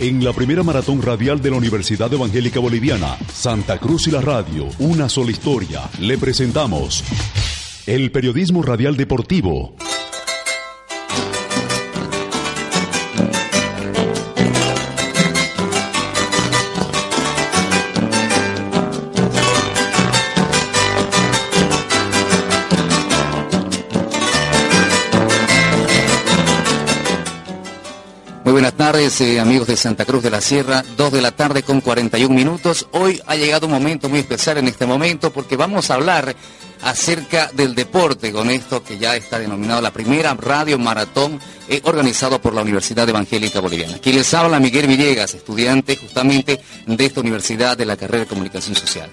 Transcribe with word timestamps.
En 0.00 0.24
la 0.24 0.32
primera 0.32 0.62
maratón 0.62 1.00
radial 1.02 1.40
de 1.40 1.50
la 1.50 1.56
Universidad 1.56 2.12
Evangélica 2.12 2.58
Boliviana, 2.58 3.16
Santa 3.32 3.78
Cruz 3.78 4.08
y 4.08 4.10
la 4.10 4.20
Radio, 4.20 4.68
una 4.80 5.08
sola 5.08 5.30
historia, 5.30 5.82
le 6.00 6.18
presentamos 6.18 7.04
el 7.86 8.10
periodismo 8.10 8.62
radial 8.62 8.96
deportivo. 8.96 9.76
Tardes, 28.94 29.20
eh, 29.22 29.40
amigos 29.40 29.66
de 29.66 29.76
Santa 29.76 30.04
Cruz 30.04 30.22
de 30.22 30.30
la 30.30 30.40
Sierra, 30.40 30.84
2 30.96 31.12
de 31.12 31.20
la 31.20 31.32
tarde 31.32 31.64
con 31.64 31.80
41 31.80 32.32
minutos. 32.32 32.86
Hoy 32.92 33.20
ha 33.26 33.34
llegado 33.34 33.66
un 33.66 33.72
momento 33.72 34.08
muy 34.08 34.20
especial 34.20 34.58
en 34.58 34.68
este 34.68 34.86
momento 34.86 35.32
porque 35.32 35.56
vamos 35.56 35.90
a 35.90 35.94
hablar 35.94 36.36
acerca 36.80 37.50
del 37.54 37.74
deporte 37.74 38.30
con 38.30 38.50
esto 38.50 38.84
que 38.84 38.96
ya 38.96 39.16
está 39.16 39.40
denominado 39.40 39.80
la 39.80 39.90
primera 39.90 40.32
radio 40.34 40.78
maratón 40.78 41.40
eh, 41.68 41.80
organizado 41.82 42.40
por 42.40 42.54
la 42.54 42.62
Universidad 42.62 43.08
Evangélica 43.08 43.58
Boliviana. 43.58 43.98
Quien 43.98 44.14
les 44.14 44.32
habla 44.32 44.60
Miguel 44.60 44.86
Villegas, 44.86 45.34
estudiante 45.34 45.96
justamente 45.96 46.60
de 46.86 47.04
esta 47.04 47.20
universidad 47.20 47.76
de 47.76 47.86
la 47.86 47.96
carrera 47.96 48.20
de 48.20 48.28
comunicación 48.28 48.76
social. 48.76 49.10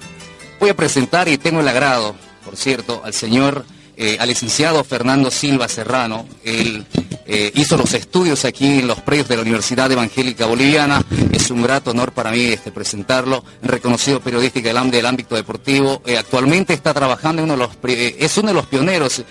Voy 0.59 0.69
a 0.69 0.75
presentar 0.75 1.27
y 1.27 1.39
tengo 1.39 1.61
el 1.61 1.67
agrado, 1.67 2.15
por 2.45 2.55
cierto, 2.55 3.01
al 3.03 3.15
señor, 3.15 3.65
eh, 3.97 4.17
al 4.19 4.29
licenciado 4.29 4.83
Fernando 4.83 5.29
Silva 5.31 5.67
Serrano. 5.67 6.27
Él 6.43 6.85
eh, 7.25 7.51
hizo 7.55 7.77
los 7.77 7.93
estudios 7.93 8.45
aquí 8.45 8.79
en 8.79 8.87
los 8.87 8.99
predios 9.01 9.27
de 9.27 9.35
la 9.35 9.41
Universidad 9.41 9.91
Evangélica 9.91 10.45
Boliviana. 10.45 11.03
Es 11.31 11.51
un 11.51 11.61
grato 11.61 11.91
honor 11.91 12.11
para 12.11 12.31
mí 12.31 12.41
este, 12.45 12.71
presentarlo. 12.71 13.43
Reconocido 13.61 14.19
periodista 14.19 14.59
del, 14.59 14.77
ámbito- 15.05 15.35
deportivo. 15.35 16.01
Eh, 16.05 16.17
actualmente 16.17 16.73
está 16.73 16.93
trabajando 16.93 17.41
en 17.41 17.51
uno 17.51 17.53
de 17.53 17.67
los, 17.67 17.77
eh, 17.97 18.15
es 18.19 18.37
uno 18.37 18.49
de 18.49 18.53
los 18.53 18.65
pioneros, 18.65 19.23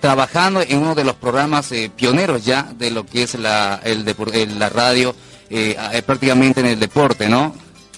trabajando 0.00 0.60
en 0.60 0.78
uno 0.78 0.94
de 0.94 1.04
los 1.04 1.14
programas 1.14 1.70
pioneros 1.96 2.44
ya 2.44 2.64
de 2.76 2.90
lo 2.90 3.06
que 3.06 3.22
es 3.22 3.34
la, 3.34 3.80
la 3.84 4.68
radio, 4.68 5.14
prácticamente 6.04 6.60
en 6.60 6.66
el 6.66 6.78
deporte, 6.80 7.28
¿no? 7.28 7.54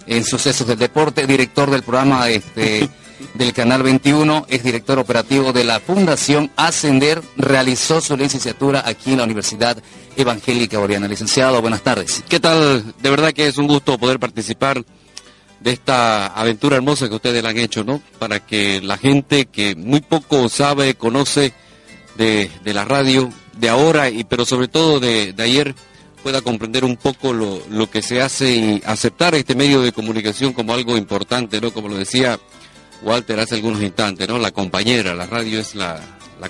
En 0.06 0.24
sucesos 0.24 0.66
del 0.66 0.78
deporte, 0.78 1.26
director 1.26 1.70
del 1.70 1.82
programa 1.82 2.28
este, 2.28 2.88
del 3.34 3.52
Canal 3.52 3.82
21, 3.82 4.46
es 4.48 4.62
director 4.62 4.98
operativo 4.98 5.52
de 5.52 5.64
la 5.64 5.80
Fundación 5.80 6.50
Ascender, 6.56 7.22
realizó 7.36 8.00
su 8.00 8.16
licenciatura 8.16 8.82
aquí 8.84 9.12
en 9.12 9.18
la 9.18 9.24
Universidad 9.24 9.82
Evangélica 10.16 10.78
Boliviana. 10.78 11.08
Licenciado, 11.08 11.60
buenas 11.60 11.82
tardes. 11.82 12.22
¿Qué 12.28 12.40
tal? 12.40 12.94
De 13.00 13.10
verdad 13.10 13.32
que 13.32 13.46
es 13.46 13.58
un 13.58 13.66
gusto 13.66 13.98
poder 13.98 14.18
participar 14.18 14.84
de 15.60 15.70
esta 15.70 16.28
aventura 16.28 16.76
hermosa 16.76 17.08
que 17.08 17.14
ustedes 17.14 17.44
han 17.44 17.58
hecho, 17.58 17.84
¿no? 17.84 18.02
Para 18.18 18.40
que 18.40 18.80
la 18.80 18.96
gente 18.96 19.46
que 19.46 19.74
muy 19.76 20.00
poco 20.00 20.48
sabe, 20.48 20.94
conoce 20.94 21.52
de, 22.16 22.50
de 22.64 22.74
la 22.74 22.84
radio, 22.84 23.30
de 23.58 23.68
ahora, 23.68 24.10
y 24.10 24.24
pero 24.24 24.44
sobre 24.44 24.68
todo 24.68 25.00
de, 25.00 25.32
de 25.32 25.42
ayer, 25.42 25.74
pueda 26.22 26.40
comprender 26.40 26.84
un 26.84 26.96
poco 26.96 27.32
lo, 27.32 27.62
lo 27.70 27.90
que 27.90 28.02
se 28.02 28.20
hace 28.20 28.54
y 28.54 28.82
aceptar 28.84 29.34
este 29.34 29.54
medio 29.54 29.82
de 29.82 29.92
comunicación 29.92 30.52
como 30.52 30.72
algo 30.74 30.96
importante, 30.96 31.60
¿no? 31.60 31.72
Como 31.72 31.88
lo 31.88 31.96
decía 31.96 32.38
Walter 33.02 33.40
hace 33.40 33.56
algunos 33.56 33.82
instantes, 33.82 34.28
¿no? 34.28 34.38
La 34.38 34.50
compañera, 34.50 35.14
la 35.14 35.26
radio 35.26 35.60
es 35.60 35.74
la, 35.74 36.00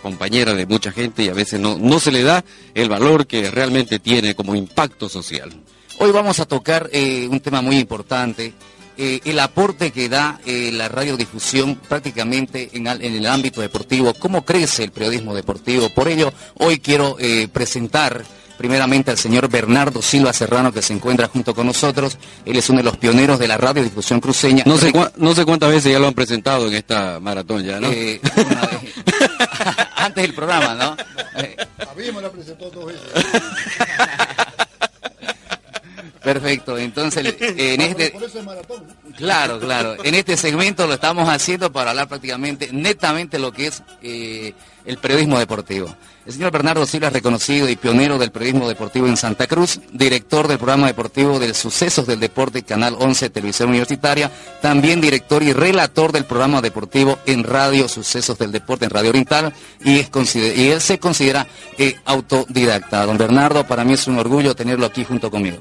compañera 0.02 0.54
de 0.54 0.66
mucha 0.66 0.92
gente 0.92 1.24
y 1.24 1.28
a 1.28 1.34
veces 1.34 1.58
no, 1.58 1.76
no 1.76 1.98
se 1.98 2.12
le 2.12 2.22
da 2.22 2.44
el 2.74 2.88
valor 2.88 3.26
que 3.26 3.50
realmente 3.50 3.98
tiene 3.98 4.34
como 4.34 4.54
impacto 4.54 5.08
social. 5.08 5.52
Hoy 5.98 6.12
vamos 6.12 6.40
a 6.40 6.46
tocar 6.46 6.88
eh, 6.92 7.28
un 7.28 7.40
tema 7.40 7.60
muy 7.60 7.76
importante, 7.78 8.54
eh, 9.02 9.22
el 9.24 9.38
aporte 9.38 9.92
que 9.92 10.10
da 10.10 10.38
eh, 10.44 10.70
la 10.74 10.86
radiodifusión 10.86 11.76
prácticamente 11.76 12.68
en 12.74 12.86
el 12.86 13.24
ámbito 13.24 13.62
deportivo, 13.62 14.12
cómo 14.12 14.44
crece 14.44 14.84
el 14.84 14.90
periodismo 14.90 15.34
deportivo. 15.34 15.88
Por 15.88 16.06
ello, 16.06 16.30
hoy 16.58 16.80
quiero 16.80 17.16
eh, 17.18 17.48
presentar 17.50 18.22
primeramente 18.60 19.10
al 19.10 19.16
señor 19.16 19.48
Bernardo 19.48 20.02
Silva 20.02 20.34
Serrano, 20.34 20.70
que 20.70 20.82
se 20.82 20.92
encuentra 20.92 21.28
junto 21.28 21.54
con 21.54 21.66
nosotros. 21.66 22.18
Él 22.44 22.58
es 22.58 22.68
uno 22.68 22.80
de 22.80 22.84
los 22.84 22.98
pioneros 22.98 23.38
de 23.38 23.48
la 23.48 23.56
radiodifusión 23.56 24.20
cruceña. 24.20 24.64
No 24.66 24.76
sé, 24.76 24.92
cua- 24.92 25.10
no 25.16 25.34
sé 25.34 25.46
cuántas 25.46 25.70
veces 25.70 25.90
ya 25.90 25.98
lo 25.98 26.08
han 26.08 26.12
presentado 26.12 26.68
en 26.68 26.74
esta 26.74 27.18
maratón 27.20 27.64
ya, 27.64 27.80
¿no? 27.80 27.88
Eh, 27.90 28.20
una 28.36 28.60
vez. 28.60 28.80
Antes 29.96 30.22
del 30.24 30.34
programa, 30.34 30.74
¿no? 30.74 30.84
A 30.92 31.94
mí 31.96 32.04
me 32.14 32.20
la 32.20 32.30
presentó 32.30 32.68
dos 32.68 32.84
veces. 32.84 33.00
perfecto, 36.22 36.76
entonces 36.76 37.34
en 37.40 37.80
este... 37.80 38.12
Claro, 39.16 39.58
claro. 39.58 39.96
En 40.04 40.14
este 40.14 40.36
segmento 40.36 40.86
lo 40.86 40.94
estamos 40.94 41.26
haciendo 41.30 41.72
para 41.72 41.90
hablar 41.90 42.08
prácticamente, 42.08 42.68
netamente 42.72 43.38
lo 43.38 43.52
que 43.52 43.68
es 43.68 43.82
eh, 44.02 44.52
el 44.84 44.98
periodismo 44.98 45.38
deportivo. 45.38 45.94
El 46.26 46.34
señor 46.34 46.52
Bernardo 46.52 46.84
Silva 46.84 47.08
es 47.08 47.14
reconocido 47.14 47.68
y 47.68 47.76
pionero 47.76 48.18
del 48.18 48.30
periodismo 48.30 48.68
deportivo 48.68 49.06
en 49.08 49.16
Santa 49.16 49.46
Cruz, 49.46 49.80
director 49.92 50.46
del 50.48 50.58
programa 50.58 50.86
deportivo 50.86 51.38
del 51.38 51.54
Sucesos 51.54 52.06
del 52.06 52.20
Deporte, 52.20 52.62
Canal 52.62 52.94
11, 52.98 53.30
Televisión 53.30 53.70
Universitaria, 53.70 54.30
también 54.60 55.00
director 55.00 55.42
y 55.42 55.52
relator 55.52 56.12
del 56.12 56.26
programa 56.26 56.60
deportivo 56.60 57.18
en 57.26 57.42
Radio 57.42 57.88
Sucesos 57.88 58.38
del 58.38 58.52
Deporte, 58.52 58.84
en 58.84 58.90
Radio 58.90 59.10
Oriental, 59.10 59.52
y, 59.82 59.98
es 59.98 60.36
él 60.36 60.80
se 60.80 60.98
considera 60.98 61.46
eh, 61.78 61.96
autodidacta. 62.04 63.06
Don 63.06 63.16
Bernardo, 63.16 63.66
para 63.66 63.82
mí 63.84 63.94
es 63.94 64.06
un 64.06 64.18
orgullo 64.18 64.54
tenerlo 64.54 64.86
aquí 64.86 65.04
junto 65.04 65.30
conmigo. 65.30 65.58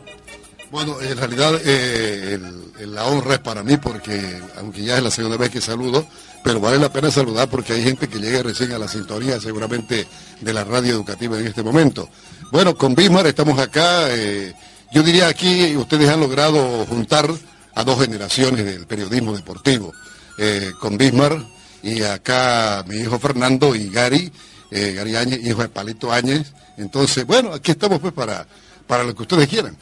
Bueno, 0.71 1.01
en 1.01 1.17
realidad 1.17 1.59
eh, 1.65 2.39
la 2.85 3.05
honra 3.05 3.35
es 3.35 3.39
para 3.39 3.63
mí 3.63 3.77
porque, 3.77 4.39
aunque 4.57 4.83
ya 4.83 4.97
es 4.97 5.03
la 5.03 5.09
segunda 5.09 5.35
vez 5.35 5.49
que 5.49 5.61
saludo, 5.61 6.05
pero 6.43 6.59
vale 6.59 6.77
la 6.77 6.93
pena 6.93 7.09
saludar 7.09 7.49
porque 7.49 7.73
hay 7.73 7.83
gente 7.83 8.07
que 8.07 8.19
llega 8.19 8.43
recién 8.43 8.71
a 8.73 8.77
la 8.77 8.87
sintonía 8.87 9.39
seguramente 9.39 10.07
de 10.39 10.53
la 10.53 10.63
radio 10.63 10.93
educativa 10.93 11.39
en 11.39 11.47
este 11.47 11.63
momento. 11.63 12.07
Bueno, 12.51 12.75
con 12.75 12.93
Bismar 12.93 13.25
estamos 13.25 13.57
acá, 13.57 14.15
eh, 14.15 14.53
yo 14.91 15.01
diría 15.01 15.27
aquí 15.27 15.75
ustedes 15.75 16.07
han 16.07 16.19
logrado 16.19 16.85
juntar 16.85 17.27
a 17.73 17.83
dos 17.83 17.99
generaciones 17.99 18.63
del 18.63 18.85
periodismo 18.85 19.35
deportivo, 19.35 19.91
eh, 20.37 20.71
con 20.79 20.99
Bismar 20.99 21.35
y 21.81 22.03
acá 22.03 22.85
mi 22.87 22.97
hijo 22.97 23.17
Fernando 23.17 23.73
y 23.73 23.89
Gary, 23.89 24.31
Gary 24.69 25.15
Áñez, 25.15 25.43
hijo 25.43 25.63
de 25.63 25.69
Palito 25.69 26.11
Áñez. 26.11 26.53
Entonces, 26.77 27.25
bueno, 27.25 27.53
aquí 27.53 27.71
estamos 27.71 27.99
pues 27.99 28.13
para, 28.13 28.45
para 28.85 29.03
lo 29.03 29.15
que 29.15 29.23
ustedes 29.23 29.47
quieran. 29.47 29.75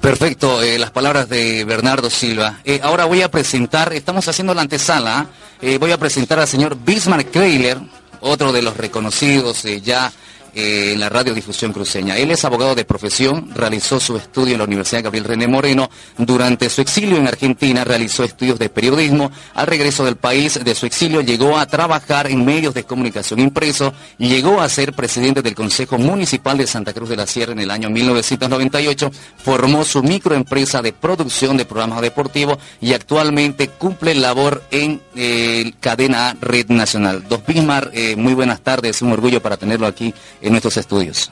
Perfecto, 0.00 0.62
eh, 0.62 0.78
las 0.78 0.90
palabras 0.90 1.28
de 1.28 1.64
Bernardo 1.64 2.10
Silva. 2.10 2.60
Eh, 2.64 2.80
ahora 2.82 3.04
voy 3.04 3.22
a 3.22 3.30
presentar, 3.30 3.92
estamos 3.92 4.28
haciendo 4.28 4.54
la 4.54 4.62
antesala, 4.62 5.26
eh, 5.60 5.78
voy 5.78 5.92
a 5.92 5.98
presentar 5.98 6.38
al 6.38 6.48
señor 6.48 6.76
Bismarck 6.84 7.30
Kreiler, 7.30 7.78
otro 8.20 8.52
de 8.52 8.62
los 8.62 8.76
reconocidos 8.76 9.62
ya 9.82 10.12
eh, 10.54 10.92
en 10.92 11.00
la 11.00 11.08
radiodifusión 11.08 11.72
cruceña. 11.72 12.16
Él 12.16 12.30
es 12.30 12.44
abogado 12.44 12.74
de 12.74 12.84
profesión, 12.84 13.50
realizó 13.54 14.00
su 14.00 14.16
estudio 14.16 14.52
en 14.54 14.58
la 14.58 14.64
Universidad 14.64 15.04
Gabriel 15.04 15.24
René 15.24 15.46
Moreno. 15.46 15.90
Durante 16.16 16.68
su 16.68 16.80
exilio 16.80 17.16
en 17.16 17.26
Argentina 17.26 17.84
realizó 17.84 18.24
estudios 18.24 18.58
de 18.58 18.68
periodismo. 18.68 19.30
Al 19.54 19.66
regreso 19.66 20.04
del 20.04 20.16
país 20.16 20.62
de 20.62 20.74
su 20.74 20.86
exilio 20.86 21.20
llegó 21.20 21.58
a 21.58 21.66
trabajar 21.66 22.30
en 22.30 22.44
medios 22.44 22.74
de 22.74 22.84
comunicación 22.84 23.40
impreso 23.40 23.92
llegó 24.18 24.60
a 24.60 24.68
ser 24.68 24.92
presidente 24.92 25.42
del 25.42 25.54
Consejo 25.54 25.98
Municipal 25.98 26.58
de 26.58 26.66
Santa 26.66 26.92
Cruz 26.92 27.08
de 27.08 27.16
la 27.16 27.26
Sierra 27.26 27.52
en 27.52 27.60
el 27.60 27.70
año 27.70 27.90
1998. 27.90 29.10
Formó 29.38 29.84
su 29.84 30.02
microempresa 30.02 30.82
de 30.82 30.92
producción 30.92 31.56
de 31.56 31.64
programas 31.64 32.00
deportivos 32.00 32.58
y 32.80 32.92
actualmente 32.92 33.68
cumple 33.68 34.14
labor 34.14 34.62
en 34.70 35.00
eh, 35.16 35.72
Cadena 35.80 36.36
Red 36.40 36.68
Nacional. 36.68 37.24
Dos 37.28 37.44
Bismar, 37.46 37.90
eh, 37.92 38.16
muy 38.16 38.34
buenas 38.34 38.60
tardes, 38.60 39.02
un 39.02 39.12
orgullo 39.12 39.40
para 39.40 39.56
tenerlo 39.56 39.86
aquí 39.86 40.14
en 40.40 40.50
nuestros 40.50 40.76
estudios. 40.76 41.30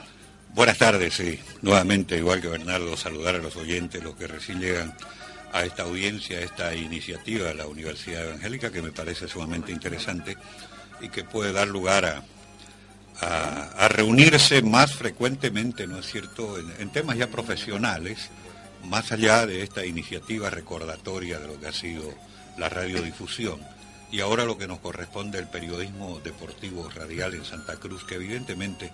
Buenas 0.55 0.79
tardes, 0.79 1.15
sí. 1.15 1.39
Nuevamente, 1.63 2.17
igual 2.17 2.41
que 2.41 2.49
Bernardo, 2.49 2.97
saludar 2.97 3.35
a 3.35 3.39
los 3.39 3.57
oyentes, 3.57 4.03
los 4.03 4.17
que 4.17 4.27
recién 4.27 4.61
llegan 4.61 4.95
a 5.53 5.65
esta 5.65 5.83
audiencia, 5.83 6.39
a 6.39 6.43
esta 6.43 6.75
iniciativa 6.75 7.49
de 7.49 7.55
la 7.55 7.67
Universidad 7.67 8.25
Evangélica, 8.25 8.71
que 8.71 8.83
me 8.83 8.93
parece 8.93 9.29
sumamente 9.29 9.73
interesante 9.73 10.37
y 11.01 11.09
que 11.09 11.25
puede 11.25 11.53
dar 11.53 11.69
lugar 11.69 12.05
a, 12.07 12.23
a, 13.21 13.89
reunirse 13.89 14.63
más 14.63 14.95
frecuentemente, 14.95 15.87
¿no 15.87 15.99
es 15.99 16.07
cierto?, 16.07 16.59
en, 16.59 16.91
temas 16.91 17.17
ya 17.17 17.29
profesionales, 17.29 18.31
más 18.85 19.13
allá 19.13 19.47
de 19.47 19.63
esta 19.63 19.85
iniciativa 19.85 20.51
recordatoria 20.51 21.39
de 21.39 21.49
lo 21.49 21.61
que 21.61 21.69
ha 21.69 21.73
sido 21.73 22.15
la 22.59 22.69
radiodifusión. 22.69 23.61
Y 24.11 24.21
ahora 24.21 24.45
lo 24.45 24.57
que 24.57 24.69
nos 24.69 24.79
corresponde 24.79 25.39
el 25.39 25.49
periodismo 25.49 26.21
deportivo 26.21 26.89
radial 26.89 27.35
en 27.35 27.45
Santa 27.45 27.77
Cruz, 27.77 28.05
que 28.05 28.15
evidentemente 28.15 28.93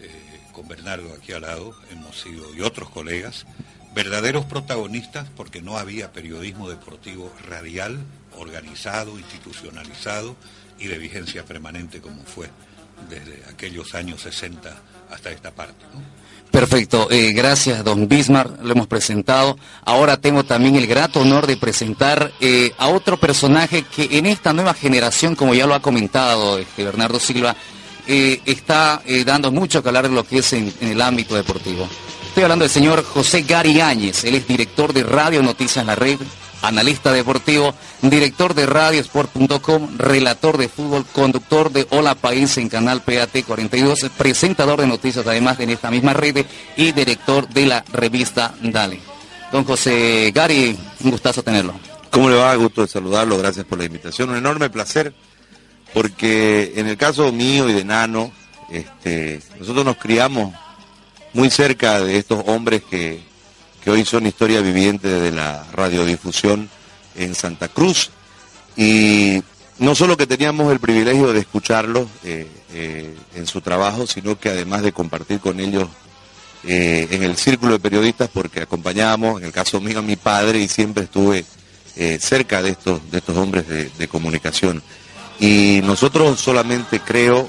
eh, 0.00 0.40
con 0.52 0.68
Bernardo 0.68 1.12
aquí 1.12 1.32
al 1.32 1.42
lado 1.42 1.74
hemos 1.90 2.20
sido, 2.20 2.54
y 2.54 2.60
otros 2.60 2.90
colegas, 2.90 3.46
verdaderos 3.94 4.44
protagonistas 4.44 5.28
porque 5.36 5.62
no 5.62 5.78
había 5.78 6.12
periodismo 6.12 6.68
deportivo 6.68 7.32
radial, 7.48 7.98
organizado, 8.36 9.18
institucionalizado 9.18 10.36
y 10.78 10.86
de 10.86 10.98
vigencia 10.98 11.44
permanente 11.44 12.00
como 12.00 12.22
fue 12.24 12.48
desde 13.08 13.44
aquellos 13.50 13.94
años 13.94 14.22
60 14.22 14.74
hasta 15.10 15.30
esta 15.30 15.50
parte. 15.50 15.84
Perfecto, 16.52 17.08
eh, 17.10 17.32
gracias 17.32 17.82
don 17.82 18.08
Bismarck, 18.08 18.62
lo 18.62 18.72
hemos 18.72 18.86
presentado. 18.86 19.56
Ahora 19.86 20.18
tengo 20.18 20.44
también 20.44 20.76
el 20.76 20.86
grato 20.86 21.20
honor 21.20 21.46
de 21.46 21.56
presentar 21.56 22.30
eh, 22.40 22.74
a 22.76 22.88
otro 22.88 23.16
personaje 23.18 23.84
que 23.84 24.18
en 24.18 24.26
esta 24.26 24.52
nueva 24.52 24.74
generación, 24.74 25.34
como 25.34 25.54
ya 25.54 25.66
lo 25.66 25.74
ha 25.74 25.80
comentado 25.80 26.58
este, 26.58 26.84
Bernardo 26.84 27.18
Silva, 27.18 27.56
eh, 28.06 28.42
está 28.44 29.00
dando 29.24 29.50
mucho 29.50 29.82
que 29.82 29.88
hablar 29.88 30.10
de 30.10 30.14
lo 30.14 30.24
que 30.24 30.38
es 30.40 30.52
en, 30.52 30.70
el 30.82 31.00
ámbito 31.00 31.34
deportivo. 31.34 31.88
Estoy 32.28 32.42
hablando 32.42 32.64
del 32.64 32.72
señor 32.72 33.02
José 33.02 33.42
Gary 33.42 33.80
Áñez, 33.80 34.24
él 34.24 34.34
es 34.34 34.46
director 34.46 34.92
de 34.92 35.04
Radio 35.04 35.42
Noticias 35.42 35.86
La 35.86 35.94
Red, 35.94 36.18
analista 36.62 37.12
deportivo, 37.12 37.74
director 38.00 38.54
de 38.54 38.66
radiosport.com, 38.66 39.98
relator 39.98 40.56
de 40.56 40.68
fútbol, 40.68 41.04
conductor 41.12 41.70
de 41.70 41.86
Hola 41.90 42.14
País 42.14 42.56
en 42.58 42.68
Canal 42.68 43.02
PAT 43.02 43.44
42, 43.46 43.98
presentador 44.16 44.80
de 44.80 44.86
noticias 44.86 45.26
además 45.26 45.60
en 45.60 45.70
esta 45.70 45.90
misma 45.90 46.14
red 46.14 46.46
y 46.76 46.92
director 46.92 47.48
de 47.48 47.66
la 47.66 47.84
revista 47.92 48.54
Dale. 48.62 49.00
Don 49.50 49.64
José 49.64 50.32
Gary, 50.34 50.78
un 51.00 51.10
gustazo 51.10 51.42
tenerlo. 51.42 51.74
¿Cómo 52.10 52.30
le 52.30 52.36
va? 52.36 52.54
Gusto 52.54 52.82
de 52.82 52.88
saludarlo, 52.88 53.36
gracias 53.38 53.66
por 53.66 53.78
la 53.78 53.84
invitación. 53.84 54.30
Un 54.30 54.36
enorme 54.36 54.70
placer, 54.70 55.12
porque 55.92 56.72
en 56.76 56.86
el 56.86 56.96
caso 56.96 57.32
mío 57.32 57.68
y 57.68 57.72
de 57.72 57.84
Nano, 57.84 58.32
este, 58.70 59.40
nosotros 59.58 59.84
nos 59.84 59.96
criamos 59.96 60.54
muy 61.34 61.50
cerca 61.50 62.00
de 62.00 62.18
estos 62.18 62.42
hombres 62.46 62.82
que, 62.82 63.20
hoy 63.90 64.04
son 64.04 64.26
historia 64.26 64.60
viviente 64.60 65.08
de 65.08 65.32
la 65.32 65.64
radiodifusión 65.72 66.68
en 67.16 67.34
Santa 67.34 67.68
Cruz. 67.68 68.10
Y 68.76 69.42
no 69.78 69.94
solo 69.94 70.16
que 70.16 70.26
teníamos 70.26 70.72
el 70.72 70.78
privilegio 70.78 71.32
de 71.32 71.40
escucharlos 71.40 72.06
eh, 72.24 72.46
eh, 72.72 73.14
en 73.34 73.46
su 73.46 73.60
trabajo, 73.60 74.06
sino 74.06 74.38
que 74.38 74.50
además 74.50 74.82
de 74.82 74.92
compartir 74.92 75.40
con 75.40 75.60
ellos 75.60 75.88
eh, 76.64 77.08
en 77.10 77.22
el 77.22 77.36
círculo 77.36 77.72
de 77.72 77.80
periodistas, 77.80 78.30
porque 78.32 78.60
acompañábamos, 78.60 79.40
en 79.40 79.46
el 79.46 79.52
caso 79.52 79.80
mío, 79.80 79.98
a 79.98 80.02
mi 80.02 80.16
padre 80.16 80.60
y 80.60 80.68
siempre 80.68 81.04
estuve 81.04 81.44
cerca 82.20 82.62
de 82.62 82.70
estos, 82.70 83.10
de 83.10 83.18
estos 83.18 83.36
hombres 83.36 83.66
de, 83.68 84.08
comunicación. 84.08 84.82
Y 85.38 85.80
nosotros 85.84 86.40
solamente 86.40 87.00
creo, 87.00 87.46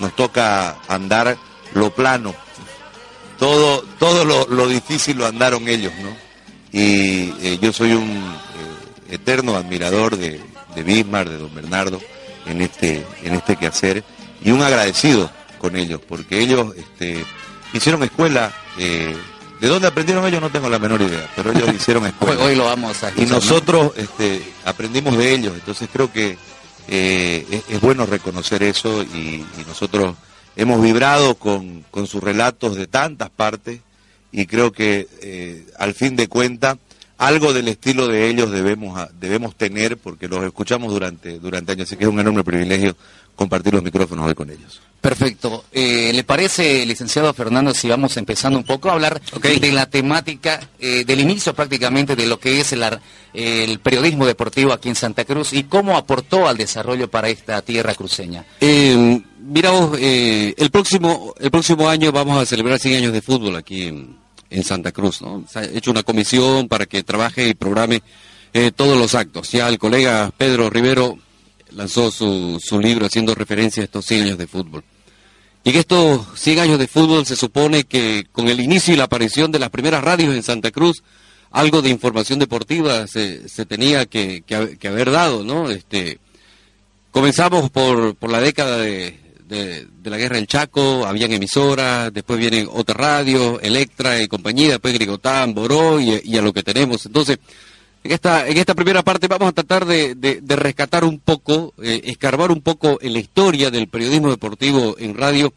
nos 0.00 0.14
toca 0.14 0.76
andar 0.86 1.38
lo 1.72 1.94
plano 1.94 2.34
todo, 3.38 3.82
todo 3.98 4.24
lo, 4.24 4.68
difícil 4.68 5.18
lo 5.18 5.26
andaron 5.26 5.68
ellos, 5.68 5.92
¿no? 6.02 6.16
Y 6.72 7.32
eh, 7.40 7.58
yo 7.60 7.72
soy 7.72 7.92
un 7.92 8.08
eh, 8.08 9.14
eterno 9.14 9.56
admirador 9.56 10.16
de, 10.16 10.40
de 10.74 10.82
Bismarck, 10.82 11.30
de 11.30 11.38
don 11.38 11.54
Bernardo, 11.54 12.00
en 12.46 12.62
este, 12.62 13.04
en 13.22 13.34
este 13.34 13.56
quehacer, 13.56 14.04
y 14.42 14.50
un 14.50 14.62
agradecido 14.62 15.30
con 15.58 15.76
ellos, 15.76 16.00
porque 16.06 16.40
ellos 16.40 16.74
este, 16.76 17.24
hicieron 17.72 18.02
escuela. 18.02 18.52
Eh, 18.78 19.16
¿De 19.60 19.68
dónde 19.68 19.88
aprendieron 19.88 20.26
ellos? 20.26 20.42
No 20.42 20.50
tengo 20.50 20.68
la 20.68 20.78
menor 20.78 21.00
idea, 21.00 21.30
pero 21.34 21.50
ellos 21.50 21.72
hicieron 21.74 22.06
escuela. 22.06 22.42
Hoy, 22.42 22.54
lo 22.54 22.64
vamos 22.64 23.02
a 23.02 23.12
Y 23.16 23.24
nosotros 23.24 23.92
este, 23.96 24.42
aprendimos 24.64 25.16
de 25.16 25.32
ellos, 25.32 25.54
entonces 25.54 25.88
creo 25.90 26.12
que 26.12 26.36
es, 26.88 27.80
bueno 27.80 28.06
reconocer 28.06 28.62
eso 28.62 29.02
y 29.02 29.44
nosotros 29.66 30.14
hemos 30.56 30.82
vibrado 30.82 31.36
con, 31.36 31.84
sus 32.06 32.22
relatos 32.22 32.76
de 32.76 32.86
tantas 32.86 33.30
partes 33.30 33.80
y 34.32 34.46
creo 34.46 34.72
que 34.72 35.06
eh, 35.22 35.66
al 35.78 35.94
fin 35.94 36.16
de 36.16 36.28
cuentas 36.28 36.78
algo 37.18 37.54
del 37.54 37.68
estilo 37.68 38.08
de 38.08 38.28
ellos 38.28 38.50
debemos, 38.50 39.08
debemos 39.18 39.54
tener 39.54 39.96
porque 39.96 40.28
los 40.28 40.44
escuchamos 40.44 40.92
durante, 40.92 41.38
durante 41.38 41.72
años, 41.72 41.88
así 41.88 41.96
que 41.96 42.04
es 42.04 42.10
un 42.10 42.20
enorme 42.20 42.44
privilegio 42.44 42.96
compartir 43.36 43.74
los 43.74 43.82
micrófonos 43.82 44.26
hoy 44.26 44.34
con 44.34 44.50
ellos. 44.50 44.80
Perfecto. 45.00 45.66
Eh, 45.70 46.10
¿Le 46.12 46.24
parece, 46.24 46.84
licenciado 46.84 47.32
Fernando, 47.32 47.72
si 47.72 47.88
vamos 47.88 48.16
empezando 48.16 48.58
un 48.58 48.64
poco 48.64 48.90
a 48.90 48.94
hablar 48.94 49.20
de 49.20 49.70
la 49.70 49.86
temática, 49.86 50.58
eh, 50.80 51.04
del 51.04 51.20
inicio 51.20 51.54
prácticamente 51.54 52.16
de 52.16 52.26
lo 52.26 52.40
que 52.40 52.60
es 52.60 52.72
el, 52.72 52.82
el, 53.32 53.78
periodismo 53.78 54.26
deportivo 54.26 54.72
aquí 54.72 54.88
en 54.88 54.96
Santa 54.96 55.24
Cruz 55.24 55.52
y 55.52 55.64
cómo 55.64 55.96
aportó 55.96 56.48
al 56.48 56.56
desarrollo 56.56 57.08
para 57.08 57.28
esta 57.28 57.62
tierra 57.62 57.94
cruceña? 57.94 58.44
Eh, 58.60 59.22
mira 59.38 59.70
vos, 59.70 59.96
el, 60.00 60.70
próximo, 60.72 61.34
el 61.38 61.52
próximo 61.52 61.88
año 61.88 62.10
vamos 62.10 62.42
a 62.42 62.46
celebrar 62.46 62.80
100 62.80 62.96
años 62.96 63.12
de 63.12 63.22
fútbol 63.22 63.54
aquí 63.54 63.84
en, 63.84 64.16
en 64.50 64.64
Santa 64.64 64.90
Cruz. 64.90 65.22
¿no? 65.22 65.44
Se 65.48 65.58
ha 65.60 65.64
hecho 65.66 65.92
una 65.92 66.02
comisión 66.02 66.66
para 66.66 66.86
que 66.86 67.04
trabaje 67.04 67.48
y 67.48 67.54
programe 67.54 68.02
todos 68.74 68.98
los 68.98 69.14
actos. 69.14 69.52
Ya 69.52 69.68
el 69.68 69.78
colega 69.78 70.32
Pedro 70.36 70.70
Rivero 70.70 71.18
lanzó 71.76 72.10
su, 72.10 72.58
su 72.60 72.80
libro 72.80 73.06
haciendo 73.06 73.34
referencia 73.34 73.82
a 73.82 73.84
estos 73.84 74.06
100 74.06 74.22
años 74.22 74.38
de 74.38 74.46
fútbol. 74.46 74.82
Y 75.62 75.70
en 75.70 75.76
estos 75.76 76.26
100 76.36 76.60
años 76.60 76.78
de 76.78 76.88
fútbol 76.88 77.26
se 77.26 77.36
supone 77.36 77.84
que 77.84 78.26
con 78.32 78.48
el 78.48 78.60
inicio 78.60 78.94
y 78.94 78.96
la 78.96 79.04
aparición 79.04 79.52
de 79.52 79.58
las 79.58 79.70
primeras 79.70 80.02
radios 80.02 80.34
en 80.34 80.42
Santa 80.42 80.70
Cruz, 80.70 81.02
algo 81.50 81.82
de 81.82 81.90
información 81.90 82.38
deportiva 82.38 83.06
se, 83.06 83.48
se 83.48 83.66
tenía 83.66 84.06
que, 84.06 84.42
que, 84.42 84.88
haber 84.88 85.10
dado, 85.10 85.44
¿no? 85.44 85.70
Este, 85.70 86.18
comenzamos 87.10 87.70
por, 87.70 88.14
por 88.14 88.30
la 88.30 88.40
década 88.40 88.78
de, 88.78 89.18
de, 89.46 89.86
la 90.04 90.16
guerra 90.16 90.36
del 90.36 90.46
Chaco, 90.46 91.04
habían 91.04 91.32
emisoras, 91.32 92.12
después 92.12 92.38
vienen 92.38 92.68
otras 92.72 92.96
radios, 92.96 93.58
Electra 93.62 94.22
y 94.22 94.28
compañía, 94.28 94.72
después 94.72 94.94
Grigotán, 94.94 95.52
Boró 95.52 96.00
y, 96.00 96.20
y 96.24 96.36
a 96.36 96.42
lo 96.42 96.52
que 96.52 96.62
tenemos. 96.62 97.04
Entonces, 97.06 97.38
en 98.06 98.12
esta, 98.12 98.46
en 98.46 98.56
esta 98.56 98.74
primera 98.74 99.02
parte 99.02 99.26
vamos 99.26 99.48
a 99.48 99.52
tratar 99.52 99.84
de, 99.84 100.14
de, 100.14 100.56
rescatar 100.56 101.04
un 101.04 101.18
poco, 101.18 101.74
eh, 101.82 102.02
escarbar 102.04 102.52
un 102.52 102.62
poco 102.62 102.98
en 103.02 103.12
la 103.12 103.18
historia 103.18 103.70
del 103.70 103.88
periodismo 103.88 104.30
deportivo 104.30 104.94
en 104.98 105.16
radio 105.16 105.52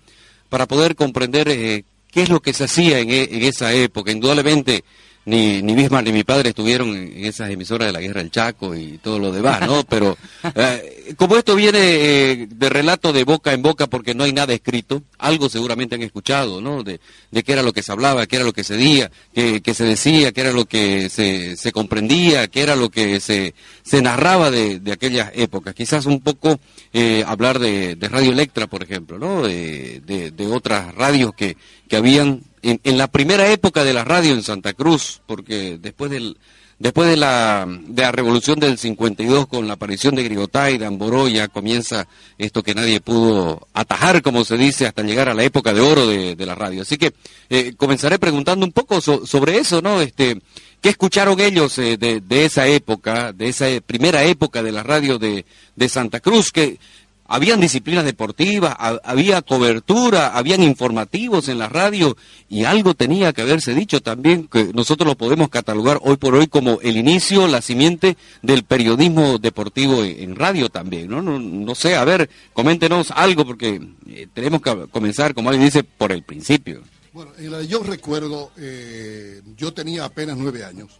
para 0.49 0.65
poder 0.65 0.95
comprender 0.95 1.47
eh, 1.47 1.83
qué 2.11 2.23
es 2.23 2.29
lo 2.29 2.41
que 2.41 2.53
se 2.53 2.63
hacía 2.63 2.99
en, 2.99 3.11
en 3.11 3.43
esa 3.43 3.71
época. 3.73 4.11
Indudablemente 4.11 4.83
ni, 5.25 5.61
ni 5.61 5.75
Bismarck 5.75 6.05
ni 6.05 6.11
mi 6.11 6.23
padre 6.23 6.49
estuvieron 6.49 6.95
en, 6.95 7.25
esas 7.25 7.49
emisoras 7.49 7.87
de 7.87 7.93
la 7.93 8.01
Guerra 8.01 8.21
del 8.21 8.31
Chaco 8.31 8.75
y 8.75 8.97
todo 8.97 9.19
lo 9.19 9.31
demás, 9.31 9.61
¿no? 9.67 9.83
Pero 9.83 10.17
eh, 10.55 11.13
como 11.17 11.35
esto 11.35 11.55
viene 11.55 11.79
eh, 11.79 12.47
de 12.49 12.69
relato 12.69 13.13
de 13.13 13.23
boca 13.23 13.53
en 13.53 13.61
boca 13.61 13.87
porque 13.87 14.15
no 14.15 14.23
hay 14.23 14.33
nada 14.33 14.53
escrito, 14.53 15.03
algo 15.17 15.49
seguramente 15.49 15.95
han 15.95 16.01
escuchado, 16.01 16.61
¿no? 16.61 16.83
De, 16.83 16.99
de 17.31 17.43
qué 17.43 17.53
era 17.53 17.63
lo 17.63 17.73
que 17.73 17.83
se 17.83 17.91
hablaba, 17.91 18.25
qué 18.25 18.37
era 18.37 18.45
lo 18.45 18.53
que 18.53 18.63
se 18.63 18.75
decía, 18.75 19.11
qué, 19.33 19.73
se 19.73 19.83
decía, 19.83 20.31
qué 20.31 20.41
era 20.41 20.51
lo 20.51 20.65
que 20.65 21.09
se, 21.09 21.55
se 21.57 21.71
comprendía, 21.71 22.47
qué 22.47 22.61
era 22.61 22.75
lo 22.75 22.89
que 22.89 23.19
se, 23.19 23.53
se 23.83 24.01
narraba 24.01 24.49
de, 24.51 24.79
de 24.79 24.91
aquellas 24.91 25.31
épocas. 25.35 25.75
Quizás 25.75 26.05
un 26.05 26.21
poco 26.21 26.59
eh, 26.93 27.23
hablar 27.27 27.59
de, 27.59 27.95
de, 27.95 28.09
Radio 28.09 28.31
Electra, 28.31 28.67
por 28.67 28.83
ejemplo, 28.83 29.19
¿no? 29.19 29.43
De, 29.43 30.01
de, 30.05 30.31
de 30.31 30.47
otras 30.47 30.93
radios 30.95 31.33
que, 31.35 31.57
que 31.87 31.97
habían 31.97 32.41
en, 32.61 32.97
la 32.97 33.07
primera 33.07 33.51
época 33.51 33.83
de 33.83 33.93
la 33.93 34.03
radio 34.03 34.33
en 34.33 34.43
Santa 34.43 34.73
Cruz, 34.73 35.21
porque 35.25 35.77
después 35.79 36.11
del 36.11 36.37
después 36.79 37.09
de 37.09 37.17
la, 37.17 37.67
de 37.67 38.01
la 38.01 38.11
revolución 38.11 38.57
del 38.57 38.77
52 38.77 39.47
con 39.47 39.67
la 39.67 39.73
aparición 39.73 40.15
de 40.15 40.23
Grigotá 40.23 40.71
y 40.71 40.77
de 40.77 40.85
Amboró 40.85 41.27
ya 41.27 41.49
comienza 41.49 42.07
esto 42.37 42.63
que 42.63 42.73
nadie 42.73 43.01
pudo 43.01 43.67
atajar, 43.73 44.21
como 44.21 44.45
se 44.45 44.57
dice, 44.57 44.87
hasta 44.87 45.03
llegar 45.03 45.27
a 45.27 45.33
la 45.33 45.43
época 45.43 45.73
de 45.73 45.81
oro 45.81 46.07
de, 46.07 46.45
la 46.45 46.55
radio. 46.55 46.83
Así 46.83 46.97
que 46.97 47.13
eh, 47.49 47.73
comenzaré 47.75 48.17
preguntando 48.17 48.65
un 48.65 48.71
poco 48.71 49.01
sobre 49.01 49.57
eso, 49.57 49.81
¿no? 49.81 50.01
Este, 50.01 50.39
¿Qué 50.81 50.89
escucharon 50.89 51.37
ellos 51.41 51.77
eh, 51.77 51.97
de, 51.97 52.21
de, 52.21 52.45
esa 52.45 52.65
época, 52.65 53.33
de 53.33 53.49
esa 53.49 53.65
primera 53.85 54.23
época 54.23 54.63
de 54.63 54.71
la 54.71 54.81
radio 54.81 55.19
de, 55.19 55.45
de 55.75 55.89
Santa 55.89 56.21
Cruz? 56.21 56.51
Que 56.51 56.79
habían 57.29 57.61
disciplinas 57.61 58.03
deportivas, 58.03 58.75
había 59.03 59.43
cobertura, 59.43 60.35
habían 60.35 60.63
informativos 60.63 61.47
en 61.47 61.59
la 61.59 61.69
radio 61.69 62.17
y 62.49 62.63
algo 62.63 62.95
tenía 62.95 63.33
que 63.33 63.43
haberse 63.43 63.75
dicho 63.75 64.01
también 64.01 64.47
que 64.47 64.71
nosotros 64.73 65.07
lo 65.07 65.15
podemos 65.15 65.49
catalogar 65.49 65.99
hoy 66.01 66.17
por 66.17 66.33
hoy 66.33 66.47
como 66.47 66.79
el 66.81 66.97
inicio, 66.97 67.47
la 67.47 67.61
simiente 67.61 68.17
del 68.41 68.63
periodismo 68.63 69.37
deportivo 69.37 70.03
en, 70.03 70.35
radio 70.35 70.69
también, 70.69 71.09
¿no? 71.09 71.21
¿no? 71.21 71.75
sé, 71.75 71.95
a 71.95 72.03
ver, 72.03 72.29
coméntenos 72.53 73.11
algo 73.11 73.45
porque 73.45 73.79
eh, 74.07 74.27
tenemos 74.33 74.61
que 74.61 74.87
comenzar, 74.87 75.35
como 75.35 75.49
alguien 75.49 75.67
dice, 75.67 75.83
por 75.83 76.11
el 76.11 76.23
principio. 76.23 76.81
Bueno, 77.13 77.31
yo 77.61 77.83
recuerdo, 77.83 78.51
eh, 78.57 79.41
yo 79.55 79.71
tenía 79.71 80.05
apenas 80.05 80.35
nueve 80.35 80.63
años, 80.65 80.99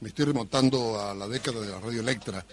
me 0.00 0.08
estoy 0.08 0.24
remontando 0.24 1.00
a 1.00 1.14
la 1.14 1.28
década 1.28 1.60
de 1.60 1.68
la 1.68 1.78
radio 1.78 2.00
Electra 2.00 2.44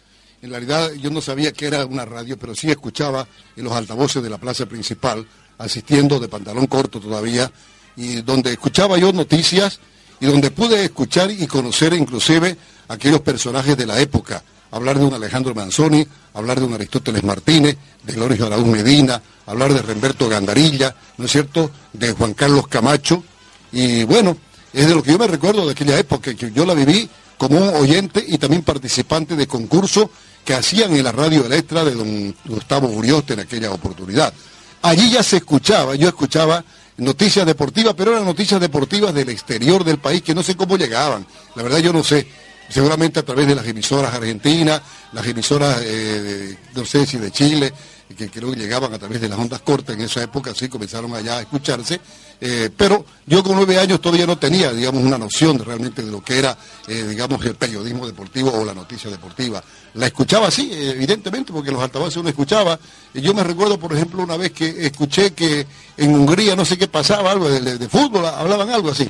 en 0.41 0.49
realidad 0.49 0.91
yo 0.93 1.09
no 1.09 1.21
sabía 1.21 1.51
que 1.51 1.65
era 1.65 1.85
una 1.85 2.05
radio, 2.05 2.37
pero 2.37 2.55
sí 2.55 2.69
escuchaba 2.69 3.27
en 3.55 3.63
los 3.63 3.73
altavoces 3.73 4.21
de 4.21 4.29
la 4.29 4.37
plaza 4.37 4.65
principal, 4.65 5.25
asistiendo 5.57 6.19
de 6.19 6.27
pantalón 6.27 6.67
corto 6.67 6.99
todavía, 6.99 7.51
y 7.95 8.21
donde 8.21 8.51
escuchaba 8.51 8.97
yo 8.97 9.11
noticias 9.11 9.79
y 10.19 10.25
donde 10.27 10.51
pude 10.51 10.83
escuchar 10.83 11.31
y 11.31 11.47
conocer 11.47 11.93
inclusive 11.93 12.55
aquellos 12.87 13.21
personajes 13.21 13.75
de 13.75 13.85
la 13.85 13.99
época, 13.99 14.43
hablar 14.71 14.99
de 14.99 15.05
un 15.05 15.13
Alejandro 15.13 15.55
Manzoni, 15.55 16.07
hablar 16.33 16.59
de 16.59 16.65
un 16.65 16.73
Aristóteles 16.73 17.23
Martínez, 17.23 17.77
de 18.03 18.13
Loris 18.15 18.41
Araúz 18.41 18.67
Medina, 18.67 19.21
hablar 19.45 19.73
de 19.73 19.81
Remberto 19.81 20.29
Gandarilla, 20.29 20.95
¿no 21.17 21.25
es 21.25 21.31
cierto?, 21.31 21.71
de 21.93 22.11
Juan 22.13 22.33
Carlos 22.33 22.67
Camacho, 22.67 23.23
y 23.71 24.03
bueno, 24.03 24.37
es 24.73 24.87
de 24.87 24.95
lo 24.95 25.01
que 25.01 25.11
yo 25.11 25.17
me 25.17 25.27
recuerdo 25.27 25.65
de 25.65 25.71
aquella 25.71 25.97
época, 25.97 26.33
que 26.33 26.51
yo 26.51 26.65
la 26.65 26.73
viví 26.73 27.09
como 27.37 27.57
un 27.57 27.75
oyente 27.75 28.23
y 28.27 28.37
también 28.37 28.63
participante 28.63 29.35
de 29.35 29.47
concursos 29.47 30.07
que 30.43 30.53
hacían 30.53 30.95
en 30.95 31.03
la 31.03 31.11
radio 31.11 31.45
Electra 31.45 31.83
de 31.83 31.93
don 31.93 32.35
Gustavo 32.45 32.87
Urioste 32.87 33.33
en 33.33 33.41
aquella 33.41 33.71
oportunidad. 33.71 34.33
Allí 34.81 35.11
ya 35.11 35.23
se 35.23 35.37
escuchaba, 35.37 35.95
yo 35.95 36.07
escuchaba 36.07 36.63
noticias 36.97 37.45
deportivas, 37.45 37.93
pero 37.95 38.11
eran 38.11 38.25
noticias 38.25 38.59
deportivas 38.59 39.13
del 39.13 39.29
exterior 39.29 39.83
del 39.83 39.99
país 39.99 40.21
que 40.21 40.33
no 40.33 40.43
sé 40.43 40.55
cómo 40.55 40.77
llegaban. 40.77 41.25
La 41.55 41.63
verdad 41.63 41.79
yo 41.79 41.93
no 41.93 42.03
sé. 42.03 42.27
Seguramente 42.69 43.19
a 43.19 43.23
través 43.23 43.47
de 43.47 43.55
las 43.55 43.65
emisoras 43.65 44.13
argentinas, 44.13 44.81
las 45.13 45.25
emisoras, 45.25 45.79
eh, 45.83 46.57
no 46.75 46.85
sé 46.85 47.05
si 47.05 47.17
de 47.17 47.31
Chile, 47.31 47.73
que 48.17 48.29
creo 48.29 48.51
que 48.51 48.57
llegaban 48.57 48.93
a 48.93 48.99
través 48.99 49.21
de 49.21 49.29
las 49.29 49.39
ondas 49.39 49.61
cortas 49.61 49.95
en 49.95 50.01
esa 50.01 50.21
época, 50.23 50.53
sí 50.53 50.67
comenzaron 50.67 51.13
allá 51.15 51.37
a 51.37 51.41
escucharse, 51.41 51.99
eh, 52.39 52.69
pero 52.75 53.03
yo 53.25 53.43
con 53.43 53.55
nueve 53.55 53.79
años 53.79 53.99
todavía 53.99 54.27
no 54.27 54.37
tenía, 54.37 54.71
digamos, 54.71 55.03
una 55.03 55.17
noción 55.17 55.57
realmente 55.59 56.03
de 56.03 56.11
lo 56.11 56.23
que 56.23 56.37
era, 56.37 56.55
eh, 56.87 57.03
digamos, 57.09 57.43
el 57.45 57.55
periodismo 57.55 58.05
deportivo 58.05 58.51
o 58.51 58.63
la 58.63 58.73
noticia 58.73 59.09
deportiva. 59.09 59.63
La 59.95 60.05
escuchaba 60.05 60.47
así, 60.47 60.69
evidentemente, 60.71 61.51
porque 61.51 61.71
los 61.71 61.81
altavoces 61.81 62.17
uno 62.17 62.29
escuchaba. 62.29 62.79
Yo 63.13 63.33
me 63.33 63.43
recuerdo, 63.43 63.79
por 63.79 63.93
ejemplo, 63.93 64.21
una 64.21 64.37
vez 64.37 64.51
que 64.51 64.85
escuché 64.85 65.31
que 65.31 65.65
en 65.97 66.13
Hungría 66.13 66.55
no 66.55 66.63
sé 66.63 66.77
qué 66.77 66.87
pasaba, 66.87 67.31
algo 67.31 67.49
de, 67.49 67.89
fútbol, 67.89 68.25
hablaban 68.25 68.69
algo 68.69 68.91
así. 68.91 69.09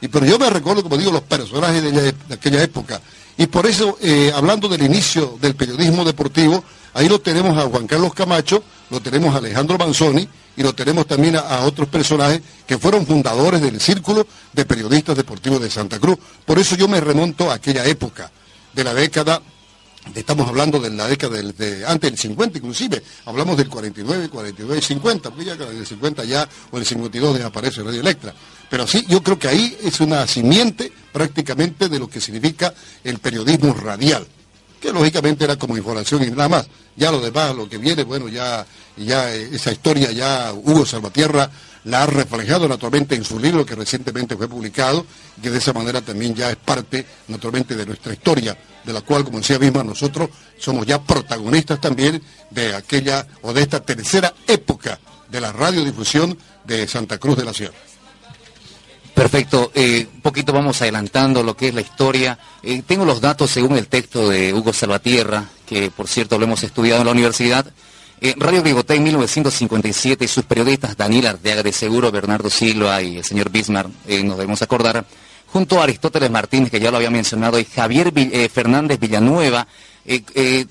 Y, 0.00 0.08
pero 0.08 0.26
yo 0.26 0.38
me 0.38 0.50
recuerdo, 0.50 0.82
como 0.82 0.98
digo, 0.98 1.12
los 1.12 1.22
personajes 1.22 1.82
de, 1.82 2.14
aquella 2.34 2.62
época. 2.62 3.00
Y 3.38 3.46
por 3.46 3.66
eso, 3.66 3.96
eh, 4.00 4.32
hablando 4.34 4.68
del 4.68 4.82
inicio 4.82 5.38
del 5.40 5.54
periodismo 5.54 6.04
deportivo, 6.04 6.64
ahí 6.96 7.08
lo 7.08 7.20
tenemos 7.20 7.56
a 7.56 7.68
Juan 7.68 7.86
Carlos 7.86 8.14
Camacho, 8.14 8.62
lo 8.90 9.00
tenemos 9.00 9.34
a 9.34 9.38
Alejandro 9.38 9.76
Manzoni 9.78 10.26
y 10.56 10.62
lo 10.62 10.74
tenemos 10.74 11.06
también 11.06 11.36
a, 11.36 11.60
otros 11.60 11.88
personajes 11.88 12.40
que 12.66 12.78
fueron 12.78 13.06
fundadores 13.06 13.60
del 13.60 13.80
Círculo 13.80 14.26
de 14.52 14.64
Periodistas 14.64 15.16
Deportivos 15.16 15.60
de 15.60 15.70
Santa 15.70 15.98
Cruz. 15.98 16.16
Por 16.44 16.58
eso 16.58 16.74
yo 16.74 16.88
me 16.88 17.00
remonto 17.00 17.50
a 17.50 17.54
aquella 17.54 17.84
época 17.84 18.30
de 18.72 18.84
la 18.84 18.94
década 18.94 19.42
estamos 20.14 20.48
hablando 20.48 20.78
de 20.78 20.90
la 20.90 21.08
década 21.08 21.42
de, 21.42 21.84
antes 21.84 22.10
del 22.10 22.18
50 22.18 22.58
inclusive, 22.58 23.02
hablamos 23.24 23.56
del 23.56 23.68
49, 23.68 24.28
49 24.28 24.78
y 24.78 24.82
50, 24.82 25.30
porque 25.30 25.44
ya 25.44 25.52
el 25.52 25.86
50 25.86 26.24
ya 26.24 26.48
o 26.70 26.78
el 26.78 26.86
52 26.86 27.36
desaparece 27.36 27.82
Radio 27.82 28.00
Electra. 28.00 28.32
Pero 28.70 28.86
sí, 28.86 29.04
yo 29.08 29.22
creo 29.22 29.38
que 29.38 29.48
ahí 29.48 29.76
es 29.82 30.00
una 30.00 30.26
simiente 30.26 30.92
prácticamente 31.12 31.88
de 31.88 31.98
lo 31.98 32.08
que 32.08 32.20
significa 32.20 32.72
el 33.02 33.18
periodismo 33.18 33.74
radial, 33.74 34.26
que 34.80 34.92
lógicamente 34.92 35.44
era 35.44 35.56
como 35.56 35.76
información 35.76 36.22
y 36.22 36.30
nada 36.30 36.48
más. 36.48 36.68
Ya 36.96 37.10
lo 37.10 37.20
demás, 37.20 37.54
lo 37.54 37.68
que 37.68 37.78
viene, 37.78 38.04
bueno, 38.04 38.28
ya, 38.28 38.66
ya 38.96 39.32
esa 39.34 39.72
historia 39.72 40.10
ya 40.12 40.52
Hugo 40.52 40.86
Salvatierra 40.86 41.50
la 41.84 42.02
ha 42.02 42.06
reflejado 42.06 42.68
naturalmente 42.68 43.14
en 43.14 43.24
su 43.24 43.38
libro 43.38 43.64
que 43.64 43.76
recientemente 43.76 44.36
fue 44.36 44.48
publicado, 44.48 45.06
que 45.40 45.50
de 45.50 45.58
esa 45.58 45.72
manera 45.72 46.00
también 46.00 46.34
ya 46.34 46.50
es 46.50 46.56
parte 46.56 47.06
naturalmente 47.28 47.76
de 47.76 47.86
nuestra 47.86 48.12
historia, 48.12 48.58
de 48.84 48.92
la 48.92 49.02
cual, 49.02 49.24
como 49.24 49.38
decía 49.38 49.58
misma, 49.58 49.84
nosotros 49.84 50.30
somos 50.58 50.84
ya 50.84 51.00
protagonistas 51.00 51.80
también 51.80 52.20
de 52.50 52.74
aquella 52.74 53.26
o 53.42 53.52
de 53.52 53.62
esta 53.62 53.80
tercera 53.80 54.34
época 54.48 54.98
de 55.30 55.40
la 55.40 55.52
radiodifusión 55.52 56.36
de 56.64 56.88
Santa 56.88 57.18
Cruz 57.18 57.36
de 57.36 57.44
la 57.44 57.54
Sierra. 57.54 57.74
Perfecto, 59.16 59.72
eh, 59.74 60.06
un 60.14 60.20
poquito 60.20 60.52
vamos 60.52 60.82
adelantando 60.82 61.42
lo 61.42 61.56
que 61.56 61.68
es 61.68 61.74
la 61.74 61.80
historia. 61.80 62.38
Eh, 62.62 62.82
tengo 62.86 63.06
los 63.06 63.22
datos 63.22 63.50
según 63.50 63.78
el 63.78 63.88
texto 63.88 64.28
de 64.28 64.52
Hugo 64.52 64.74
Salvatierra, 64.74 65.42
que 65.64 65.90
por 65.90 66.06
cierto 66.06 66.38
lo 66.38 66.44
hemos 66.44 66.62
estudiado 66.62 67.00
en 67.00 67.06
la 67.06 67.12
universidad. 67.12 67.64
Eh, 68.20 68.34
Radio 68.36 68.60
Grigotá 68.60 68.94
en 68.94 69.04
1957 69.04 70.26
y 70.26 70.28
sus 70.28 70.44
periodistas 70.44 70.98
Daniel 70.98 71.28
Arteaga 71.28 71.62
de 71.62 71.72
Seguro, 71.72 72.12
Bernardo 72.12 72.50
Silva 72.50 73.00
y 73.00 73.16
el 73.16 73.24
señor 73.24 73.48
Bismarck, 73.48 73.88
nos 74.22 74.36
debemos 74.36 74.60
acordar, 74.60 75.06
junto 75.46 75.80
a 75.80 75.84
Aristóteles 75.84 76.30
Martínez, 76.30 76.70
que 76.70 76.78
ya 76.78 76.90
lo 76.90 76.98
había 76.98 77.10
mencionado, 77.10 77.58
y 77.58 77.64
Javier 77.64 78.12
Fernández 78.50 79.00
Villanueva, 79.00 79.66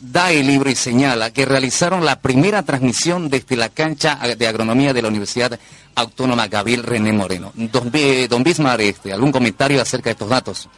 da 0.01 0.32
el 0.32 0.48
libro 0.48 0.70
y 0.70 0.75
señala 0.75 1.32
que 1.32 1.46
realizaron 1.46 2.06
la 2.06 2.22
primera 2.22 2.63
transmisión 2.63 3.30
desde 3.30 3.56
la 3.56 3.70
cancha 3.70 4.20
de 4.38 4.48
agronomía 4.48 4.94
de 4.94 5.01
la 5.01 5.08
Universidad 5.10 5.60
Autónoma 5.96 6.48
Gabriel 6.48 6.84
René 6.84 7.12
Moreno. 7.12 7.51
Don, 7.56 7.92
don 8.30 8.44
Bismarck, 8.44 8.82
este, 8.82 9.12
¿algún 9.13 9.32
comentario 9.32 9.82
acerca 9.82 10.10
de 10.10 10.13
estos 10.13 10.30
datos? 10.30 10.70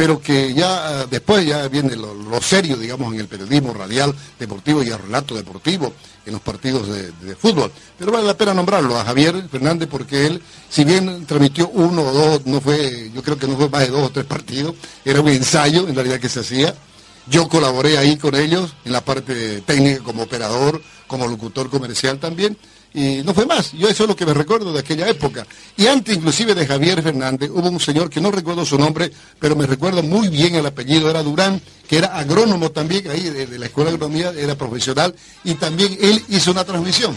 pero 0.00 0.18
que 0.18 0.54
ya 0.54 1.04
después 1.04 1.44
ya 1.44 1.68
viene 1.68 1.94
lo, 1.94 2.40
serio, 2.40 2.78
digamos, 2.78 3.12
en 3.12 3.20
el 3.20 3.28
periodismo 3.28 3.74
radial 3.74 4.14
deportivo 4.38 4.82
y 4.82 4.88
el 4.88 4.98
relato 4.98 5.34
deportivo 5.34 5.92
en 6.24 6.32
los 6.32 6.40
partidos 6.40 6.88
de, 6.88 7.36
fútbol. 7.36 7.70
Pero 7.98 8.10
vale 8.10 8.26
la 8.26 8.32
pena 8.32 8.54
nombrarlo 8.54 8.96
a 8.96 9.04
Javier 9.04 9.46
Fernández 9.50 9.90
porque 9.90 10.24
él, 10.24 10.42
si 10.70 10.84
bien 10.84 11.26
transmitió 11.26 11.68
uno 11.68 12.00
o 12.00 12.12
dos, 12.14 12.46
no 12.46 12.62
fue, 12.62 13.10
yo 13.14 13.22
creo 13.22 13.38
que 13.38 13.46
no 13.46 13.58
fue 13.58 13.68
más 13.68 13.82
de 13.82 13.88
dos 13.88 14.06
o 14.06 14.10
tres 14.10 14.24
partidos, 14.24 14.74
era 15.04 15.20
un 15.20 15.28
ensayo 15.28 15.86
en 15.86 15.94
realidad 15.94 16.18
que 16.18 16.30
se 16.30 16.40
hacía. 16.40 16.74
Yo 17.26 17.50
colaboré 17.50 17.98
ahí 17.98 18.16
con 18.16 18.34
ellos 18.34 18.74
en 18.86 18.92
la 18.92 19.04
parte 19.04 19.60
técnica 19.60 20.02
como 20.02 20.22
operador, 20.22 20.80
como 21.08 21.28
locutor 21.28 21.68
comercial 21.68 22.18
también 22.18 22.56
y 22.92 23.22
no 23.22 23.32
fue 23.34 23.46
más. 23.46 23.72
Yo 23.72 23.88
eso 23.88 24.04
es 24.04 24.08
lo 24.08 24.16
que 24.16 24.26
me 24.26 24.34
recuerdo 24.34 24.72
de 24.72 24.80
aquella 24.80 25.08
época. 25.08 25.46
Y 25.76 25.86
antes 25.86 26.16
inclusive 26.16 26.54
de 26.54 26.66
Javier 26.66 27.02
Fernández 27.02 27.50
hubo 27.50 27.68
un 27.68 27.80
señor 27.80 28.10
que 28.10 28.20
no 28.20 28.30
recuerdo 28.30 28.64
su 28.64 28.78
nombre, 28.78 29.10
pero 29.38 29.54
me 29.54 29.66
recuerdo 29.66 30.02
muy 30.02 30.28
bien 30.28 30.54
el 30.54 30.66
apellido, 30.66 31.08
era 31.08 31.22
Durán, 31.22 31.60
que 31.86 31.98
era 31.98 32.16
agrónomo 32.16 32.70
también, 32.70 33.08
ahí 33.10 33.22
de, 33.22 33.58
la 33.58 33.66
Escuela 33.66 33.90
de 33.90 33.96
Agronomía, 33.96 34.32
era 34.36 34.56
profesional, 34.56 35.14
y 35.44 35.54
también 35.54 35.96
él 36.00 36.22
hizo 36.28 36.50
una 36.50 36.64
transmisión. 36.64 37.16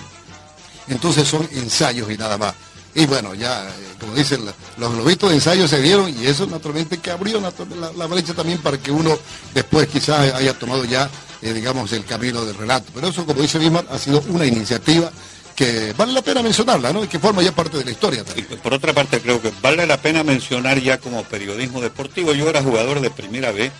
Entonces 0.87 1.27
son 1.27 1.47
ensayos 1.53 2.11
y 2.11 2.17
nada 2.17 2.37
más. 2.37 2.53
Y 2.95 3.07
bueno, 3.07 3.33
ya, 3.33 3.67
eh, 3.67 3.71
como 3.99 4.13
dicen, 4.13 4.41
los 4.77 4.93
globitos 4.93 5.29
de 5.29 5.35
ensayo 5.35 5.67
se 5.67 5.81
dieron 5.81 6.13
y 6.15 6.27
eso 6.27 6.45
naturalmente 6.45 6.99
que 6.99 7.09
abrió 7.09 7.41
la, 7.41 8.05
brecha 8.05 8.35
también 8.35 8.59
para 8.59 8.77
que 8.77 8.91
uno 8.91 9.17
después 9.53 9.87
quizás 9.87 10.31
haya 10.33 10.53
tomado 10.53 10.85
ya, 10.85 11.09
eh, 11.41 11.53
digamos, 11.53 11.91
el 11.93 12.05
camino 12.05 12.45
del 12.45 12.55
relato. 12.55 12.91
Pero 12.93 13.07
eso, 13.07 13.25
como 13.25 13.41
dice 13.41 13.57
Bismarck, 13.57 13.91
ha 13.91 13.97
sido 13.97 14.23
una 14.29 14.45
iniciativa 14.45 15.11
que 15.55 15.93
vale 15.93 16.13
la 16.13 16.21
pena 16.21 16.41
mencionarla, 16.41 16.93
¿no? 16.93 17.03
Y 17.03 17.07
que 17.07 17.19
forma 17.19 17.41
ya 17.41 17.51
parte 17.51 17.77
de 17.77 17.85
la 17.85 17.91
historia 17.91 18.23
también. 18.23 18.47
Y 18.51 18.55
por 18.55 18.73
otra 18.73 18.93
parte, 18.93 19.19
creo 19.19 19.41
que 19.41 19.51
vale 19.61 19.85
la 19.85 19.97
pena 19.97 20.23
mencionar 20.23 20.79
ya 20.79 20.97
como 20.97 21.23
periodismo 21.23 21.81
deportivo. 21.81 22.33
Yo 22.33 22.49
era 22.49 22.61
jugador 22.61 23.01
de 23.01 23.09
primera 23.09 23.51
vez 23.51 23.71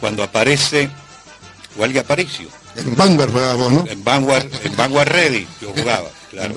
cuando 0.00 0.22
aparece 0.22 0.90
Wally 1.76 1.98
Aparicio. 1.98 2.48
En 2.76 2.96
Vanguard 2.96 3.32
jugábamos, 3.32 3.72
¿no? 3.72 3.84
En 3.88 4.04
Vanguard, 4.04 4.46
en 4.64 4.76
Vanguard 4.76 5.08
Ready 5.08 5.46
yo 5.60 5.72
jugaba, 5.72 6.08
claro. 6.30 6.54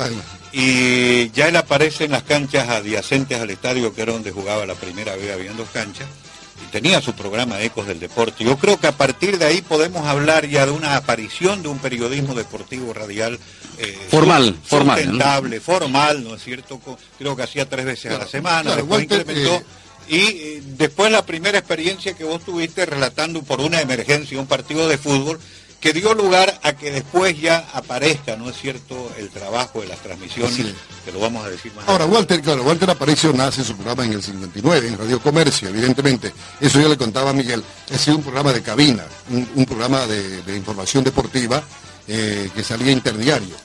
Y 0.52 1.32
ya 1.32 1.48
él 1.48 1.56
aparece 1.56 2.06
en 2.06 2.12
las 2.12 2.24
canchas 2.24 2.68
adyacentes 2.70 3.40
al 3.40 3.50
estadio, 3.50 3.94
que 3.94 4.02
era 4.02 4.14
donde 4.14 4.32
jugaba 4.32 4.66
la 4.66 4.76
primera 4.76 5.16
vez, 5.16 5.32
habían 5.34 5.56
dos 5.56 5.70
canchas, 5.70 6.08
y 6.62 6.72
tenía 6.72 7.02
su 7.02 7.14
programa 7.14 7.62
Ecos 7.62 7.88
del 7.88 8.00
Deporte. 8.00 8.44
Yo 8.44 8.58
creo 8.58 8.80
que 8.80 8.88
a 8.88 8.92
partir 8.92 9.38
de 9.38 9.46
ahí 9.46 9.62
podemos 9.62 10.06
hablar 10.06 10.48
ya 10.48 10.66
de 10.66 10.72
una 10.72 10.98
aparición 10.98 11.64
de 11.64 11.70
un 11.70 11.80
periodismo 11.80 12.36
deportivo 12.36 12.94
radial 12.94 13.40
eh, 13.78 14.08
formal, 14.10 14.56
formal, 14.64 14.98
sustentable, 15.00 15.60
formal, 15.60 16.24
¿no 16.24 16.36
es 16.36 16.44
cierto? 16.44 16.80
Creo 17.18 17.36
que 17.36 17.44
hacía 17.44 17.68
tres 17.68 17.86
veces 17.86 18.12
a 18.14 18.20
la 18.20 18.28
semana, 18.28 18.76
después 18.76 19.04
incrementó. 19.04 19.56
Eh, 19.56 19.64
y 20.08 20.18
eh, 20.18 20.64
después 20.78 21.12
la 21.12 21.26
primera 21.26 21.58
experiencia 21.58 22.14
que 22.14 22.24
vos 22.24 22.44
tuviste 22.44 22.86
relatando 22.86 23.44
por 23.44 23.62
una 23.62 23.80
emergencia 23.80 24.40
un 24.40 24.48
partido 24.48 24.88
de 24.88 24.98
fútbol, 24.98 25.40
que 25.82 25.94
dio 25.94 26.14
lugar 26.14 26.60
a 26.62 26.74
que 26.74 26.92
después 26.92 27.42
ya 27.42 27.68
aparezca, 27.74 28.36
¿no 28.36 28.50
es 28.50 28.56
cierto?, 28.56 29.12
el 29.18 29.30
trabajo 29.30 29.82
de 29.82 29.88
las 29.88 29.98
transmisiones, 30.00 30.76
que 31.04 31.12
lo 31.12 31.20
vamos 31.20 31.44
a 31.44 31.50
decir 31.50 31.74
más 31.74 31.88
Ahora, 31.90 32.06
Walter, 32.06 32.40
claro, 32.40 32.62
Walter 32.62 32.92
Aparicio 32.92 33.34
nace 33.34 33.64
su 33.64 33.74
programa 33.76 34.06
en 34.06 34.14
el 34.14 34.22
59, 34.22 34.88
en 34.88 34.98
Radio 34.98 35.20
Comercio, 35.20 35.70
evidentemente. 35.70 36.32
Eso 36.60 36.80
yo 36.80 36.88
le 36.88 36.98
contaba 36.98 37.32
a 37.32 37.34
Miguel. 37.34 37.64
Ha 37.92 37.98
sido 37.98 38.18
un 38.18 38.24
programa 38.24 38.54
de 38.54 38.62
cabina, 38.62 39.04
un, 39.32 39.66
programa 39.66 40.06
de, 40.06 40.56
información 40.56 41.04
deportiva 41.04 41.64
eh, 42.14 42.50
que 42.54 42.62
salía 42.62 42.92
interdiario. 42.92 43.56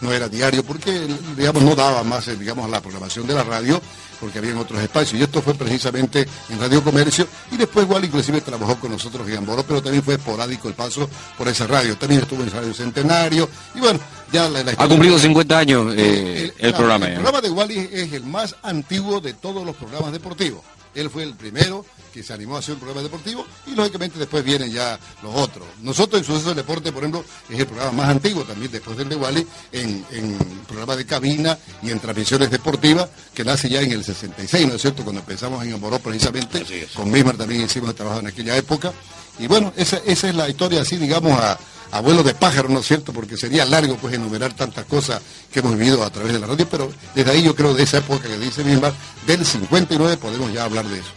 No 0.00 0.12
era 0.12 0.28
diario 0.28 0.64
porque, 0.64 1.06
digamos, 1.36 1.62
no 1.62 1.76
daba 1.76 2.02
más, 2.02 2.26
eh, 2.26 2.34
digamos, 2.34 2.68
la 2.68 2.80
programación 2.80 3.28
de 3.28 3.34
la 3.34 3.44
radio 3.44 3.80
porque 4.18 4.38
había 4.38 4.58
otros 4.58 4.80
espacios. 4.82 5.20
Y 5.20 5.22
esto 5.22 5.40
fue 5.40 5.54
precisamente 5.54 6.26
en 6.48 6.58
Radio 6.58 6.82
Comercio 6.82 7.28
y 7.52 7.56
después 7.56 7.86
igual 7.86 8.04
inclusive 8.04 8.40
trabajó 8.40 8.74
con 8.76 8.90
nosotros 8.90 9.28
en 9.28 9.36
Amboro, 9.36 9.62
pero 9.62 9.80
también 9.80 10.02
fue 10.02 10.14
esporádico 10.14 10.66
el 10.66 10.74
paso 10.74 11.08
por 11.38 11.46
esa 11.46 11.68
radio. 11.68 11.96
También 11.96 12.22
estuvo 12.22 12.42
en 12.42 12.50
Radio 12.50 12.74
Centenario 12.74 13.48
y 13.76 13.78
bueno, 13.78 14.00
ya 14.32 14.48
la, 14.48 14.64
Ha 14.78 14.88
cumplido 14.88 15.16
50 15.16 15.58
años 15.58 15.94
eh, 15.96 16.52
el, 16.58 16.74
programa. 16.74 17.06
El 17.06 17.14
programa 17.14 17.40
de 17.40 17.50
Wally 17.50 17.88
es 17.92 18.12
el 18.12 18.24
más 18.24 18.56
antiguo 18.64 19.20
de 19.20 19.34
todos 19.34 19.64
los 19.64 19.76
programas 19.76 20.12
deportivos. 20.12 20.62
Él 20.94 21.10
fue 21.10 21.22
el 21.22 21.34
primero 21.34 21.84
que 22.12 22.22
se 22.22 22.32
animó 22.32 22.56
a 22.56 22.58
hacer 22.58 22.74
un 22.74 22.80
programa 22.80 23.02
deportivo 23.02 23.46
y 23.66 23.74
lógicamente 23.74 24.18
después 24.18 24.44
vienen 24.44 24.70
ya 24.70 24.98
los 25.22 25.34
otros. 25.34 25.66
Nosotros 25.80 26.20
en 26.20 26.26
Suceso 26.26 26.48
del 26.48 26.56
Deporte, 26.56 26.92
por 26.92 27.02
ejemplo, 27.02 27.24
es 27.48 27.58
el 27.58 27.66
programa 27.66 27.92
más 27.92 28.08
antiguo 28.10 28.44
también 28.44 28.70
después 28.70 28.96
del 28.96 29.08
de 29.08 29.16
Wally 29.16 29.46
en, 29.72 30.04
en 30.10 30.38
programa 30.68 30.96
de 30.96 31.06
cabina 31.06 31.58
y 31.82 31.90
en 31.90 31.98
transmisiones 31.98 32.50
deportivas 32.50 33.08
que 33.34 33.44
nace 33.44 33.68
ya 33.68 33.80
en 33.80 33.92
el 33.92 34.04
66, 34.04 34.68
¿no 34.68 34.74
es 34.74 34.82
cierto? 34.82 35.02
Cuando 35.02 35.20
empezamos 35.20 35.64
en 35.64 35.72
Amoró 35.72 35.98
precisamente, 35.98 36.64
con 36.94 37.10
Mismar 37.10 37.36
también 37.36 37.62
hicimos 37.62 37.90
el 37.90 37.94
trabajo 37.94 38.20
en 38.20 38.26
aquella 38.26 38.56
época. 38.56 38.92
Y 39.38 39.46
bueno, 39.46 39.72
esa, 39.76 39.96
esa 40.04 40.28
es 40.28 40.34
la 40.34 40.48
historia 40.48 40.82
así, 40.82 40.96
digamos, 40.96 41.32
a, 41.32 41.58
abuelo 41.92 42.22
de 42.22 42.34
pájaro, 42.34 42.68
¿no 42.68 42.80
es 42.80 42.86
cierto? 42.86 43.12
Porque 43.12 43.36
sería 43.36 43.64
largo 43.64 43.96
pues 43.96 44.14
enumerar 44.14 44.52
tantas 44.54 44.84
cosas 44.86 45.22
que 45.52 45.60
hemos 45.60 45.76
vivido 45.76 46.02
a 46.02 46.10
través 46.10 46.32
de 46.32 46.40
la 46.40 46.46
radio, 46.46 46.66
pero 46.68 46.90
desde 47.14 47.30
ahí 47.30 47.42
yo 47.42 47.54
creo 47.54 47.74
de 47.74 47.84
esa 47.84 47.98
época 47.98 48.26
que 48.26 48.38
dice 48.38 48.64
Mismar, 48.64 48.92
del 49.26 49.44
59 49.44 50.16
podemos 50.16 50.52
ya 50.52 50.64
hablar 50.64 50.86
de 50.86 50.98
eso. 50.98 51.10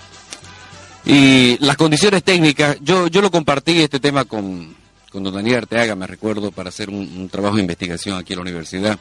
Y 1.06 1.58
las 1.64 1.78
condiciones 1.78 2.24
técnicas, 2.24 2.78
yo, 2.82 3.08
yo 3.08 3.22
lo 3.22 3.32
compartí 3.32 3.82
este 3.82 4.00
tema 4.00 4.26
con, 4.26 4.76
con 5.12 5.24
don 5.24 5.34
Daniel 5.34 5.60
Arteaga, 5.60 5.96
me 5.96 6.08
recuerdo, 6.08 6.52
para 6.52 6.70
hacer 6.70 6.90
un, 6.90 7.30
trabajo 7.30 7.56
de 7.56 7.62
investigación 7.62 8.18
aquí 8.18 8.34
en 8.34 8.38
la 8.40 8.42
universidad. 8.42 9.00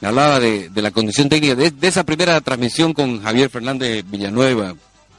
Me 0.00 0.08
hablaba 0.08 0.40
de, 0.40 0.70
la 0.74 0.90
condición 0.90 1.28
técnica, 1.28 1.54
de, 1.54 1.72
esa 1.80 2.04
primera 2.04 2.38
transmisión 2.42 2.92
con 2.92 3.22
Javier 3.22 3.48
Fernández 3.48 4.04
Villanueva, 4.06 4.74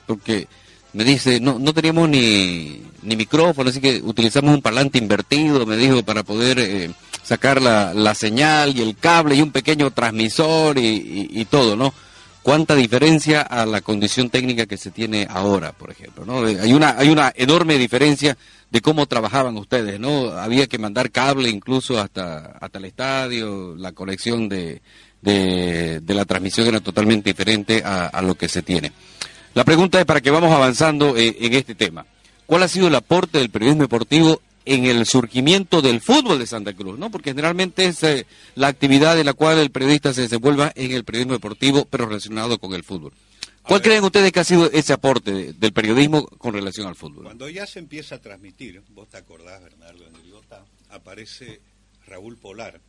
porque 0.06 0.48
me 0.94 1.04
dice, 1.04 1.40
no, 1.40 1.60
no 1.60 1.74
teníamos 1.74 2.10
ni, 2.10 2.82
ni 3.02 3.16
micrófono, 3.16 3.70
así 3.70 3.82
que 3.82 4.02
utilizamos 4.04 4.54
un 4.54 4.62
parlante 4.62 4.98
invertido, 4.98 5.66
me 5.66 5.76
dijo, 5.76 6.04
para 6.04 6.24
poder 6.24 6.60
eh, 6.60 6.92
sacar 7.24 7.62
la, 7.62 7.94
la, 7.94 8.16
señal 8.16 8.78
y 8.78 8.82
el 8.82 8.96
cable 8.98 9.36
y 9.36 9.42
un 9.42 9.52
pequeño 9.52 9.92
transmisor 9.92 10.78
y, 10.78 11.30
y 11.32 11.46
todo, 11.46 11.76
¿no? 11.76 11.94
cuánta 12.44 12.76
diferencia 12.76 13.42
a 13.42 13.66
la 13.66 13.82
condición 13.82 14.30
técnica 14.30 14.66
que 14.66 14.78
se 14.78 14.92
tiene 14.92 15.26
ahora, 15.30 15.72
por 15.72 15.90
ejemplo, 15.90 16.26
¿no? 16.26 16.46
Hay 16.46 16.74
una, 16.74 16.98
hay 16.98 17.10
una 17.10 17.32
enorme 17.36 17.78
diferencia 17.78 18.38
de 18.70 18.82
cómo 18.82 19.08
trabajaban 19.08 19.58
ustedes, 19.58 20.00
¿no? 20.00 20.32
Había 20.32 20.68
que 20.68 20.78
mandar 20.78 21.10
cable 21.10 21.50
incluso 21.50 22.00
hasta, 22.00 22.58
hasta 22.60 22.80
el 22.80 22.86
estadio, 22.86 23.76
la 23.78 23.94
conexión 23.94 24.50
de, 24.50 24.82
de, 25.22 26.02
la 26.08 26.26
transmisión 26.26 26.68
era 26.68 26.82
totalmente 26.82 27.30
diferente 27.30 27.82
a, 27.84 28.22
lo 28.22 28.36
que 28.36 28.50
se 28.50 28.62
tiene. 28.62 28.92
La 29.54 29.64
pregunta 29.64 30.00
es 30.00 30.06
para 30.06 30.22
que 30.22 30.32
vamos 30.32 30.52
avanzando 30.52 31.16
eh, 31.16 31.38
en 31.40 31.54
este 31.54 31.76
tema. 31.76 32.06
¿Cuál 32.46 32.64
ha 32.64 32.68
sido 32.68 32.88
el 32.88 32.96
aporte 32.96 33.38
del 33.38 33.50
periodismo 33.50 33.84
deportivo 33.84 34.42
en 34.66 34.86
el 34.86 35.06
surgimiento 35.06 35.82
del 35.82 36.02
fútbol 36.02 36.40
de 36.40 36.48
Santa 36.48 36.74
Cruz, 36.74 36.98
¿no? 36.98 37.12
Porque 37.12 37.32
generalmente 37.32 37.86
es 37.86 38.02
eh, 38.04 38.26
la 38.56 38.68
actividad 38.68 39.20
en 39.20 39.26
la 39.26 39.34
cual 39.34 39.60
el 39.60 39.72
periodista 39.72 40.14
se 40.14 40.22
desenvuelva 40.22 40.72
en 40.76 40.92
el 40.92 41.04
periodismo 41.04 41.34
deportivo, 41.34 41.86
pero 41.86 42.08
relacionado 42.08 42.58
con 42.58 42.74
el 42.74 42.84
fútbol. 42.84 43.14
¿Cuál 43.62 43.82
creen 43.82 44.04
ustedes 44.04 44.32
que 44.32 44.40
ha 44.40 44.44
sido 44.44 44.70
ese 44.72 44.92
aporte 44.92 45.54
del 45.54 45.72
periodismo 45.72 46.26
con 46.26 46.54
relación 46.54 46.88
al 46.88 46.96
fútbol? 46.96 47.24
Cuando 47.24 47.48
ya 47.48 47.66
se 47.66 47.80
empieza 47.80 48.16
a 48.16 48.20
transmitir, 48.20 48.82
vos 48.90 49.08
te 49.08 49.18
acordás, 49.18 49.62
Bernardo, 49.62 50.06
en 50.06 50.16
el 50.16 50.34
aparece 50.90 51.60
Raúl 52.08 52.38
Polar, 52.38 52.80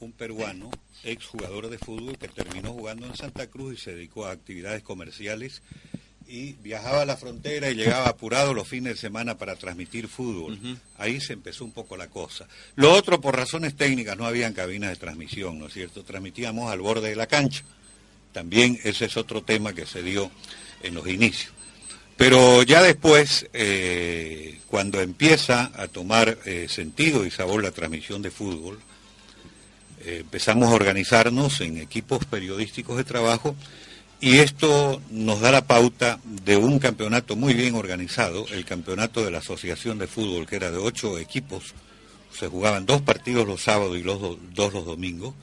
un 0.00 0.12
peruano, 0.12 0.70
exjugador 1.02 1.68
de 1.68 1.78
fútbol 1.78 2.18
que 2.18 2.28
terminó 2.28 2.72
jugando 2.72 3.06
en 3.06 3.16
Santa 3.16 3.48
Cruz 3.48 3.74
y 3.74 3.76
se 3.82 3.94
dedicó 3.94 4.26
a 4.26 4.32
actividades 4.32 4.82
comerciales 4.82 5.62
y 6.28 6.52
viajaba 6.62 7.02
a 7.02 7.06
la 7.06 7.16
frontera 7.16 7.70
y 7.70 7.74
llegaba 7.74 8.08
apurado 8.08 8.52
los 8.52 8.68
fines 8.68 8.94
de 8.94 9.00
semana 9.00 9.38
para 9.38 9.56
transmitir 9.56 10.08
fútbol. 10.08 10.58
Ahí 10.98 11.22
se 11.22 11.32
empezó 11.32 11.64
un 11.64 11.72
poco 11.72 11.96
la 11.96 12.08
cosa. 12.08 12.46
Lo 12.76 12.92
otro, 12.92 13.18
por 13.18 13.34
razones 13.34 13.74
técnicas, 13.74 14.16
no 14.18 14.26
habían 14.26 14.52
cabinas 14.52 14.90
de 14.90 14.96
transmisión, 14.96 15.58
¿no 15.58 15.68
es 15.68 15.72
cierto? 15.72 16.04
Transmitíamos 16.04 16.70
al 16.70 16.80
borde 16.80 17.08
de 17.08 17.16
la 17.16 17.26
cancha. 17.26 17.62
También 18.32 18.78
ese 18.84 19.06
es 19.06 19.16
otro 19.16 19.42
tema 19.42 19.72
que 19.72 19.86
se 19.86 20.02
dio 20.02 20.30
en 20.82 20.94
los 20.94 21.08
inicios. 21.08 21.52
Pero 22.18 22.62
ya 22.62 22.82
después, 22.82 23.46
eh, 23.54 24.60
cuando 24.66 25.00
empieza 25.00 25.72
a 25.74 25.88
tomar 25.88 26.36
eh, 26.44 26.66
sentido 26.68 27.24
y 27.24 27.30
sabor 27.30 27.62
la 27.62 27.70
transmisión 27.70 28.20
de 28.20 28.30
fútbol, 28.30 28.78
eh, 30.04 30.18
empezamos 30.20 30.68
a 30.68 30.74
organizarnos 30.74 31.62
en 31.62 31.78
equipos 31.78 32.26
periodísticos 32.26 32.98
de 32.98 33.04
trabajo 33.04 33.56
y 34.20 34.38
esto 34.38 35.00
nos 35.10 35.40
da 35.40 35.52
la 35.52 35.66
pauta 35.66 36.18
de 36.44 36.56
un 36.56 36.78
campeonato 36.78 37.36
muy 37.36 37.54
bien 37.54 37.74
organizado, 37.74 38.46
el 38.50 38.64
campeonato 38.64 39.24
de 39.24 39.30
la 39.30 39.38
Asociación 39.38 39.98
de 39.98 40.06
Fútbol, 40.06 40.46
que 40.46 40.56
era 40.56 40.70
de 40.70 40.78
ocho 40.78 41.18
equipos, 41.18 41.74
se 42.32 42.48
jugaban 42.48 42.86
dos 42.86 43.00
partidos 43.02 43.46
los 43.46 43.62
sábados 43.62 43.96
y 43.96 44.02
los 44.02 44.20
dos 44.20 44.72
los 44.72 44.84
domingos, 44.84 45.34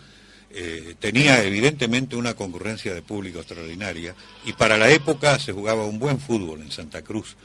eh, 0.52 0.96
tenía 1.00 1.44
evidentemente 1.44 2.16
una 2.16 2.34
concurrencia 2.34 2.94
de 2.94 3.02
público 3.02 3.40
extraordinaria. 3.40 4.16
Y 4.46 4.54
para 4.54 4.78
la 4.78 4.90
época 4.90 5.38
se 5.40 5.52
jugaba 5.52 5.86
un 5.86 6.00
buen 6.00 6.20
fútbol 6.20 6.62
en 6.62 6.72
Santa 6.72 7.02
Cruz 7.02 7.36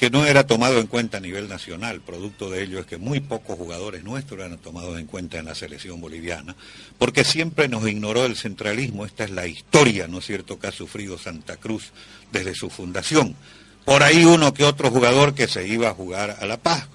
que 0.00 0.08
no 0.08 0.24
era 0.24 0.46
tomado 0.46 0.80
en 0.80 0.86
cuenta 0.86 1.18
a 1.18 1.20
nivel 1.20 1.46
nacional. 1.46 2.00
Producto 2.00 2.48
de 2.48 2.62
ello 2.62 2.78
es 2.78 2.86
que 2.86 2.96
muy 2.96 3.20
pocos 3.20 3.58
jugadores 3.58 4.02
nuestros 4.02 4.40
eran 4.40 4.56
tomados 4.56 4.98
en 4.98 5.04
cuenta 5.04 5.38
en 5.38 5.44
la 5.44 5.54
selección 5.54 6.00
boliviana, 6.00 6.56
porque 6.96 7.22
siempre 7.22 7.68
nos 7.68 7.86
ignoró 7.86 8.24
el 8.24 8.34
centralismo. 8.34 9.04
Esta 9.04 9.24
es 9.24 9.30
la 9.30 9.46
historia, 9.46 10.08
¿no 10.08 10.20
es 10.20 10.24
cierto?, 10.24 10.58
que 10.58 10.68
ha 10.68 10.72
sufrido 10.72 11.18
Santa 11.18 11.58
Cruz 11.58 11.90
desde 12.32 12.54
su 12.54 12.70
fundación. 12.70 13.36
Por 13.84 14.02
ahí 14.02 14.24
uno 14.24 14.54
que 14.54 14.64
otro 14.64 14.90
jugador 14.90 15.34
que 15.34 15.46
se 15.46 15.68
iba 15.68 15.90
a 15.90 15.94
jugar 15.94 16.34
a 16.40 16.46
La 16.46 16.56
Paz, 16.56 16.88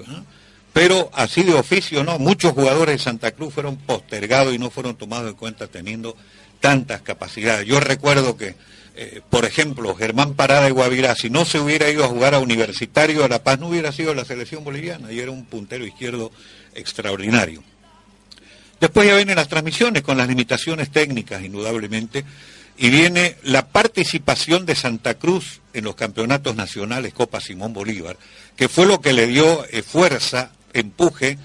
Pero 0.73 1.11
así 1.13 1.43
de 1.43 1.53
oficio, 1.53 2.03
¿no? 2.03 2.17
Muchos 2.17 2.53
jugadores 2.53 2.97
de 2.97 3.03
Santa 3.03 3.33
Cruz 3.33 3.53
fueron 3.53 3.77
postergados 3.77 4.51
y 4.55 4.57
no 4.57 4.71
fueron 4.71 4.95
tomados 4.95 5.29
en 5.29 5.37
cuenta 5.37 5.67
teniendo 5.67 6.17
tantas 6.59 7.03
capacidades. 7.03 7.67
Yo 7.67 7.79
recuerdo 7.79 8.35
que 8.35 8.55
eh, 8.97 9.21
por 9.29 9.43
ejemplo, 9.43 9.93
Germán 9.93 10.35
Parada 10.35 10.63
de 10.63 10.71
Guavirá, 10.71 11.15
si 11.15 11.29
no 11.29 11.43
se 11.43 11.59
hubiera 11.59 11.89
ido 11.89 12.05
a 12.05 12.07
jugar 12.07 12.33
a 12.33 12.39
Universitario 12.39 13.23
de 13.23 13.29
La 13.29 13.43
Paz, 13.43 13.59
no 13.59 13.67
hubiera 13.67 13.91
sido 13.91 14.13
la 14.13 14.23
selección 14.23 14.63
boliviana 14.63 15.11
y 15.11 15.19
era 15.19 15.31
un 15.31 15.43
puntero 15.43 15.85
izquierdo 15.85 16.31
extraordinario. 16.73 17.61
Después 18.79 19.07
ya 19.07 19.15
vienen 19.15 19.35
las 19.35 19.49
transmisiones 19.49 20.01
con 20.01 20.17
las 20.17 20.29
limitaciones 20.29 20.91
técnicas, 20.91 21.43
indudablemente, 21.43 22.23
y 22.77 22.89
viene 22.89 23.35
la 23.43 23.67
participación 23.67 24.65
de 24.65 24.75
Santa 24.75 25.15
Cruz 25.15 25.59
en 25.73 25.83
los 25.83 25.95
campeonatos 25.95 26.55
nacionales 26.55 27.13
Copa 27.13 27.41
Simón 27.41 27.73
Bolívar, 27.73 28.17
que 28.55 28.69
fue 28.69 28.85
lo 28.85 29.01
que 29.01 29.11
le 29.11 29.27
dio 29.27 29.65
eh, 29.71 29.81
fuerza, 29.81 30.51
empuje, 30.71 31.37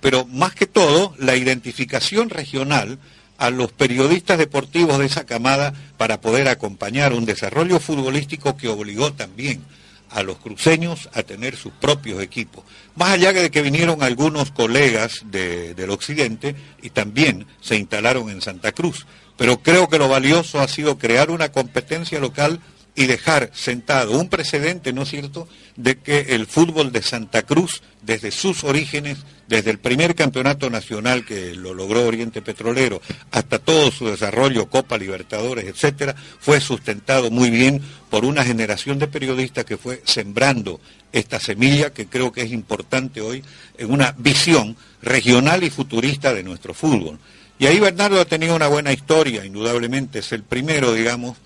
pero 0.00 0.26
más 0.26 0.54
que 0.54 0.66
todo 0.66 1.14
la 1.18 1.36
identificación 1.36 2.28
regional 2.30 2.98
a 3.38 3.50
los 3.50 3.72
periodistas 3.72 4.38
deportivos 4.38 4.98
de 4.98 5.06
esa 5.06 5.26
camada 5.26 5.74
para 5.96 6.20
poder 6.20 6.48
acompañar 6.48 7.12
un 7.12 7.24
desarrollo 7.24 7.80
futbolístico 7.80 8.56
que 8.56 8.68
obligó 8.68 9.12
también 9.12 9.62
a 10.10 10.22
los 10.22 10.38
cruceños 10.38 11.08
a 11.12 11.22
tener 11.22 11.56
sus 11.56 11.72
propios 11.72 12.22
equipos. 12.22 12.64
Más 12.94 13.10
allá 13.10 13.32
de 13.32 13.50
que 13.50 13.62
vinieron 13.62 14.02
algunos 14.02 14.50
colegas 14.50 15.24
del 15.30 15.90
occidente 15.90 16.54
y 16.82 16.90
también 16.90 17.46
se 17.60 17.76
instalaron 17.76 18.30
en 18.30 18.40
Santa 18.40 18.72
Cruz. 18.72 19.06
Pero 19.36 19.58
creo 19.58 19.88
que 19.88 19.98
lo 19.98 20.08
valioso 20.08 20.60
ha 20.60 20.68
sido 20.68 20.96
crear 20.96 21.30
una 21.30 21.50
competencia 21.50 22.18
local 22.18 22.60
y 22.96 23.06
dejar 23.06 23.50
sentado 23.52 24.18
un 24.18 24.28
precedente, 24.28 24.92
¿no 24.92 25.02
es 25.02 25.10
cierto?, 25.10 25.46
de 25.76 25.98
que 25.98 26.20
el 26.30 26.46
fútbol 26.46 26.90
de 26.90 27.02
Santa 27.02 27.42
Cruz, 27.42 27.82
desde 28.02 28.30
sus 28.30 28.64
orígenes, 28.64 29.18
desde 29.46 29.70
el 29.70 29.78
primer 29.78 30.14
campeonato 30.14 30.70
nacional 30.70 31.24
que 31.24 31.54
lo 31.54 31.74
logró 31.74 32.06
Oriente 32.06 32.40
Petrolero, 32.40 33.02
hasta 33.30 33.58
todo 33.58 33.90
su 33.90 34.06
desarrollo, 34.06 34.70
Copa 34.70 34.96
Libertadores, 34.96 35.66
etcétera, 35.66 36.16
fue 36.40 36.60
sustentado 36.60 37.30
muy 37.30 37.50
bien 37.50 37.82
por 38.10 38.24
una 38.24 38.42
generación 38.44 38.98
de 38.98 39.08
periodistas 39.08 39.66
que 39.66 39.76
fue 39.76 40.02
sembrando 40.06 40.80
esta 41.12 41.38
semilla 41.38 41.92
que 41.92 42.06
creo 42.06 42.32
que 42.32 42.42
es 42.42 42.50
importante 42.50 43.20
hoy 43.20 43.44
en 43.76 43.90
una 43.90 44.14
visión 44.16 44.74
regional 45.02 45.62
y 45.62 45.70
futurista 45.70 46.32
de 46.32 46.42
nuestro 46.42 46.72
fútbol. 46.72 47.18
Y 47.58 47.66
ahí 47.66 47.78
Bernardo 47.78 48.20
ha 48.20 48.24
tenido 48.24 48.56
una 48.56 48.68
buena 48.68 48.92
historia, 48.92 49.44
indudablemente, 49.44 50.18
es 50.20 50.32
el 50.32 50.42
primero, 50.42 50.92
digamos, 50.92 51.36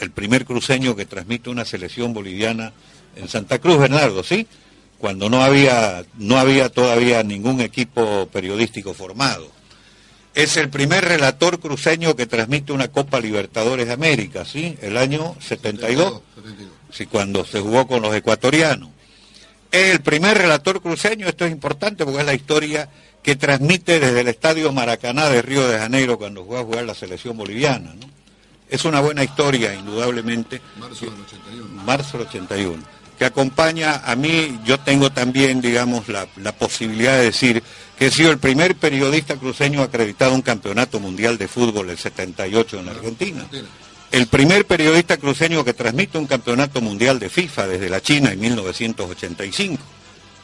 el 0.00 0.10
primer 0.10 0.44
cruceño 0.44 0.96
que 0.96 1.06
transmite 1.06 1.50
una 1.50 1.64
selección 1.64 2.12
boliviana 2.12 2.72
en 3.16 3.28
Santa 3.28 3.58
Cruz, 3.58 3.78
Bernardo, 3.78 4.24
¿sí? 4.24 4.46
Cuando 4.98 5.28
no 5.28 5.42
había, 5.42 6.04
no 6.18 6.38
había 6.38 6.68
todavía 6.68 7.22
ningún 7.22 7.60
equipo 7.60 8.28
periodístico 8.32 8.94
formado. 8.94 9.50
Es 10.34 10.56
el 10.56 10.70
primer 10.70 11.04
relator 11.04 11.58
cruceño 11.60 12.16
que 12.16 12.26
transmite 12.26 12.72
una 12.72 12.88
Copa 12.88 13.20
Libertadores 13.20 13.86
de 13.88 13.92
América, 13.92 14.44
¿sí? 14.44 14.76
El 14.80 14.96
año 14.96 15.36
72, 15.40 16.22
sí, 16.90 17.06
cuando 17.06 17.44
se 17.44 17.60
jugó 17.60 17.86
con 17.86 18.02
los 18.02 18.14
ecuatorianos. 18.14 18.90
Es 19.70 19.92
el 19.92 20.00
primer 20.00 20.36
relator 20.38 20.80
cruceño, 20.80 21.28
esto 21.28 21.44
es 21.44 21.52
importante 21.52 22.04
porque 22.04 22.20
es 22.20 22.26
la 22.26 22.34
historia 22.34 22.88
que 23.22 23.36
transmite 23.36 24.00
desde 24.00 24.20
el 24.20 24.28
Estadio 24.28 24.72
Maracaná 24.72 25.28
de 25.28 25.42
Río 25.42 25.68
de 25.68 25.78
Janeiro 25.78 26.18
cuando 26.18 26.44
jugó 26.44 26.58
a 26.58 26.64
jugar 26.64 26.84
la 26.84 26.94
selección 26.94 27.36
boliviana, 27.36 27.94
¿no? 27.94 28.19
Es 28.70 28.84
una 28.84 29.00
buena 29.00 29.24
historia, 29.24 29.74
indudablemente. 29.74 30.62
Marzo 30.78 31.06
del 31.06 31.20
81. 31.20 31.82
Marzo 31.84 32.18
del 32.18 32.26
81. 32.28 32.82
Que 33.18 33.24
acompaña 33.24 33.96
a 34.04 34.14
mí, 34.14 34.60
yo 34.64 34.78
tengo 34.78 35.10
también, 35.10 35.60
digamos, 35.60 36.08
la, 36.08 36.26
posibilidad 36.52 37.18
de 37.18 37.24
decir 37.24 37.62
que 37.98 38.06
he 38.06 38.10
sido 38.10 38.30
el 38.30 38.38
primer 38.38 38.76
periodista 38.76 39.34
cruceño 39.36 39.82
acreditado 39.82 40.30
a 40.30 40.34
un 40.36 40.42
campeonato 40.42 41.00
mundial 41.00 41.36
de 41.36 41.48
fútbol 41.48 41.90
el 41.90 41.98
78 41.98 42.78
en 42.78 42.88
Argentina. 42.88 43.44
El 44.12 44.28
primer 44.28 44.64
periodista 44.64 45.16
cruceño 45.16 45.64
que 45.64 45.74
transmite 45.74 46.16
un 46.16 46.26
campeonato 46.26 46.80
mundial 46.80 47.18
de 47.18 47.28
FIFA 47.28 47.66
desde 47.66 47.90
la 47.90 48.00
China 48.00 48.32
en 48.32 48.40
1985. 48.40 49.82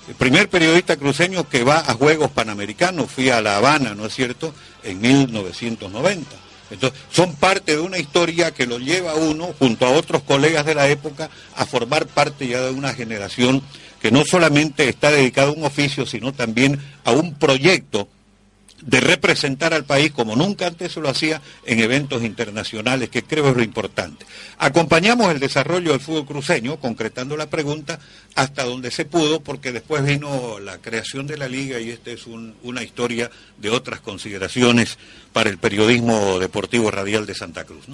El 0.09 0.15
primer 0.17 0.49
periodista 0.49 0.97
cruceño 0.97 1.49
que 1.49 1.65
va 1.65 1.79
a 1.79 1.95
Juegos 1.95 2.31
Panamericanos, 2.33 3.11
fui 3.11 3.31
a 3.31 3.41
La 3.41 3.57
Habana, 3.57 3.95
¿no 3.95 4.07
es 4.07 4.15
cierto?, 4.15 4.53
en 4.83 5.01
1990. 5.01 6.46
Entonces, 6.71 6.99
son 7.11 7.35
parte 7.35 7.77
de 7.77 7.81
una 7.81 7.99
historia 7.99 8.53
que 8.53 8.67
lo 8.67 8.79
lleva 8.79 9.13
a 9.13 9.17
uno, 9.17 9.55
junto 9.59 9.87
a 9.87 9.91
otros 9.91 10.23
colegas 10.23 10.67
de 10.67 10.75
la 10.75 10.89
época, 10.89 11.31
a 11.55 11.65
formar 11.67 12.07
parte 12.07 12.49
ya 12.49 12.61
de 12.61 12.71
una 12.71 12.93
generación 12.95 13.63
que 14.01 14.11
no 14.11 14.25
solamente 14.25 14.89
está 14.89 15.11
dedicada 15.11 15.49
a 15.49 15.53
un 15.53 15.65
oficio, 15.65 16.07
sino 16.07 16.33
también 16.33 16.81
a 17.05 17.13
un 17.13 17.35
proyecto 17.35 18.09
de 18.83 19.01
representar 19.01 19.73
al 19.75 19.85
país 19.85 20.13
como 20.13 20.37
nunca 20.37 20.67
antes 20.67 20.93
se 20.93 21.01
lo 21.01 21.09
hacía 21.09 21.41
en 21.65 21.81
eventos 21.81 22.23
internacionales, 22.23 23.09
que 23.09 23.23
creo 23.23 23.51
es 23.51 23.57
lo 23.57 23.63
importante. 23.63 24.27
Acompañamos 24.59 25.31
el 25.31 25.41
desarrollo 25.41 25.93
del 25.93 26.01
fútbol 26.01 26.27
cruceño, 26.27 26.79
concretando 26.79 27.37
la 27.37 27.49
pregunta, 27.49 27.99
hasta 28.35 28.65
donde 28.65 28.91
se 28.91 29.05
pudo, 29.05 29.41
porque 29.41 29.73
después 29.73 30.05
vino 30.05 30.59
la 30.59 30.79
creación 30.79 31.27
de 31.27 31.39
la 31.39 31.49
liga 31.49 31.81
y 31.81 31.91
esta 31.91 32.11
es 32.11 32.27
una 32.27 32.83
historia 32.83 33.31
de 33.59 33.71
otras 33.71 34.01
consideraciones 34.01 34.99
para 35.33 35.51
el 35.51 35.59
periodismo 35.59 36.39
deportivo 36.39 36.91
radial 36.91 37.27
de 37.27 37.35
Santa 37.35 37.65
Cruz. 37.65 37.87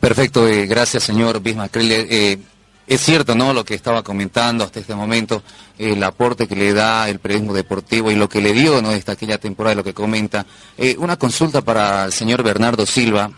Perfecto, 0.00 0.48
eh, 0.48 0.66
gracias 0.66 1.04
señor 1.04 1.40
Bismarck. 1.42 1.76
Eh, 1.76 2.38
es 2.86 3.00
cierto, 3.00 3.34
¿no? 3.34 3.52
Lo 3.52 3.64
que 3.64 3.74
estaba 3.74 4.02
comentando 4.02 4.62
hasta 4.62 4.80
este 4.80 4.94
momento, 4.94 5.42
el 5.78 6.02
aporte 6.02 6.46
que 6.46 6.56
le 6.56 6.74
da 6.74 7.08
el 7.08 7.18
periodismo 7.18 7.54
deportivo 7.54 8.10
y 8.10 8.14
lo 8.14 8.28
que 8.28 8.42
le 8.42 8.52
dio, 8.52 8.82
¿no? 8.82 8.92
Esta 8.92 9.12
aquella 9.12 9.38
temporada, 9.38 9.76
lo 9.76 9.84
que 9.84 9.94
comenta. 9.94 10.44
Eh, 10.76 10.96
una 10.98 11.16
consulta 11.16 11.62
para 11.62 12.04
el 12.06 12.12
señor 12.12 12.42
Bernardo 12.42 12.84
Silva. 12.84 13.30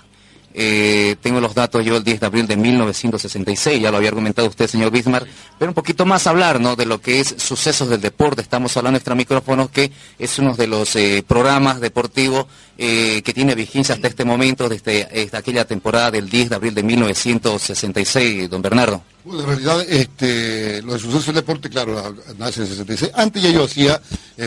Eh, 0.58 1.16
tengo 1.20 1.38
los 1.38 1.54
datos 1.54 1.84
yo 1.84 1.98
el 1.98 2.02
10 2.02 2.18
de 2.18 2.26
abril 2.26 2.46
de 2.46 2.56
1966, 2.56 3.78
ya 3.78 3.90
lo 3.90 3.98
había 3.98 4.08
argumentado 4.08 4.48
usted, 4.48 4.66
señor 4.66 4.90
Bismarck, 4.90 5.28
pero 5.58 5.70
un 5.70 5.74
poquito 5.74 6.06
más 6.06 6.26
hablar 6.26 6.60
¿no? 6.60 6.76
de 6.76 6.86
lo 6.86 6.98
que 6.98 7.20
es 7.20 7.34
sucesos 7.36 7.90
del 7.90 8.00
deporte. 8.00 8.40
Estamos 8.40 8.74
hablando 8.74 8.96
extra 8.96 9.14
micrófonos, 9.14 9.68
que 9.68 9.92
es 10.18 10.38
uno 10.38 10.54
de 10.54 10.66
los 10.66 10.96
eh, 10.96 11.22
programas 11.28 11.78
deportivos 11.80 12.46
que 12.78 13.32
tiene 13.34 13.54
vigencia 13.54 13.94
hasta 13.94 14.08
este 14.08 14.24
momento, 14.24 14.68
desde, 14.68 15.06
desde, 15.06 15.36
aquella 15.36 15.66
temporada 15.66 16.10
del 16.10 16.28
10 16.28 16.50
de 16.50 16.56
abril 16.56 16.74
de 16.74 16.82
1966, 16.82 18.50
don 18.50 18.60
Bernardo. 18.60 19.02
Bueno, 19.26 19.40
en 19.42 19.48
realidad, 19.48 19.80
este, 19.88 20.80
lo 20.82 20.92
de 20.92 21.00
sucesos 21.00 21.26
del 21.26 21.34
deporte, 21.34 21.68
claro, 21.68 22.14
nace 22.38 22.60
en 22.60 22.68
66. 22.68 23.10
Antes 23.12 23.42
ya 23.42 23.50
yo 23.50 23.64
hacía 23.64 24.00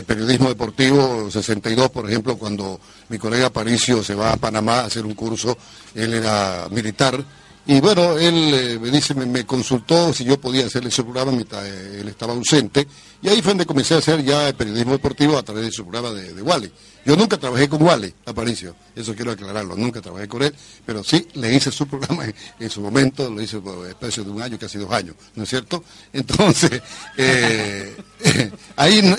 periodismo 0.06 0.48
deportivo, 0.48 1.30
62, 1.30 1.90
por 1.90 2.08
ejemplo, 2.08 2.38
cuando 2.38 2.80
mi 3.10 3.18
colega 3.18 3.50
Paricio 3.50 4.02
se 4.02 4.14
va 4.14 4.32
a 4.32 4.36
Panamá 4.38 4.80
a 4.80 4.84
hacer 4.86 5.04
un 5.04 5.14
curso 5.14 5.58
él 5.94 6.14
era 6.14 6.66
militar, 6.70 7.22
y 7.66 7.78
bueno, 7.80 8.16
él 8.16 8.54
eh, 8.54 8.78
me 8.80 8.90
dice, 8.90 9.14
me, 9.14 9.44
consultó 9.44 10.12
si 10.14 10.24
yo 10.24 10.40
podía 10.40 10.66
hacerle 10.66 10.88
ese 10.88 11.02
programa 11.02 11.32
mientras 11.32 11.62
eh, 11.66 12.00
él 12.00 12.08
estaba 12.08 12.32
ausente, 12.32 12.86
y 13.22 13.28
ahí 13.28 13.42
fue 13.42 13.50
donde 13.50 13.66
comencé 13.66 13.94
a 13.94 13.98
hacer 13.98 14.24
ya 14.24 14.48
el 14.48 14.54
periodismo 14.54 14.92
deportivo 14.92 15.36
a 15.36 15.42
través 15.42 15.64
de 15.64 15.72
su 15.72 15.84
programa 15.86 16.10
de, 16.10 16.32
de 16.32 16.42
Wally. 16.42 16.72
Yo 17.04 17.16
nunca 17.16 17.38
trabajé 17.38 17.66
con 17.66 17.82
Wally, 17.82 18.12
Aparicio, 18.26 18.76
eso 18.94 19.14
quiero 19.14 19.30
aclararlo, 19.30 19.74
nunca 19.74 20.02
trabajé 20.02 20.28
con 20.28 20.42
él, 20.42 20.54
pero 20.84 21.02
sí 21.02 21.26
le 21.34 21.54
hice 21.54 21.70
su 21.70 21.86
programa 21.86 22.26
en, 22.58 22.70
su 22.70 22.82
momento, 22.82 23.30
lo 23.30 23.40
hice 23.40 23.58
por 23.58 23.86
espacio 23.86 24.22
de 24.22 24.30
un 24.30 24.42
año, 24.42 24.58
casi 24.58 24.76
dos 24.78 24.92
años, 24.92 25.16
¿no 25.34 25.44
es 25.44 25.48
cierto? 25.48 25.82
Entonces, 26.12 26.82
eh, 27.16 27.96
ahí, 28.76 29.14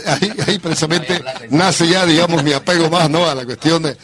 ahí, 0.45 0.59
precisamente 0.59 1.23
nace 1.49 1.87
ya, 1.87 2.05
digamos, 2.05 2.43
mi 2.43 2.53
apego 2.53 2.87
más, 2.87 3.09
¿no?, 3.09 3.25
a 3.25 3.33
la 3.33 3.45
cuestión 3.45 3.81
de, 3.81 3.97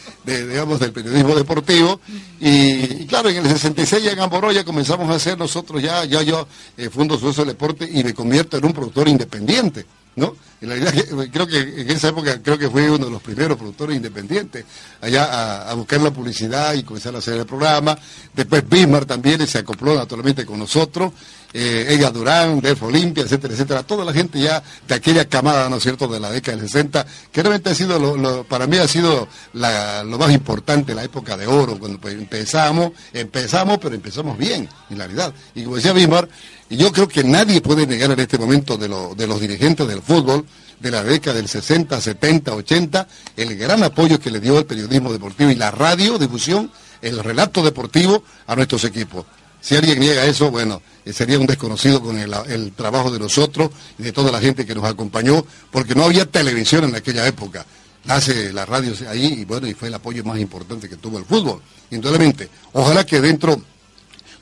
digamos, 0.46 0.80
del 0.80 0.90
periodismo 0.90 1.36
deportivo, 1.36 2.00
y, 2.40 3.06
claro, 3.06 3.28
en 3.28 3.36
el 3.38 3.48
66 3.48 4.02
ya 4.02 4.12
en 4.12 4.20
Amboroya 4.20 4.64
comenzamos 4.64 5.08
a 5.08 5.14
hacer 5.14 5.38
nosotros 5.38 5.80
ya, 5.80 6.04
ya 6.04 6.22
yo 6.22 6.48
eh, 6.76 6.90
fundo 6.90 7.16
su 7.16 7.44
deporte 7.44 7.88
y 7.90 8.02
me 8.02 8.12
convierto 8.12 8.56
en 8.56 8.64
un 8.64 8.72
productor 8.72 9.08
independiente. 9.08 9.86
¿No? 10.18 10.34
En 10.60 10.68
realidad 10.68 10.92
creo 11.32 11.46
que 11.46 11.58
en 11.60 11.90
esa 11.90 12.08
época 12.08 12.42
creo 12.42 12.58
que 12.58 12.68
fue 12.68 12.90
uno 12.90 13.04
de 13.04 13.10
los 13.12 13.22
primeros 13.22 13.56
productores 13.56 13.96
independientes 13.96 14.64
allá 15.00 15.70
a, 15.70 15.74
buscar 15.74 16.00
la 16.00 16.10
publicidad 16.10 16.74
y 16.74 16.82
comenzar 16.82 17.14
a 17.14 17.18
hacer 17.18 17.34
el 17.34 17.46
programa. 17.46 17.96
Después 18.34 18.68
Bismarck 18.68 19.06
también 19.06 19.46
se 19.46 19.58
acopló 19.58 19.94
naturalmente 19.94 20.44
con 20.44 20.58
nosotros. 20.58 21.12
Eh, 21.52 21.86
ella 21.88 22.10
Durán, 22.10 22.60
Delfo 22.60 22.86
Olimpia, 22.86 23.22
etcétera, 23.22 23.54
etcétera. 23.54 23.82
Toda 23.84 24.04
la 24.04 24.12
gente 24.12 24.40
ya 24.40 24.62
de 24.86 24.94
aquella 24.94 25.24
camada, 25.26 25.68
¿no 25.68 25.76
es 25.76 25.82
cierto?, 25.82 26.08
de 26.08 26.20
la 26.20 26.30
década 26.30 26.58
del 26.58 26.66
60, 26.66 27.06
que 27.32 27.42
realmente 27.42 27.70
ha 27.70 27.74
sido, 27.74 27.98
lo, 27.98 28.44
para 28.44 28.66
mí 28.66 28.76
ha 28.76 28.88
sido 28.88 29.28
lo 29.54 30.18
más 30.18 30.32
importante, 30.32 30.94
la 30.94 31.04
época 31.04 31.36
de 31.36 31.46
oro, 31.46 31.78
cuando 31.78 31.98
pues, 31.98 32.14
empezamos, 32.14 32.92
empezamos, 33.14 33.78
pero 33.78 33.94
empezamos 33.94 34.36
bien, 34.36 34.68
en 34.90 34.98
realidad. 34.98 35.32
Y 35.54 35.62
como 35.62 35.76
decía 35.76 35.94
Bismarck, 35.94 36.28
y 36.70 36.76
yo 36.76 36.92
creo 36.92 37.08
que 37.08 37.24
nadie 37.24 37.60
puede 37.60 37.86
negar 37.86 38.10
en 38.10 38.20
este 38.20 38.38
momento 38.38 38.76
de, 38.76 38.88
los 38.88 39.40
dirigentes 39.40 39.86
del 39.88 40.02
fútbol 40.02 40.44
de 40.80 40.90
la 40.90 41.02
década 41.02 41.36
del 41.36 41.48
60, 41.48 42.00
70, 42.00 42.54
80, 42.54 43.08
el 43.36 43.56
gran 43.56 43.82
apoyo 43.82 44.20
que 44.20 44.30
le 44.30 44.38
dio 44.38 44.58
el 44.58 44.66
periodismo 44.66 45.12
deportivo 45.12 45.50
y 45.50 45.54
la 45.54 45.70
radiodifusión, 45.70 46.70
el 47.02 47.18
relato 47.24 47.62
deportivo 47.62 48.22
a 48.46 48.54
nuestros 48.54 48.84
equipos. 48.84 49.24
Si 49.60 49.74
alguien 49.74 49.98
niega 49.98 50.24
eso, 50.24 50.50
bueno, 50.50 50.82
eh, 51.04 51.12
sería 51.12 51.38
un 51.38 51.46
desconocido 51.46 52.00
con 52.00 52.16
el, 52.18 52.72
trabajo 52.72 53.10
de 53.10 53.18
nosotros 53.18 53.70
y 53.98 54.04
de 54.04 54.12
toda 54.12 54.30
la 54.30 54.40
gente 54.40 54.64
que 54.64 54.74
nos 54.74 54.84
acompañó, 54.84 55.44
porque 55.72 55.94
no 55.94 56.04
había 56.04 56.26
televisión 56.26 56.84
en 56.84 56.94
aquella 56.94 57.26
época. 57.26 57.66
Nace 58.04 58.52
la 58.52 58.64
radio 58.64 58.94
ahí 59.08 59.40
y 59.40 59.44
bueno, 59.44 59.66
y 59.66 59.74
fue 59.74 59.88
el 59.88 59.94
apoyo 59.94 60.22
más 60.22 60.38
importante 60.38 60.88
que 60.88 60.96
tuvo 60.96 61.18
el 61.18 61.24
fútbol. 61.24 61.60
Indudablemente, 61.90 62.48
ojalá 62.72 63.04
que 63.04 63.20
dentro 63.20 63.60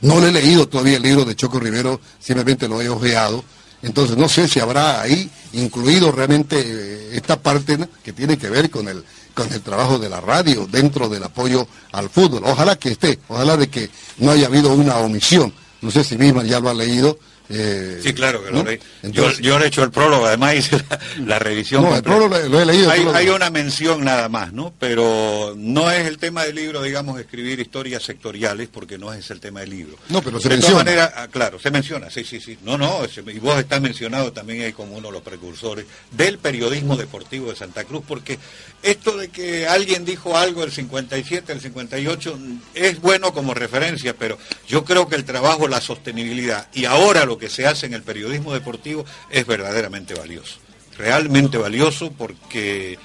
no 0.01 0.21
le 0.21 0.29
he 0.29 0.33
leído 0.33 0.69
todavía 0.69 0.97
el 0.97 1.03
libro 1.03 1.25
de 1.25 1.35
Choco 1.35 1.59
Rivero, 1.59 2.01
simplemente 2.19 2.69
lo 2.69 2.81
he 2.81 2.89
ojeado. 2.89 3.45
Entonces 3.83 4.17
no 4.17 4.29
sé 4.29 4.49
si 4.49 4.59
habrá 4.59 5.01
ahí 5.01 5.31
incluido 5.53 6.11
realmente 6.11 6.59
eh, 6.59 7.11
esta 7.13 7.41
parte 7.41 7.79
que 8.03 8.13
tiene 8.13 8.37
que 8.37 8.49
ver 8.49 8.71
con 8.71 8.89
el, 8.89 9.05
con 9.35 9.53
el 9.53 9.61
trabajo 9.61 9.99
de 9.99 10.09
la 10.09 10.21
radio 10.21 10.67
dentro 10.71 11.09
del 11.09 11.23
apoyo 11.23 11.67
al 11.93 12.09
fútbol. 12.09 12.43
Ojalá 12.45 12.77
que 12.77 12.91
esté, 12.93 13.19
ojalá 13.29 13.57
de 13.57 13.69
que 13.69 13.91
no 14.19 14.31
haya 14.31 14.47
habido 14.47 14.73
una 14.73 14.97
omisión. 14.97 15.53
No 15.83 15.91
sé 15.91 16.03
si 16.05 16.17
misma 16.17 16.43
ya 16.43 16.59
lo 16.59 16.71
ha 16.71 16.75
leído, 16.75 17.19
Eh, 17.49 18.01
sí, 18.03 18.13
claro 18.13 18.45
que 18.45 18.51
¿no? 18.51 18.59
lo 18.59 18.65
leí. 18.71 18.79
Entonces- 19.03 19.39
yo, 19.39 19.43
yo 19.53 19.59
le 19.59 19.67
he 19.67 19.69
hecho 19.69 19.83
el 19.85 19.91
prólogo, 19.91 20.27
además 20.27 20.55
hice 20.57 20.77
la, 20.89 20.99
la 21.27 21.39
revisión. 21.39 21.83
No, 21.83 21.95
el 21.95 22.03
prólogo 22.03 22.37
lo- 22.49 22.61
he 22.61 22.67
leído, 22.67 22.91
Hay, 22.91 23.01
tú 23.01 23.07
lo- 23.07 23.15
hay 23.15 23.29
una 23.29 23.51
mención 23.51 24.05
nada 24.05 24.29
más, 24.29 24.53
¿no? 24.53 24.75
Pero 24.81 25.55
no 25.57 25.91
es 25.91 26.07
el 26.07 26.19
tema 26.19 26.45
del 26.45 26.57
libro, 26.57 26.83
digamos, 26.83 27.21
escribir 27.21 27.61
historias 27.61 28.03
sectoriales, 28.03 28.69
porque 28.73 28.99
no 28.99 29.13
es 29.13 29.31
el 29.31 29.39
tema 29.41 29.61
del 29.61 29.71
libro. 29.71 29.97
No, 30.09 30.23
pero 30.23 30.41
se 30.41 30.49
de 30.49 30.57
menciona. 30.57 30.73
todas 30.75 30.85
maneras, 30.87 31.13
ah, 31.17 31.29
claro, 31.31 31.59
se 31.61 31.71
menciona, 31.71 32.11
sí, 32.11 32.25
sí, 32.25 32.41
sí. 32.41 32.59
No, 32.65 32.77
no, 32.77 33.07
se- 33.09 33.21
y 33.31 33.39
vos 33.39 33.59
estás 33.59 33.81
mencionado 33.81 34.33
también 34.33 34.63
ahí 34.63 34.73
como 34.73 34.97
uno 34.97 35.09
de 35.09 35.13
los 35.13 35.23
precursores 35.23 35.87
del 36.11 36.39
periodismo 36.39 36.97
deportivo 36.97 37.51
de 37.51 37.57
Santa 37.57 37.85
Cruz, 37.85 38.03
porque 38.07 38.39
esto 38.83 39.17
de 39.17 39.29
que 39.29 39.67
alguien 39.69 40.05
dijo 40.05 40.37
algo 40.37 40.65
el 40.65 40.73
57, 40.73 41.53
el 41.53 41.61
58, 41.61 42.37
mm, 42.39 42.59
es 42.75 43.01
bueno 43.01 43.33
como 43.33 43.55
referencia, 43.55 44.15
pero 44.19 44.39
yo 44.67 44.85
creo 44.85 45.09
que 45.09 45.17
el 45.17 45.25
trabajo, 45.25 45.69
la 45.69 45.81
sostenibilidad 45.81 46.69
y 46.75 46.85
ahora 46.85 47.25
lo 47.25 47.36
que 47.39 47.49
se 47.49 47.67
hace 47.67 47.87
en 47.87 47.95
el 47.95 48.03
periodismo 48.03 48.53
deportivo 48.53 49.05
es 49.31 49.47
verdaderamente 49.47 50.15
valioso. 50.15 50.59
Realmente 50.97 51.59
valioso 51.59 52.11
porque 52.13 52.99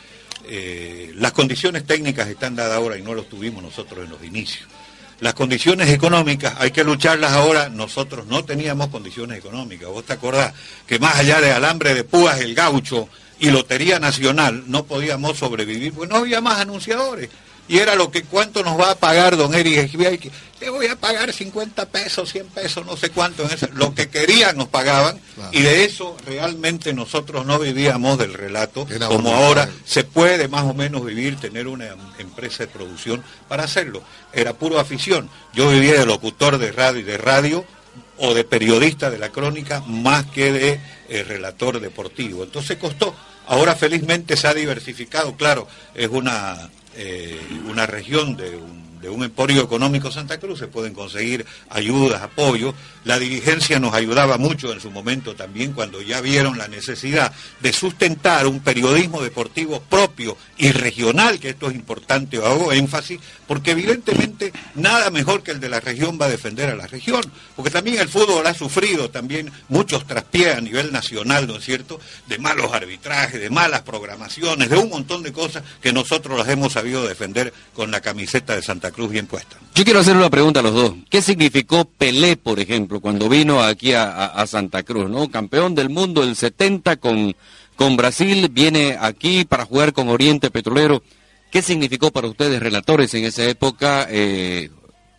eh, 0.48 1.12
las 1.16 1.32
condiciones 1.34 1.86
técnicas 1.86 2.28
están 2.28 2.56
dadas 2.56 2.78
ahora 2.78 2.98
y 2.98 3.02
no 3.02 3.14
los 3.14 3.30
tuvimos 3.30 3.62
nosotros 3.62 4.06
en 4.06 4.12
los 4.12 4.24
inicios. 4.24 4.68
Las 5.20 5.36
condiciones 5.36 5.90
económicas 5.90 6.56
hay 6.58 6.72
que 6.72 6.84
lucharlas 6.84 7.34
ahora. 7.34 7.70
Nosotros 7.70 8.26
no 8.26 8.44
teníamos 8.44 8.88
condiciones 8.88 9.38
económicas. 9.38 9.88
Vos 9.90 10.04
te 10.04 10.14
acordás 10.14 10.54
que 10.88 10.98
más 10.98 11.16
allá 11.16 11.40
de 11.40 11.52
alambre 11.52 11.94
de 11.94 12.04
púas, 12.04 12.40
el 12.42 12.56
gaucho 12.56 13.08
y 13.40 13.52
Lotería 13.52 14.00
Nacional 14.00 14.64
no 14.68 14.84
podíamos 14.86 15.38
sobrevivir 15.38 15.94
porque 15.94 16.12
no 16.12 16.20
había 16.20 16.42
más 16.42 16.60
anunciadores. 16.60 17.30
Y 17.68 17.78
era 17.78 17.96
lo 17.96 18.12
que, 18.12 18.24
¿cuánto 18.24 18.64
nos 18.64 18.78
va 18.80 18.92
a 18.92 18.96
pagar 18.96 19.38
don 19.38 19.54
Eric 19.54 19.90
Te 20.60 20.70
voy 20.70 20.88
a 20.88 20.96
pagar 20.98 21.32
50 21.32 21.86
pesos, 21.88 22.30
100 22.32 22.48
pesos, 22.48 22.86
no 22.86 22.98
sé 22.98 23.12
cuánto. 23.12 23.44
En 23.44 23.52
ese- 23.52 23.70
lo 23.74 23.96
que 23.96 24.10
querían 24.10 24.58
nos 24.58 24.68
pagaban. 24.68 25.20
Claro. 25.36 25.52
Y 25.54 25.62
de 25.62 25.86
eso 25.86 26.18
realmente 26.26 26.94
nosotros 26.94 27.46
no 27.46 27.60
vivíamos 27.60 28.18
del 28.18 28.34
relato, 28.34 28.86
Era 28.90 29.08
como 29.08 29.34
ahora 29.34 29.70
se 29.86 30.04
puede 30.04 30.48
más 30.50 30.64
o 30.64 30.74
menos 30.74 31.06
vivir, 31.06 31.38
tener 31.38 31.68
una 31.68 31.88
empresa 32.20 32.64
de 32.64 32.68
producción 32.68 33.24
para 33.48 33.64
hacerlo. 33.64 34.04
Era 34.34 34.54
puro 34.54 34.78
afición. 34.80 35.30
Yo 35.54 35.70
vivía 35.70 35.94
de 36.00 36.06
locutor 36.06 36.58
de 36.58 36.72
radio, 36.74 37.06
de 37.06 37.18
radio 37.18 37.66
o 38.18 38.34
de 38.34 38.44
periodista 38.44 39.10
de 39.10 39.18
la 39.18 39.30
crónica 39.30 39.80
más 39.88 40.26
que 40.28 40.52
de 40.52 40.80
eh, 41.10 41.24
relator 41.24 41.80
deportivo. 41.80 42.44
Entonces 42.44 42.78
costó. 42.78 43.16
Ahora 43.48 43.76
felizmente 43.76 44.38
se 44.38 44.48
ha 44.48 44.54
diversificado. 44.54 45.36
Claro, 45.36 45.68
es 45.96 46.08
una, 46.10 46.70
eh, 46.96 47.40
una 47.68 47.86
región 47.86 48.36
de 48.36 48.56
un, 48.56 49.00
de 49.02 49.10
un 49.10 49.24
emporio 49.24 49.64
económico 49.64 50.12
Santa 50.12 50.40
Cruz, 50.40 50.60
se 50.60 50.68
pueden 50.68 50.94
conseguir 50.94 51.46
ayudas, 51.70 52.22
apoyo. 52.22 52.74
La 53.04 53.18
dirigencia 53.18 53.80
nos 53.80 53.94
ayudaba 53.94 54.38
mucho 54.38 54.72
en 54.72 54.80
su 54.80 54.92
momento 54.92 55.36
también 55.36 55.74
cuando 55.74 56.02
ya 56.02 56.22
vieron 56.22 56.58
la 56.58 56.68
necesidad 56.68 57.34
de 57.60 57.74
sustentar 57.74 58.46
un 58.46 58.60
periodismo 58.60 59.22
deportivo 59.22 59.82
propio 59.82 60.38
y 60.58 60.72
regional, 60.72 61.40
que 61.40 61.50
esto 61.50 61.70
es 61.70 61.76
importante, 61.76 62.38
hago 62.38 62.72
énfasis, 62.72 63.20
porque 63.52 63.72
evidentemente 63.72 64.54
nada 64.76 65.10
mejor 65.10 65.44
que 65.44 65.52
el 65.52 65.60
de 65.60 65.68
la 65.68 65.82
región 65.82 66.18
va 66.18 66.28
a 66.28 66.30
defender 66.30 66.70
a 66.70 66.76
la 66.78 66.88
región, 66.88 67.22
porque 67.54 67.70
también 67.70 68.00
el 68.00 68.08
fútbol 68.08 68.48
ha 68.48 68.54
sufrido 68.54 69.10
también 69.10 69.52
muchos 69.68 70.08
traspiés 70.08 70.56
a 70.56 70.62
nivel 70.62 70.94
nacional, 70.94 71.48
¿no 71.48 71.58
es 71.58 71.66
cierto?, 71.66 72.00
de 72.28 72.38
malos 72.38 72.72
arbitrajes, 72.72 73.42
de 73.42 73.50
malas 73.50 73.82
programaciones, 73.82 74.70
de 74.70 74.78
un 74.78 74.88
montón 74.88 75.22
de 75.22 75.34
cosas 75.34 75.64
que 75.82 75.92
nosotros 75.92 76.38
las 76.38 76.48
hemos 76.48 76.72
sabido 76.72 77.06
defender 77.06 77.52
con 77.74 77.92
la 77.92 78.00
camiseta 78.00 78.56
de 78.56 78.62
Santa 78.62 78.92
Cruz 78.92 79.12
bien 79.12 79.28
puesta. 79.28 79.58
Yo 79.76 79.84
quiero 79.84 80.00
hacer 80.00 80.16
una 80.16 80.30
pregunta 80.30 80.62
a 80.62 80.64
los 80.64 80.74
dos. 80.74 80.94
¿Qué 81.10 81.22
significó 81.22 81.84
Pelé, 81.84 82.38
por 82.38 82.58
ejemplo, 82.62 83.02
cuando 83.02 83.28
vino 83.28 83.62
aquí 83.62 83.92
a, 83.92 84.46
Santa 84.48 84.84
Cruz, 84.84 85.10
¿no? 85.10 85.30
Campeón 85.30 85.76
del 85.76 85.90
mundo 85.90 86.22
del 86.22 86.38
70 86.38 86.96
con, 87.02 87.36
con 87.76 87.98
Brasil, 87.98 88.48
viene 88.50 88.96
aquí 88.98 89.44
para 89.44 89.66
jugar 89.66 89.92
con 89.92 90.08
Oriente 90.08 90.50
Petrolero. 90.52 91.04
¿Qué 91.52 91.62
significó 91.62 92.12
para 92.12 92.28
ustedes, 92.28 92.62
relatores, 92.62 93.14
en 93.14 93.26
esa 93.26 93.44
época, 93.44 94.08
eh, 94.10 94.72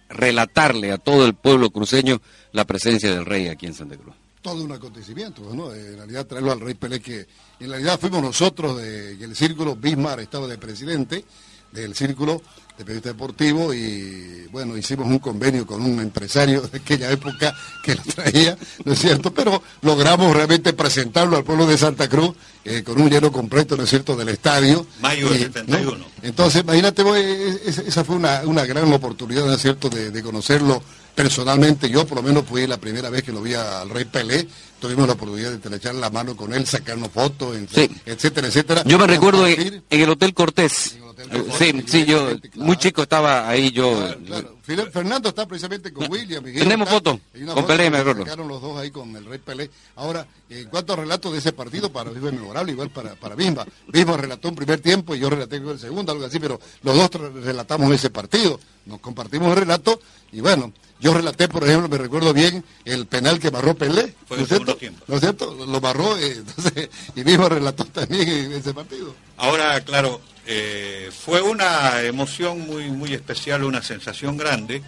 relatarle 0.09 0.91
a 0.91 0.99
todo 0.99 1.27
el 1.27 1.35
pueblo 1.35 1.71
cruceño 1.71 2.21
la 2.53 2.65
presencia 2.65 3.13
del 3.13 3.27
rey 3.27 3.49
aquí 3.49 3.67
en 3.67 3.75
Santa 3.75 3.97
Cruz? 3.97 4.15
todo 4.43 4.65
un 4.65 4.73
acontecimiento, 4.73 5.43
¿no? 5.55 5.73
En 5.73 5.97
realidad 5.97 6.27
traerlo 6.27 6.51
al 6.51 6.61
Rey 6.61 6.75
Pelé, 6.75 7.01
que 7.01 7.27
en 7.61 7.71
realidad 7.71 7.99
fuimos 7.99 8.21
nosotros 8.21 8.77
de 8.77 9.17
que 9.17 9.25
el 9.25 9.37
círculo 9.37 9.77
Bismarck 9.77 10.21
estaba 10.21 10.49
de 10.49 10.59
presidente 10.59 11.25
del 11.71 11.95
círculo 11.95 12.43
de 12.83 12.85
periodista 12.85 13.09
deportivo 13.11 13.73
y 13.73 14.47
bueno, 14.51 14.77
hicimos 14.77 15.07
un 15.07 15.19
convenio 15.19 15.67
con 15.67 15.83
un 15.83 16.01
empresario 16.01 16.61
de 16.63 16.79
aquella 16.79 17.11
época 17.11 17.55
que 17.83 17.95
lo 17.95 18.03
traía, 18.03 18.57
¿no 18.85 18.93
es 18.93 18.99
cierto? 18.99 19.33
Pero 19.33 19.63
logramos 19.81 20.35
realmente 20.35 20.73
presentarlo 20.75 21.37
al 21.37 21.45
pueblo 21.45 21.67
de 21.67 21.79
Santa 21.79 22.09
Cruz 22.09 22.35
eh, 22.65 22.83
con 22.83 23.01
un 23.01 23.09
lleno 23.09 23.33
completo, 23.33 23.77
¿no 23.77 23.85
es 23.85 23.91
cierto?, 23.91 24.15
del 24.17 24.29
estadio. 24.29 24.87
Mayo 25.01 25.29
del 25.31 25.39
Y, 25.41 25.45
71. 25.45 25.97
¿no? 25.99 26.05
Entonces, 26.23 26.63
imagínate, 26.63 27.03
vos, 27.03 27.17
eh, 27.17 27.61
es- 27.67 27.79
esa 27.79 28.05
fue 28.05 28.17
una, 28.17 28.43
una 28.45 28.65
gran 28.67 28.93
oportunidad, 28.93 29.47
¿no 29.47 29.55
es 29.55 29.63
cierto?, 29.63 29.89
de, 29.89 30.11
de 30.11 30.23
conocerlo 30.23 30.83
personalmente. 31.15 31.89
Yo, 31.91 32.07
por 32.07 32.17
lo 32.19 32.23
menos, 32.23 32.45
fui 32.47 32.67
la 32.67 32.79
primera 32.79 33.11
vez 33.11 33.23
que 33.23 33.33
lo 33.33 33.43
vi 33.43 33.55
al 33.55 33.89
Rey 33.91 34.05
Pelé. 34.05 34.47
Tuvimos 34.81 35.07
la 35.07 35.13
oportunidad 35.13 35.51
de 35.51 35.57
estrechar 35.57 35.95
la 35.95 36.11
mano 36.11 36.37
con 36.37 36.53
él, 36.53 36.67
sacarnos 36.67 37.11
fotos, 37.13 37.57
Sí. 37.73 37.89
etcétera, 38.05 38.49
etcétera. 38.49 38.83
Yo 38.85 38.99
me 38.99 39.07
recuerdo 39.07 39.47
en, 39.47 39.85
en 39.89 40.01
el 40.01 40.11
Hotel 40.11 40.35
Cortés. 40.35 40.95
El 40.97 41.03
Hotel 41.05 41.29
Eh, 41.31 41.39
Cortés, 41.45 41.57
Sí, 41.59 41.85
sí, 41.87 42.05
yo 42.05 42.25
claro. 42.27 42.41
muy 42.57 42.77
chico 42.77 43.03
estaba 43.03 43.49
ahí, 43.49 43.71
yo... 43.71 43.95
Claro, 43.97 44.19
claro. 44.27 44.57
Fidel- 44.67 44.91
Fernando 44.91 45.29
está 45.29 45.47
precisamente 45.47 45.93
con 45.93 46.11
William. 46.11 46.43
Miguel 46.43 46.65
Tenemos 46.65 46.89
está- 46.89 46.97
foto, 46.99 47.21
hay 47.33 47.43
una 47.45 47.55
con 47.55 47.67
Pelé, 47.67 47.91
me 47.91 47.99
acuerdo. 47.99 48.23
Sacaron 48.25 48.49
los 48.49 48.61
dos 48.61 48.77
ahí 48.81 48.91
con 48.91 49.15
el 49.15 49.25
Rey 49.25 49.39
Pelé. 49.39 49.71
Ahora, 49.95 50.27
en 50.51 50.65
cuanto 50.69 50.95
a 50.95 50.97
relatos 50.97 51.31
de 51.33 51.39
ese 51.39 51.53
partido, 51.53 51.93
para 51.93 52.11
mí 52.11 52.19
fue 52.19 52.33
memorable, 52.33 52.73
igual 52.73 52.91
para, 52.91 53.15
para 53.15 53.37
Bimba. 53.37 53.65
Bimba 53.87 54.17
relató 54.17 54.49
un 54.49 54.57
primer 54.57 54.81
tiempo 54.81 55.15
y 55.15 55.21
yo 55.21 55.31
relaté 55.31 55.57
el 55.59 55.79
segundo, 55.79 56.11
algo 56.11 56.25
así, 56.25 56.41
pero 56.41 56.59
los 56.83 56.97
dos 56.97 57.09
relatamos 57.45 57.93
ese 57.95 58.11
partido. 58.11 58.59
Nos 58.87 58.99
compartimos 58.99 59.49
el 59.51 59.57
relato 59.59 60.01
y 60.33 60.41
bueno, 60.41 60.73
yo 61.03 61.13
relaté, 61.13 61.49
por 61.49 61.65
ejemplo, 61.65 61.89
me 61.89 61.99
recuerdo 61.99 62.33
bien 62.33 62.65
el 62.85 63.07
penal 63.07 63.41
que 63.41 63.51
barró 63.51 63.75
Pelé. 63.75 64.15
Fue 64.27 64.37
¿no 64.37 64.43
en 64.43 64.43
es 64.45 64.49
cierto? 64.49 64.77
tiempo. 64.77 65.05
¿No 65.09 65.17
es 65.17 65.21
cierto? 65.21 65.53
Lo 65.67 65.81
barró 65.81 66.17
eh, 66.17 66.33
entonces, 66.37 66.89
y 67.17 67.25
Bimba 67.25 67.49
relató 67.49 67.85
también 67.87 68.29
en 68.29 68.53
ese 68.53 68.73
partido. 68.73 69.13
Ahora, 69.37 69.81
claro, 69.81 70.21
eh, 70.47 71.11
fue 71.13 71.43
una 71.43 72.01
emoción 72.03 72.61
muy, 72.61 72.85
muy 72.85 73.15
especial, 73.15 73.65
una 73.65 73.83
sensación 73.83 74.37
grande 74.37 74.77
eh, 74.77 74.83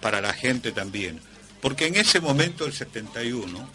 para 0.00 0.20
la 0.20 0.32
gente 0.32 0.70
también, 0.70 1.20
porque 1.60 1.88
en 1.88 1.96
ese 1.96 2.20
momento, 2.20 2.64
el 2.64 2.72
71, 2.72 3.68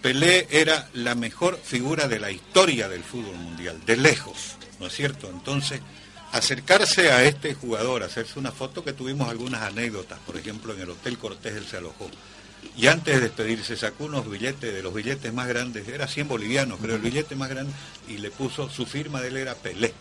Pelé 0.00 0.48
era 0.50 0.88
la 0.94 1.14
mejor 1.14 1.60
figura 1.62 2.08
de 2.08 2.20
la 2.20 2.30
historia 2.30 2.88
del 2.88 3.04
fútbol 3.04 3.36
mundial, 3.36 3.78
de 3.84 3.98
lejos, 3.98 4.56
¿no 4.80 4.86
es 4.86 4.94
cierto? 4.94 5.28
Entonces, 5.28 5.80
acercarse 6.32 7.12
a 7.12 7.24
este 7.24 7.54
jugador, 7.54 8.02
hacerse 8.02 8.38
una 8.38 8.52
foto, 8.52 8.82
que 8.82 8.92
tuvimos 8.92 9.28
algunas 9.28 9.62
anécdotas, 9.62 10.18
por 10.20 10.36
ejemplo, 10.36 10.74
en 10.74 10.80
el 10.80 10.90
Hotel 10.90 11.18
Cortés 11.18 11.54
él 11.54 11.66
se 11.66 11.76
alojó. 11.76 12.10
Y 12.76 12.86
antes 12.86 13.16
de 13.16 13.20
despedirse 13.20 13.76
sacó 13.76 14.04
unos 14.04 14.28
billetes, 14.28 14.72
de 14.72 14.82
los 14.82 14.94
billetes 14.94 15.32
más 15.32 15.46
grandes, 15.46 15.86
era 15.88 16.08
100 16.08 16.28
bolivianos, 16.28 16.80
creo, 16.80 16.96
el 16.96 17.02
billete 17.02 17.36
más 17.36 17.50
grande, 17.50 17.72
y 18.08 18.18
le 18.18 18.30
puso, 18.30 18.70
su 18.70 18.86
firma 18.86 19.20
de 19.20 19.28
él 19.28 19.36
era 19.36 19.54
Pelé, 19.54 19.92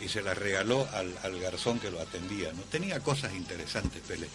y 0.00 0.08
se 0.08 0.22
la 0.22 0.32
regaló 0.32 0.86
al, 0.92 1.12
al 1.24 1.40
garzón 1.40 1.80
que 1.80 1.90
lo 1.90 2.00
atendía. 2.00 2.52
¿no? 2.52 2.62
Tenía 2.70 3.00
cosas 3.00 3.34
interesantes 3.34 4.00
Pelé. 4.06 4.28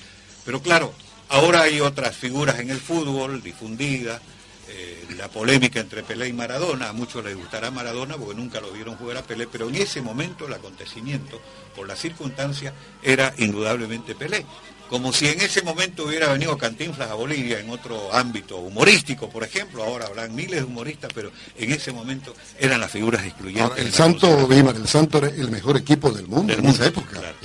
Pero 0.44 0.62
claro, 0.62 0.94
ahora 1.30 1.62
hay 1.62 1.80
otras 1.80 2.16
figuras 2.16 2.60
en 2.60 2.70
el 2.70 2.80
fútbol 2.80 3.42
difundidas, 3.42 4.22
eh, 4.68 5.06
la 5.18 5.28
polémica 5.30 5.80
entre 5.80 6.04
Pelé 6.04 6.28
y 6.28 6.34
Maradona, 6.34 6.90
a 6.90 6.94
muchos 6.94 7.24
les 7.24 7.36
gustará 7.36 7.72
Maradona 7.72 8.18
porque 8.18 8.36
nunca 8.36 8.60
lo 8.62 8.72
vieron 8.72 8.96
jugar 8.98 9.18
a 9.18 9.24
Pelé, 9.24 9.48
pero 9.48 9.70
en 9.70 9.76
ese 9.76 10.02
momento 10.02 10.48
el 10.48 10.54
acontecimiento, 10.54 11.40
por 11.76 11.88
las 11.88 12.00
circunstancias, 12.00 12.74
era 13.04 13.34
indudablemente 13.38 14.16
Pelé. 14.16 14.46
Como 14.90 15.12
si 15.12 15.28
en 15.28 15.42
ese 15.42 15.64
momento 15.64 16.04
hubiera 16.06 16.32
venido 16.32 16.56
Cantinflas 16.60 17.10
a 17.10 17.16
Bolivia 17.16 17.60
en 17.60 17.72
otro 17.72 18.14
ámbito 18.14 18.58
humorístico, 18.58 19.30
por 19.32 19.44
ejemplo, 19.44 19.84
ahora 19.84 20.06
habrán 20.06 20.36
miles 20.36 20.60
de 20.60 20.64
humoristas, 20.64 21.12
pero 21.14 21.32
en 21.58 21.72
ese 21.72 21.92
momento 21.92 22.36
eran 22.60 22.80
las 22.80 22.92
figuras 22.92 23.24
excluyentes. 23.26 23.64
Ahora, 23.72 23.82
el 23.82 23.92
Santo. 23.92 24.48
Bimar, 24.48 24.76
el 24.76 24.88
Santo 24.88 25.18
era 25.18 25.30
el 25.30 25.50
mejor 25.50 25.78
equipo 25.78 26.12
del 26.12 26.28
mundo 26.28 26.52
Del 26.54 26.60
en 26.60 26.66
mundo, 26.66 26.78
esa 26.80 26.88
época. 26.90 27.20
claro. 27.20 27.36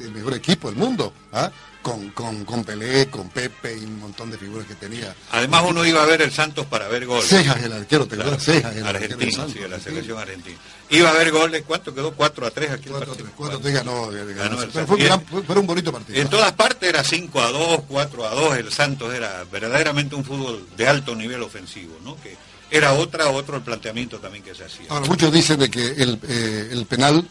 El 0.00 0.10
mejor 0.10 0.34
equipo 0.34 0.68
del 0.70 0.76
mundo. 0.76 1.12
¿ah? 1.32 1.52
Con, 1.88 2.10
con, 2.10 2.44
con 2.44 2.64
Pelé, 2.64 3.08
con 3.08 3.28
Pepe 3.30 3.76
y 3.76 3.84
un 3.84 3.98
montón 4.00 4.30
de 4.30 4.36
figuras 4.38 4.66
que 4.66 4.74
tenía. 4.74 5.14
Además 5.30 5.64
uno 5.68 5.84
iba 5.86 6.02
a 6.02 6.06
ver 6.06 6.22
el 6.22 6.30
Santos 6.32 6.66
para 6.66 6.86
ver 6.88 7.06
goles. 7.06 7.26
Cejas, 7.28 7.62
el 7.62 7.72
arquero, 7.72 8.06
¿te 8.06 8.16
Claro? 8.16 8.38
Cejas, 8.38 8.76
el 8.76 8.86
arquero 8.86 9.14
argentino, 9.14 9.32
Santos, 9.32 9.52
sí, 9.54 9.58
de 9.60 9.68
la 9.68 9.80
selección 9.80 10.18
argentina. 10.18 10.58
Iba 10.90 11.10
a 11.10 11.12
ver 11.14 11.30
goles, 11.30 11.64
¿cuánto 11.66 11.94
quedó? 11.94 12.12
4 12.14 12.46
a 12.46 12.50
3 12.50 12.70
aquí 12.70 12.84
el 12.86 12.90
Cuatro, 12.90 13.08
partido. 13.08 13.24
tres, 13.26 13.34
cuatro, 13.36 13.58
tres 13.60 13.74
ganó, 13.74 14.06
ganó, 14.10 14.34
Ganó 14.34 14.62
el 14.62 14.68
pero 14.70 14.86
fue 14.86 14.96
gran- 14.98 15.24
fue- 15.26 15.42
fue 15.42 15.56
un 15.58 15.66
bonito 15.66 15.92
partido. 15.92 16.18
En 16.20 16.28
todas 16.28 16.52
partes 16.52 16.88
era 16.88 17.02
5 17.04 17.40
a 17.40 17.50
2, 17.50 17.80
4 17.88 18.26
a 18.26 18.34
2, 18.34 18.56
el 18.58 18.72
Santos 18.72 19.14
era 19.14 19.44
verdaderamente 19.50 20.14
un 20.14 20.24
fútbol 20.24 20.66
de 20.76 20.88
alto 20.88 21.14
nivel 21.14 21.42
ofensivo, 21.42 21.98
¿no? 22.04 22.16
Que 22.22 22.36
era 22.70 22.92
otra, 22.94 23.28
otro 23.30 23.56
el 23.56 23.62
planteamiento 23.62 24.18
también 24.18 24.44
que 24.44 24.54
se 24.54 24.64
hacía. 24.64 24.86
Ahora, 24.90 25.06
muchos 25.06 25.32
dicen 25.32 25.58
de 25.58 25.70
que 25.70 25.86
el, 25.88 26.18
eh, 26.28 26.68
el 26.72 26.84
penal, 26.86 27.26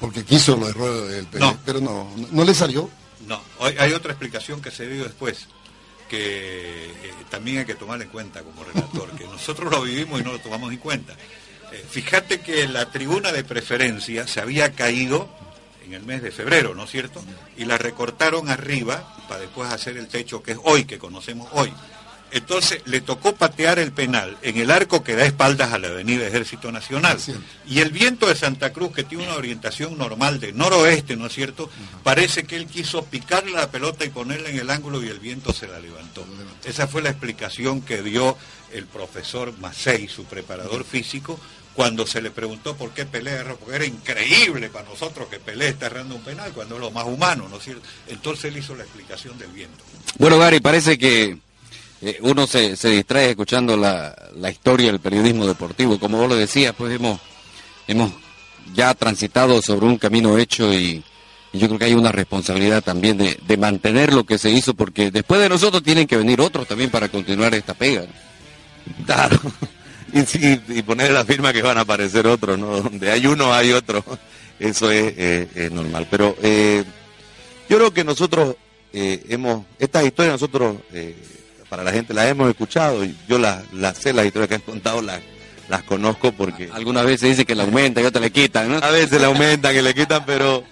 porque 0.00 0.24
quiso 0.24 0.56
lo 0.56 0.68
erró 0.68 1.08
el 1.08 1.26
penal, 1.26 1.50
No. 1.54 1.58
pero 1.64 1.80
no, 1.80 2.10
no 2.32 2.44
le 2.44 2.54
salió. 2.54 2.90
No, 3.26 3.40
hay, 3.60 3.92
otra 3.92 4.12
explicación 4.12 4.60
que 4.60 4.70
se 4.70 4.86
dio 4.86 5.04
después. 5.04 5.46
que 6.08 6.86
eh, 6.86 7.12
también 7.30 7.58
hay 7.58 7.64
que 7.64 7.74
tomar 7.74 8.00
en 8.02 8.08
cuenta 8.08 8.42
como 8.42 8.62
relator, 8.62 9.10
que 9.16 9.24
nosotros 9.24 9.70
lo 9.70 9.82
vivimos 9.82 10.20
y 10.20 10.24
no 10.24 10.32
lo 10.32 10.38
tomamos 10.38 10.70
en 10.72 10.78
cuenta. 10.78 11.14
Eh, 11.72 11.84
fíjate 11.88 12.40
que 12.40 12.68
la 12.68 12.90
tribuna 12.90 13.32
de 13.32 13.42
preferencia 13.42 14.26
se 14.26 14.40
había 14.40 14.72
caído 14.72 15.28
en 15.84 15.94
el 15.94 16.02
mes 16.02 16.22
de 16.22 16.30
febrero, 16.30 16.74
¿no 16.74 16.84
es 16.84 16.90
cierto? 16.90 17.22
Y 17.56 17.64
la 17.64 17.78
recortaron 17.78 18.48
arriba 18.48 19.16
para 19.28 19.40
después 19.40 19.72
hacer 19.72 19.96
el 19.96 20.08
techo 20.08 20.42
que 20.42 20.52
es 20.52 20.58
hoy, 20.64 20.84
que 20.84 20.98
conocemos 20.98 21.48
hoy. 21.52 21.72
Entonces 22.34 22.82
le 22.86 23.00
tocó 23.00 23.36
patear 23.36 23.78
el 23.78 23.92
penal 23.92 24.36
en 24.42 24.58
el 24.58 24.72
arco 24.72 25.04
que 25.04 25.14
da 25.14 25.24
espaldas 25.24 25.72
a 25.72 25.78
la 25.78 25.86
Avenida 25.86 26.26
Ejército 26.26 26.72
Nacional. 26.72 27.16
Y 27.64 27.78
el 27.78 27.90
viento 27.90 28.26
de 28.26 28.34
Santa 28.34 28.72
Cruz, 28.72 28.92
que 28.92 29.04
tiene 29.04 29.22
una 29.22 29.36
orientación 29.36 29.96
normal 29.96 30.40
de 30.40 30.52
noroeste, 30.52 31.14
¿no 31.16 31.26
es 31.26 31.32
cierto? 31.32 31.70
Parece 32.02 32.42
que 32.42 32.56
él 32.56 32.66
quiso 32.66 33.04
picarle 33.04 33.52
la 33.52 33.70
pelota 33.70 34.04
y 34.04 34.08
ponerla 34.08 34.50
en 34.50 34.58
el 34.58 34.68
ángulo 34.70 35.00
y 35.04 35.10
el 35.10 35.20
viento 35.20 35.52
se 35.52 35.68
la 35.68 35.78
levantó. 35.78 36.26
Esa 36.64 36.88
fue 36.88 37.02
la 37.02 37.10
explicación 37.10 37.82
que 37.82 38.02
dio 38.02 38.36
el 38.72 38.86
profesor 38.86 39.56
Macei, 39.60 40.08
su 40.08 40.24
preparador 40.24 40.84
físico, 40.84 41.38
cuando 41.74 42.04
se 42.04 42.20
le 42.20 42.32
preguntó 42.32 42.76
por 42.76 42.90
qué 42.90 43.06
Pelé 43.06 43.44
porque 43.60 43.76
era 43.76 43.84
increíble 43.84 44.70
para 44.70 44.88
nosotros 44.88 45.28
que 45.28 45.38
Pelé 45.38 45.68
está 45.68 45.86
errando 45.86 46.16
un 46.16 46.22
penal 46.22 46.52
cuando 46.52 46.74
es 46.74 46.80
lo 46.80 46.90
más 46.90 47.04
humano, 47.04 47.46
¿no 47.48 47.58
es 47.58 47.62
cierto? 47.62 47.86
Entonces 48.08 48.46
él 48.46 48.56
hizo 48.56 48.74
la 48.74 48.82
explicación 48.82 49.38
del 49.38 49.50
viento. 49.52 49.84
Bueno, 50.18 50.36
Gary, 50.38 50.58
parece 50.58 50.98
que 50.98 51.38
eh, 52.04 52.18
uno 52.20 52.46
se, 52.46 52.76
distrae 52.76 53.30
escuchando 53.30 53.78
la, 53.78 54.14
historia 54.50 54.88
del 54.88 55.00
periodismo 55.00 55.46
deportivo. 55.46 55.98
Como 55.98 56.18
vos 56.18 56.28
lo 56.28 56.36
decías, 56.36 56.74
pues 56.76 56.94
hemos, 56.94 57.18
hemos 57.86 58.12
ya 58.74 58.92
transitado 58.92 59.62
sobre 59.62 59.86
un 59.86 59.96
camino 59.96 60.36
hecho 60.36 60.72
y, 60.74 61.02
yo 61.54 61.68
creo 61.68 61.78
que 61.78 61.84
hay 61.86 61.94
una 61.94 62.12
responsabilidad 62.12 62.82
también 62.82 63.16
de, 63.16 63.56
mantener 63.56 64.12
lo 64.12 64.24
que 64.24 64.38
se 64.38 64.50
hizo, 64.50 64.74
porque 64.74 65.10
después 65.10 65.40
de 65.40 65.48
nosotros 65.48 65.82
tienen 65.82 66.06
que 66.06 66.16
venir 66.16 66.40
otros 66.40 66.66
también 66.66 66.90
para 66.90 67.08
continuar 67.08 67.54
esta 67.54 67.74
pega. 67.74 68.04
Claro. 69.06 69.40
Y, 70.16 70.82
poner 70.82 71.10
la 71.10 71.24
firma 71.24 71.52
que 71.52 71.60
van 71.60 71.76
a 71.76 71.80
aparecer 71.80 72.24
otros, 72.28 72.56
¿no? 72.56 72.80
Donde 72.80 73.10
hay 73.10 73.26
uno 73.26 73.52
hay 73.52 73.72
otro. 73.72 74.04
Eso 74.60 74.88
es, 74.88 75.12
eh, 75.16 75.70
normal. 75.72 76.06
Pero 76.08 76.36
eh, 76.40 76.84
yo 77.68 77.78
creo 77.78 77.92
que 77.92 78.04
nosotros 78.04 78.54
hemos, 78.92 79.64
estas 79.76 80.04
historias 80.04 80.34
nosotros 80.34 80.76
para 81.74 81.82
la 81.82 81.92
gente 81.92 82.14
la 82.14 82.28
hemos 82.28 82.48
escuchado, 82.48 83.04
y 83.04 83.16
yo 83.26 83.36
las 83.36 83.64
sé, 83.98 84.12
las 84.12 84.24
historias 84.24 84.48
que 84.48 84.54
han 84.54 84.60
contado 84.60 85.02
las, 85.02 85.20
las 85.68 85.82
conozco 85.82 86.30
porque... 86.30 86.70
Algunas 86.72 87.04
veces 87.04 87.30
dice 87.30 87.44
que 87.44 87.56
la 87.56 87.64
aumenta 87.64 88.00
y 88.00 88.04
otras 88.04 88.22
le 88.22 88.30
quitan, 88.30 88.68
¿no? 88.70 88.76
A 88.76 88.92
veces 88.92 89.20
la 89.20 89.26
aumentan, 89.26 89.74
que 89.74 89.82
le 89.82 89.92
quitan, 89.92 90.24
pero... 90.24 90.62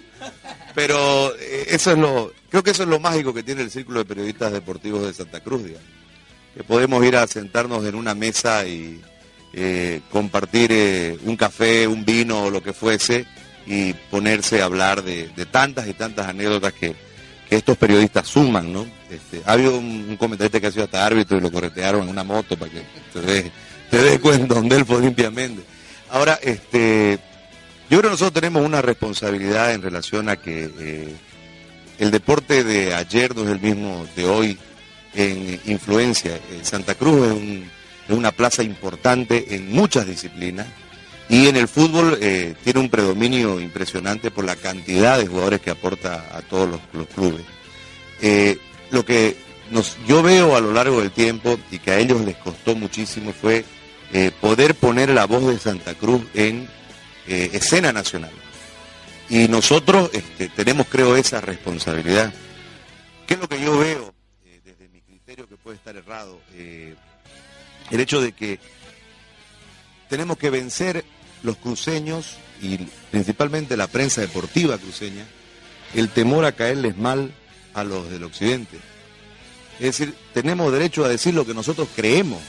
Pero 0.73 1.35
eh, 1.35 1.65
eso 1.67 1.91
es 1.91 1.97
lo... 1.97 2.31
Creo 2.49 2.63
que 2.63 2.71
eso 2.71 2.83
es 2.83 2.89
lo 2.89 3.01
mágico 3.01 3.33
que 3.33 3.43
tiene 3.43 3.63
el 3.63 3.69
Círculo 3.69 3.99
de 3.99 4.05
Periodistas 4.05 4.53
Deportivos 4.53 5.05
de 5.05 5.13
Santa 5.13 5.41
Cruz, 5.41 5.65
digamos. 5.65 5.89
Que 6.55 6.63
podemos 6.63 7.03
ir 7.05 7.17
a 7.17 7.27
sentarnos 7.27 7.83
en 7.83 7.95
una 7.95 8.15
mesa 8.15 8.65
y 8.65 9.01
eh, 9.51 9.99
compartir 10.09 10.71
eh, 10.71 11.17
un 11.25 11.35
café, 11.35 11.85
un 11.85 12.05
vino 12.05 12.43
o 12.45 12.49
lo 12.49 12.63
que 12.63 12.71
fuese 12.71 13.25
y 13.65 13.91
ponerse 13.91 14.61
a 14.61 14.65
hablar 14.65 15.03
de 15.03 15.47
tantas 15.51 15.85
y 15.85 15.93
tantas 15.93 16.27
anécdotas 16.27 16.71
que 16.71 16.95
estos 17.55 17.77
periodistas 17.77 18.27
suman, 18.27 18.71
¿no? 18.71 18.85
Este, 19.09 19.41
ha 19.45 19.53
habido 19.53 19.77
un, 19.77 20.15
comentarista 20.17 20.59
que 20.59 20.67
ha 20.67 20.71
sido 20.71 20.85
hasta 20.85 21.05
árbitro 21.05 21.37
y 21.37 21.41
lo 21.41 21.51
corretearon 21.51 22.03
en 22.03 22.09
una 22.09 22.23
moto 22.23 22.57
para 22.57 22.71
que 22.71 22.81
te 23.13 23.21
des, 23.21 23.51
te 23.89 24.19
cuenta 24.19 24.55
donde 24.55 24.77
él 24.77 24.85
fue 24.85 25.01
limpiamente. 25.01 25.63
Ahora, 26.09 26.39
este, 26.41 27.19
yo 27.89 27.99
creo 27.99 28.01
que 28.01 28.09
nosotros 28.09 28.33
tenemos 28.33 28.65
una 28.65 28.81
responsabilidad 28.81 29.73
en 29.73 29.81
relación 29.81 30.29
a 30.29 30.35
que 30.37 30.69
eh, 30.79 31.15
el 31.99 32.11
deporte 32.11 32.63
de 32.63 32.93
ayer 32.93 33.35
no 33.35 33.43
es 33.43 33.49
el 33.49 33.59
mismo 33.59 34.07
de 34.15 34.25
hoy 34.25 34.57
en 35.13 35.59
influencia. 35.65 36.35
Eh, 36.35 36.59
Santa 36.63 36.95
Cruz 36.95 37.27
es, 37.27 37.63
una 38.09 38.31
plaza 38.31 38.63
importante 38.63 39.55
en 39.55 39.71
muchas 39.71 40.05
disciplinas 40.05 40.67
y 41.29 41.47
en 41.47 41.55
el 41.55 41.67
fútbol 41.67 42.17
eh, 42.21 42.55
tiene 42.63 42.79
un 42.79 42.89
predominio 42.89 43.59
impresionante 43.59 44.31
por 44.31 44.45
la 44.45 44.55
cantidad 44.55 45.17
de 45.17 45.27
jugadores 45.27 45.61
que 45.61 45.71
aporta 45.71 46.29
a 46.35 46.41
todos 46.41 46.79
los, 46.93 47.07
clubes. 47.07 47.43
Eh, 48.21 48.57
lo 48.91 49.05
que 49.05 49.37
yo 50.05 50.21
veo 50.21 50.55
a 50.55 50.61
lo 50.61 50.73
largo 50.73 50.99
del 50.99 51.11
tiempo 51.11 51.57
y 51.71 51.79
que 51.79 51.91
a 51.91 51.99
ellos 51.99 52.21
les 52.21 52.35
costó 52.37 52.75
muchísimo 52.75 53.33
fue 53.33 53.65
eh, 54.11 54.31
poder 54.41 54.75
poner 54.75 55.09
la 55.09 55.25
voz 55.25 55.47
de 55.47 55.57
Santa 55.57 55.93
Cruz 55.95 56.21
en 56.33 56.67
escena 57.25 57.93
nacional. 57.93 58.31
Y 59.29 59.47
nosotros 59.47 60.09
este, 60.11 60.49
tenemos, 60.49 60.87
creo, 60.87 61.15
esa 61.15 61.39
responsabilidad. 61.39 62.33
¿Qué 63.25 63.35
es 63.35 63.39
lo 63.39 63.47
que 63.47 63.61
yo 63.61 63.77
veo 63.77 64.13
desde 64.65 64.89
mi 64.89 64.99
criterio 64.99 65.47
que 65.47 65.55
puede 65.55 65.77
estar 65.77 65.95
errado? 65.95 66.39
el 67.91 67.99
hecho 67.99 68.21
de 68.21 68.31
que 68.31 68.59
tenemos 70.13 70.37
que 70.37 70.51
vencer 70.51 71.03
los 71.41 71.57
cruceños 71.57 72.35
y 72.61 72.77
principalmente 73.09 73.75
la 73.75 73.87
prensa 73.87 74.21
deportiva 74.21 74.77
cruceña 74.77 75.25
el 75.95 76.09
temor 76.09 76.45
a 76.45 76.51
caerles 76.51 76.95
mal 76.97 77.33
a 77.73 77.83
los 77.83 78.11
del 78.11 78.23
occidente. 78.23 78.77
Es 79.79 79.97
decir, 79.97 80.13
tenemos 80.31 80.71
derecho 80.71 81.03
a 81.03 81.09
decir 81.09 81.33
lo 81.33 81.47
que 81.47 81.55
nosotros 81.55 81.87
creemos 81.95 82.39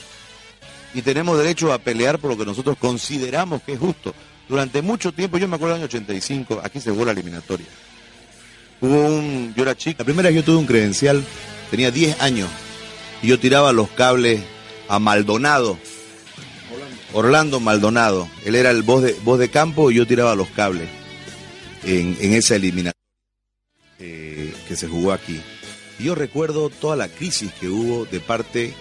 y 0.92 1.00
tenemos 1.00 1.38
derecho 1.38 1.72
a 1.72 1.78
pelear 1.78 2.18
por 2.18 2.32
lo 2.32 2.36
que 2.36 2.44
nosotros 2.44 2.76
consideramos 2.76 3.62
que 3.62 3.72
es 3.72 3.78
justo. 3.78 4.14
Durante 4.46 4.82
mucho 4.82 5.12
tiempo, 5.12 5.38
yo 5.38 5.48
me 5.48 5.56
acuerdo 5.56 5.76
del 5.76 5.84
año 5.84 5.88
85, 5.88 6.60
aquí 6.62 6.80
se 6.80 6.90
jugó 6.90 7.06
la 7.06 7.12
eliminatoria. 7.12 7.68
Hubo 8.82 9.06
un, 9.06 9.54
yo 9.56 9.62
era 9.62 9.74
chica, 9.74 10.00
la 10.00 10.04
primera 10.04 10.28
vez 10.28 10.36
yo 10.36 10.44
tuve 10.44 10.58
un 10.58 10.66
credencial, 10.66 11.24
tenía 11.70 11.90
10 11.90 12.20
años, 12.20 12.50
y 13.22 13.28
yo 13.28 13.40
tiraba 13.40 13.72
los 13.72 13.88
cables 13.88 14.42
a 14.86 14.98
Orlando 17.14 17.60
Maldonado. 17.60 18.28
Él 18.44 18.56
era 18.56 18.70
el 18.70 18.82
voz 18.82 19.02
de, 19.02 19.14
voz 19.24 19.38
de 19.38 19.48
campo 19.48 19.90
y 19.90 19.94
yo 19.94 20.06
tiraba 20.06 20.34
los 20.34 20.48
cables 20.48 20.88
en, 21.84 22.16
esa 22.20 22.56
eliminación 22.56 23.00
eh, 23.98 24.52
que 24.68 24.76
se 24.76 24.88
jugó 24.88 25.12
aquí. 25.12 25.40
Y 25.98 26.04
yo 26.04 26.14
recuerdo 26.14 26.68
toda 26.68 26.96
la 26.96 27.08
crisis 27.08 27.52
que 27.60 27.68
hubo 27.68 28.04
de 28.04 28.20
parte 28.20 28.74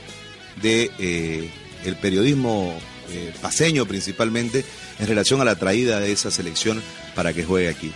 de 0.62 0.92
eh, 1.00 1.50
el 1.86 1.96
periodismo 1.96 2.74
eh, 3.12 3.34
paseño 3.42 3.86
principalmente 3.86 4.66
en 5.00 5.08
relación 5.08 5.40
a 5.42 5.46
la 5.46 5.56
traída 5.56 6.00
de 6.00 6.12
esa 6.12 6.32
selección 6.32 6.82
para 7.16 7.34
que 7.34 7.46
juegue 7.46 7.70
aquí. 7.70 7.92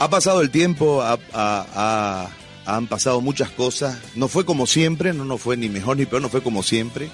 Ha 0.00 0.10
pasado 0.10 0.40
el 0.40 0.50
tiempo, 0.50 1.04
han 1.32 2.86
pasado 2.88 3.20
muchas 3.20 3.50
cosas. 3.50 3.98
No 4.16 4.26
fue 4.26 4.44
como 4.44 4.66
siempre, 4.66 5.12
no, 5.12 5.24
no 5.24 5.38
fue 5.38 5.56
ni 5.56 5.68
mejor 5.68 5.96
ni 5.96 6.06
peor, 6.06 6.22
no 6.22 6.28
fue 6.28 6.42
como 6.42 6.64
siempre. 6.64 7.08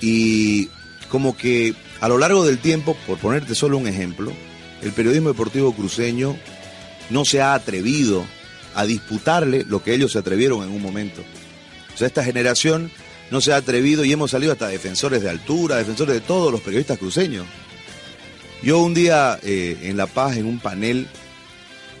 Y 0.00 0.70
como 1.10 1.36
que 1.36 1.74
a 2.00 2.08
lo 2.08 2.16
largo 2.16 2.44
del 2.44 2.58
tiempo, 2.58 2.96
por 3.06 3.18
ponerte 3.18 3.54
solo 3.54 3.76
un 3.76 3.86
ejemplo, 3.86 4.32
el 4.80 4.92
periodismo 4.92 5.28
deportivo 5.28 5.74
cruceño 5.74 6.36
no 7.10 7.24
se 7.24 7.42
ha 7.42 7.52
atrevido 7.52 8.24
a 8.74 8.86
disputarle 8.86 9.64
lo 9.68 9.82
que 9.82 9.92
ellos 9.92 10.12
se 10.12 10.18
atrevieron 10.18 10.62
en 10.62 10.70
un 10.70 10.80
momento. 10.80 11.22
O 11.92 11.98
sea, 11.98 12.06
esta 12.06 12.24
generación 12.24 12.90
no 13.30 13.40
se 13.40 13.52
ha 13.52 13.56
atrevido 13.56 14.04
y 14.04 14.12
hemos 14.12 14.30
salido 14.30 14.52
hasta 14.52 14.68
defensores 14.68 15.22
de 15.22 15.28
altura, 15.28 15.76
defensores 15.76 16.14
de 16.14 16.20
todos 16.20 16.50
los 16.50 16.60
periodistas 16.60 16.98
cruceños. 16.98 17.46
Yo 18.62 18.78
un 18.78 18.94
día 18.94 19.38
eh, 19.42 19.78
en 19.82 19.96
La 19.96 20.06
Paz, 20.06 20.36
en 20.36 20.46
un 20.46 20.60
panel, 20.60 21.08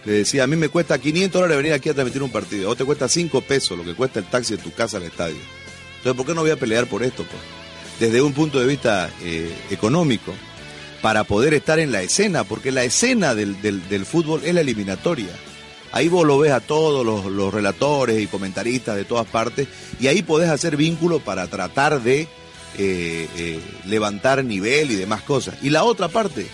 le 0.04 0.12
decía, 0.12 0.44
a 0.44 0.46
mí 0.46 0.56
me 0.56 0.68
cuesta 0.68 0.98
500 0.98 1.40
dólares 1.40 1.56
venir 1.56 1.72
aquí 1.72 1.88
a 1.88 1.94
transmitir 1.94 2.22
un 2.22 2.30
partido, 2.30 2.70
o 2.70 2.76
te 2.76 2.84
cuesta 2.84 3.08
5 3.08 3.40
pesos 3.42 3.76
lo 3.76 3.84
que 3.84 3.94
cuesta 3.94 4.20
el 4.20 4.26
taxi 4.26 4.56
de 4.56 4.62
tu 4.62 4.72
casa 4.72 4.98
al 4.98 5.02
estadio. 5.02 5.36
Entonces, 5.98 6.16
¿por 6.16 6.26
qué 6.26 6.34
no 6.34 6.42
voy 6.42 6.50
a 6.50 6.56
pelear 6.56 6.86
por 6.86 7.02
esto? 7.02 7.24
Pues? 7.24 7.59
Desde 8.00 8.22
un 8.22 8.32
punto 8.32 8.58
de 8.58 8.66
vista 8.66 9.10
eh, 9.22 9.54
económico 9.70 10.32
para 11.02 11.24
poder 11.24 11.52
estar 11.52 11.78
en 11.78 11.92
la 11.92 12.02
escena, 12.02 12.44
porque 12.44 12.72
la 12.72 12.82
escena 12.82 13.34
del, 13.34 13.56
fútbol 14.06 14.40
es 14.44 14.54
la 14.54 14.62
eliminatoria. 14.62 15.28
Ahí 15.92 16.08
vos 16.08 16.26
lo 16.26 16.38
ves 16.38 16.52
a 16.52 16.60
todos 16.60 17.04
los, 17.04 17.52
relatores 17.52 18.20
y 18.20 18.26
comentaristas 18.26 18.96
de 18.96 19.04
todas 19.04 19.26
partes 19.26 19.68
y 20.00 20.06
ahí 20.06 20.22
podés 20.22 20.48
hacer 20.48 20.76
vínculo 20.76 21.20
para 21.20 21.46
tratar 21.46 22.02
de 22.02 22.20
eh, 22.78 23.28
eh, 23.36 23.60
levantar 23.86 24.44
nivel 24.44 24.90
y 24.90 24.96
demás 24.96 25.22
cosas. 25.22 25.56
Y 25.62 25.68
la 25.70 25.84
otra 25.84 26.08
parte, 26.08 26.46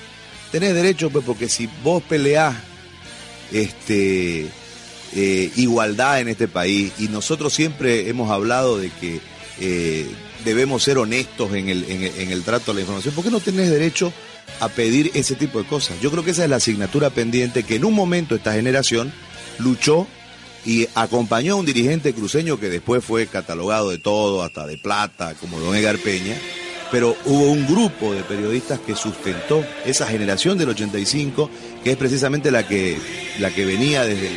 tenés 0.50 0.74
derecho, 0.74 1.10
pues, 1.10 1.24
porque 1.24 1.48
si 1.48 1.68
vos 1.84 2.02
peleás 2.02 2.56
este, 3.52 4.48
igualdad 5.12 6.20
en 6.20 6.28
este 6.28 6.48
país 6.48 6.92
y 6.98 7.08
nosotros 7.08 7.52
siempre 7.52 8.08
hemos 8.08 8.30
hablado 8.30 8.78
de 8.78 8.90
que 8.90 9.20
debemos 10.44 10.82
ser 10.82 10.98
honestos 10.98 11.52
en 11.54 11.68
el, 11.68 11.84
en, 11.88 12.42
trato 12.42 12.70
a 12.70 12.74
la 12.74 12.80
información. 12.80 13.14
¿Por 13.14 13.24
qué 13.24 13.30
no 13.30 13.40
tenés 13.40 13.70
derecho 13.70 14.12
a 14.60 14.68
pedir 14.68 15.10
ese 15.14 15.34
tipo 15.34 15.60
de 15.60 15.68
cosas? 15.68 16.00
Yo 16.00 16.10
creo 16.10 16.24
que 16.24 16.30
esa 16.30 16.44
es 16.44 16.50
la 16.50 16.56
asignatura 16.56 17.10
pendiente 17.10 17.64
que 17.64 17.76
en 17.76 17.84
un 17.84 17.94
momento 17.94 18.34
esta 18.34 18.52
generación 18.52 19.12
luchó 19.58 20.06
y 20.64 20.88
acompañó 20.94 21.54
a 21.54 21.56
un 21.56 21.66
dirigente 21.66 22.12
cruceño 22.12 22.58
que 22.58 22.68
después 22.68 23.04
fue 23.04 23.26
catalogado 23.26 23.90
de 23.90 23.98
todo, 23.98 24.42
hasta 24.42 24.66
de 24.66 24.76
plata, 24.76 25.34
como 25.34 25.60
don 25.60 25.76
Edgar 25.76 25.98
Peña, 25.98 26.36
pero 26.90 27.16
hubo 27.24 27.50
un 27.50 27.66
grupo 27.66 28.14
de 28.14 28.22
periodistas 28.22 28.80
que 28.80 28.94
sustentó 28.94 29.64
esa 29.84 30.06
generación 30.06 30.58
del 30.58 30.70
85, 30.70 31.50
que 31.82 31.92
es 31.92 31.96
precisamente 31.96 32.50
la 32.50 32.66
que, 32.66 32.98
la 33.38 33.50
que 33.50 33.64
venía 33.64 34.04
desde 34.04 34.30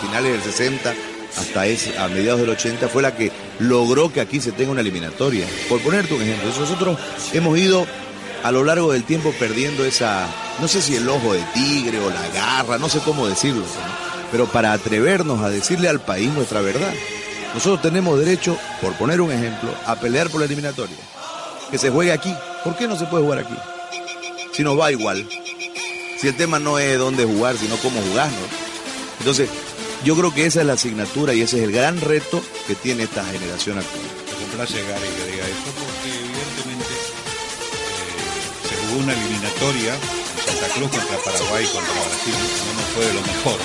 finales 0.00 0.32
del 0.32 0.42
60 0.42 0.94
hasta 1.36 1.62
a 1.62 2.08
mediados 2.08 2.40
del 2.40 2.50
80, 2.50 2.88
fue 2.88 3.02
la 3.02 3.16
que 3.16 3.30
logró 3.58 4.12
que 4.12 4.20
aquí 4.20 4.40
se 4.40 4.52
tenga 4.52 4.72
una 4.72 4.80
eliminatoria. 4.80 5.46
Por 5.68 5.80
ponerte 5.80 6.14
un 6.14 6.22
ejemplo, 6.22 6.48
nosotros 6.58 6.98
hemos 7.32 7.58
ido 7.58 7.86
a 8.42 8.52
lo 8.52 8.64
largo 8.64 8.92
del 8.92 9.04
tiempo 9.04 9.32
perdiendo 9.38 9.84
esa, 9.84 10.26
no 10.60 10.68
sé 10.68 10.82
si 10.82 10.96
el 10.96 11.08
ojo 11.08 11.32
de 11.32 11.42
tigre 11.54 11.98
o 12.00 12.10
la 12.10 12.28
garra, 12.28 12.78
no 12.78 12.88
sé 12.88 13.00
cómo 13.00 13.26
decirlo, 13.26 13.64
pero 14.30 14.46
para 14.46 14.72
atrevernos 14.72 15.42
a 15.42 15.48
decirle 15.48 15.88
al 15.88 16.00
país 16.00 16.30
nuestra 16.32 16.60
verdad. 16.60 16.92
Nosotros 17.54 17.82
tenemos 17.82 18.18
derecho, 18.18 18.58
por 18.82 18.94
poner 18.94 19.20
un 19.20 19.30
ejemplo, 19.30 19.72
a 19.86 19.94
pelear 19.94 20.28
por 20.28 20.40
la 20.40 20.46
eliminatoria. 20.46 20.96
Que 21.70 21.78
se 21.78 21.88
juegue 21.88 22.12
aquí. 22.12 22.34
¿Por 22.64 22.76
qué 22.76 22.88
no 22.88 22.98
se 22.98 23.06
puede 23.06 23.22
jugar 23.22 23.38
aquí? 23.38 23.54
Si 24.52 24.64
nos 24.64 24.78
va 24.78 24.90
igual. 24.90 25.26
Si 26.18 26.26
el 26.26 26.36
tema 26.36 26.58
no 26.58 26.80
es 26.80 26.98
dónde 26.98 27.24
jugar, 27.24 27.56
sino 27.56 27.76
cómo 27.76 28.00
jugar, 28.00 28.28
¿no? 28.28 28.64
Entonces, 29.20 29.48
yo 30.02 30.16
creo 30.16 30.34
que 30.34 30.46
esa 30.46 30.60
es 30.60 30.66
la 30.66 30.74
asignatura 30.74 31.34
y 31.34 31.42
ese 31.42 31.58
es 31.58 31.64
el 31.64 31.72
gran 31.72 32.00
reto 32.00 32.42
que 32.66 32.74
tiene 32.74 33.04
esta 33.04 33.24
generación 33.24 33.78
actual. 33.78 34.02
Me 34.02 34.46
complace 34.46 34.82
Gary 34.82 35.08
que 35.16 35.32
diga 35.32 35.46
eso 35.46 35.70
porque 35.78 36.10
evidentemente 36.10 36.94
eh, 37.94 38.68
se 38.68 38.86
jugó 38.86 39.02
una 39.02 39.12
eliminatoria 39.12 39.94
Santa 40.44 40.68
Cruz 40.74 40.90
contra 40.90 41.18
Paraguay 41.18 41.64
contra 41.66 41.92
Brasil, 41.92 42.34
no 42.66 42.80
nos 42.80 42.90
fue 42.94 43.06
de 43.06 43.14
lo 43.14 43.20
mejor. 43.22 43.58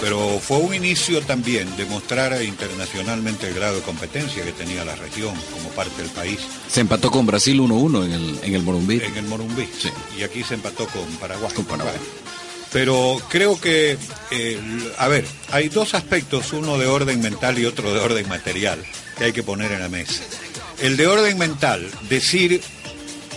Pero 0.00 0.40
fue 0.40 0.56
un 0.56 0.74
inicio 0.74 1.20
también 1.20 1.76
de 1.76 1.84
mostrar 1.84 2.42
internacionalmente 2.42 3.48
el 3.48 3.54
grado 3.54 3.76
de 3.76 3.82
competencia 3.82 4.42
que 4.42 4.52
tenía 4.52 4.82
la 4.82 4.96
región 4.96 5.34
como 5.52 5.68
parte 5.70 6.00
del 6.00 6.10
país. 6.10 6.40
Se 6.68 6.80
empató 6.80 7.10
con 7.10 7.26
Brasil 7.26 7.60
1-1 7.60 8.06
en 8.06 8.12
el, 8.12 8.40
en 8.42 8.54
el 8.54 8.62
Morumbí. 8.62 9.00
En 9.02 9.16
el 9.16 9.26
Morumbí. 9.26 9.68
Sí. 9.78 9.90
Y 10.18 10.22
aquí 10.22 10.42
se 10.42 10.54
empató 10.54 10.86
con 10.86 11.04
Paraguay. 11.16 11.52
Con 11.52 11.66
Paraguay. 11.66 11.96
Pero 12.72 13.20
creo 13.28 13.60
que, 13.60 13.98
eh, 14.30 14.60
a 14.96 15.08
ver, 15.08 15.24
hay 15.50 15.68
dos 15.68 15.94
aspectos, 15.94 16.52
uno 16.52 16.78
de 16.78 16.86
orden 16.86 17.20
mental 17.20 17.58
y 17.58 17.66
otro 17.66 17.92
de 17.92 18.00
orden 18.00 18.28
material, 18.28 18.84
que 19.18 19.24
hay 19.24 19.32
que 19.32 19.42
poner 19.42 19.72
en 19.72 19.80
la 19.80 19.88
mesa. 19.88 20.22
El 20.80 20.96
de 20.96 21.08
orden 21.08 21.36
mental, 21.36 21.90
decir, 22.08 22.62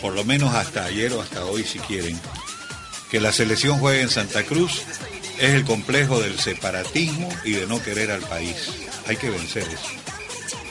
por 0.02 0.14
lo 0.14 0.24
menos 0.24 0.54
hasta 0.54 0.86
ayer 0.86 1.12
o 1.14 1.22
hasta 1.22 1.46
hoy 1.46 1.64
si 1.64 1.80
quieren, 1.80 2.20
que 3.10 3.20
la 3.20 3.32
selección 3.32 3.80
juegue 3.80 4.02
en 4.02 4.10
Santa 4.10 4.44
Cruz 4.44 4.82
es 5.40 5.50
el 5.52 5.66
complejo 5.66 6.22
del 6.22 6.40
separatismo 6.40 7.30
y 7.44 7.52
de 7.52 7.68
no 7.68 7.82
querer 7.82 8.12
al 8.12 8.22
país. 8.22 8.56
Hay 9.08 9.18
que 9.18 9.30
vencer 9.30 9.64
eso. 9.64 10.04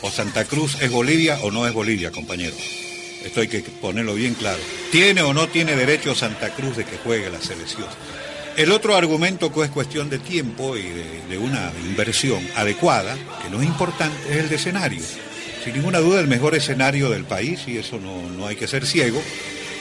O 0.03 0.11
Santa 0.11 0.45
Cruz 0.45 0.77
es 0.81 0.91
Bolivia 0.91 1.39
o 1.43 1.51
no 1.51 1.67
es 1.67 1.73
Bolivia, 1.73 2.11
compañero. 2.11 2.57
Esto 3.25 3.41
hay 3.41 3.49
que 3.49 3.61
ponerlo 3.61 4.15
bien 4.15 4.35
claro. 4.35 4.59
¿Tiene 4.91 5.23
o 5.23 5.33
no 5.33 5.49
tiene 5.49 5.77
derecho 5.77 6.15
Santa 6.15 6.51
Cruz 6.55 6.77
de 6.77 6.85
que 6.85 6.99
juegue 6.99 7.31
la 7.31 7.41
selección? 7.41 7.89
El 8.57 8.71
otro 8.71 8.95
argumento 8.95 9.51
que 9.51 9.63
es 9.63 9.71
cuestión 9.71 10.11
de 10.11 10.19
tiempo 10.19 10.77
y 10.77 10.83
de, 10.83 11.39
una 11.39 11.73
inversión 11.87 12.47
adecuada, 12.55 13.17
que 13.43 13.49
no 13.49 13.63
es 13.63 13.67
importante, 13.67 14.15
es 14.31 14.37
el 14.37 14.49
de 14.51 14.57
escenario. 14.57 15.03
Sin 15.65 15.73
ninguna 15.73 16.01
duda 16.01 16.21
el 16.21 16.29
mejor 16.29 16.55
escenario 16.55 17.09
del 17.09 17.25
país, 17.25 17.63
y 17.67 17.79
eso 17.79 17.99
no, 17.99 18.29
no 18.37 18.47
hay 18.47 18.57
que 18.57 18.69
ser 18.69 18.87
ciego, 18.87 19.23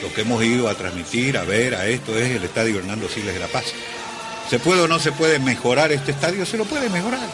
lo 0.02 0.12
que 0.14 0.22
hemos 0.22 0.42
ido 0.42 0.68
a 0.68 0.74
transmitir, 0.74 1.36
a 1.36 1.44
ver, 1.44 1.74
a 1.74 1.86
esto 1.86 2.18
es 2.18 2.30
el 2.30 2.42
Estadio 2.42 2.78
Hernando 2.78 3.08
Siles 3.10 3.34
de 3.34 3.40
la 3.40 3.46
Paz. 3.48 3.64
¿Se 4.48 4.58
puede 4.58 4.80
o 4.80 4.88
no 4.88 4.98
se 4.98 5.12
puede 5.12 5.38
mejorar 5.38 5.92
este 5.92 6.12
estadio? 6.12 6.46
Se 6.46 6.56
lo 6.56 6.64
puede 6.64 6.88
mejorar. 6.88 7.28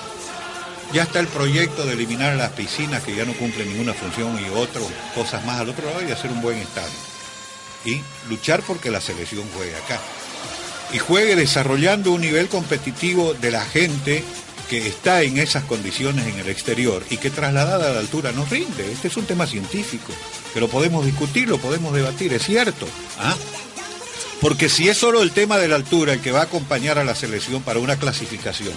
Ya 0.92 1.04
está 1.04 1.20
el 1.20 1.28
proyecto 1.28 1.86
de 1.86 1.92
eliminar 1.92 2.34
las 2.34 2.50
piscinas 2.50 3.04
que 3.04 3.14
ya 3.14 3.24
no 3.24 3.32
cumplen 3.34 3.68
ninguna 3.68 3.94
función 3.94 4.38
y 4.44 4.48
otras 4.48 4.84
cosas 5.14 5.44
más 5.44 5.60
al 5.60 5.68
otro 5.68 5.86
lado 5.86 6.02
y 6.06 6.10
hacer 6.10 6.32
un 6.32 6.42
buen 6.42 6.58
estadio. 6.58 6.98
Y 7.84 8.00
luchar 8.28 8.60
porque 8.66 8.90
la 8.90 9.00
selección 9.00 9.44
juegue 9.54 9.76
acá 9.76 10.00
y 10.92 10.98
juegue 10.98 11.36
desarrollando 11.36 12.12
un 12.12 12.20
nivel 12.20 12.48
competitivo 12.48 13.34
de 13.34 13.50
la 13.50 13.64
gente 13.64 14.24
que 14.68 14.86
está 14.86 15.22
en 15.22 15.38
esas 15.38 15.64
condiciones 15.64 16.26
en 16.26 16.38
el 16.38 16.48
exterior 16.48 17.02
y 17.10 17.16
que 17.16 17.30
trasladada 17.30 17.90
a 17.90 17.94
la 17.94 18.00
altura 18.00 18.32
nos 18.32 18.50
rinde. 18.50 18.92
Este 18.92 19.08
es 19.08 19.16
un 19.16 19.24
tema 19.24 19.46
científico, 19.46 20.12
que 20.52 20.60
lo 20.60 20.68
podemos 20.68 21.06
discutir, 21.06 21.48
lo 21.48 21.58
podemos 21.58 21.94
debatir, 21.94 22.32
es 22.34 22.44
cierto. 22.44 22.86
¿ah? 23.18 23.34
Porque 24.40 24.68
si 24.68 24.88
es 24.88 24.96
solo 24.96 25.22
el 25.22 25.32
tema 25.32 25.56
de 25.58 25.68
la 25.68 25.76
altura 25.76 26.12
el 26.12 26.20
que 26.20 26.32
va 26.32 26.40
a 26.40 26.44
acompañar 26.44 26.98
a 26.98 27.04
la 27.04 27.14
selección 27.14 27.62
para 27.62 27.80
una 27.80 27.96
clasificación, 27.96 28.74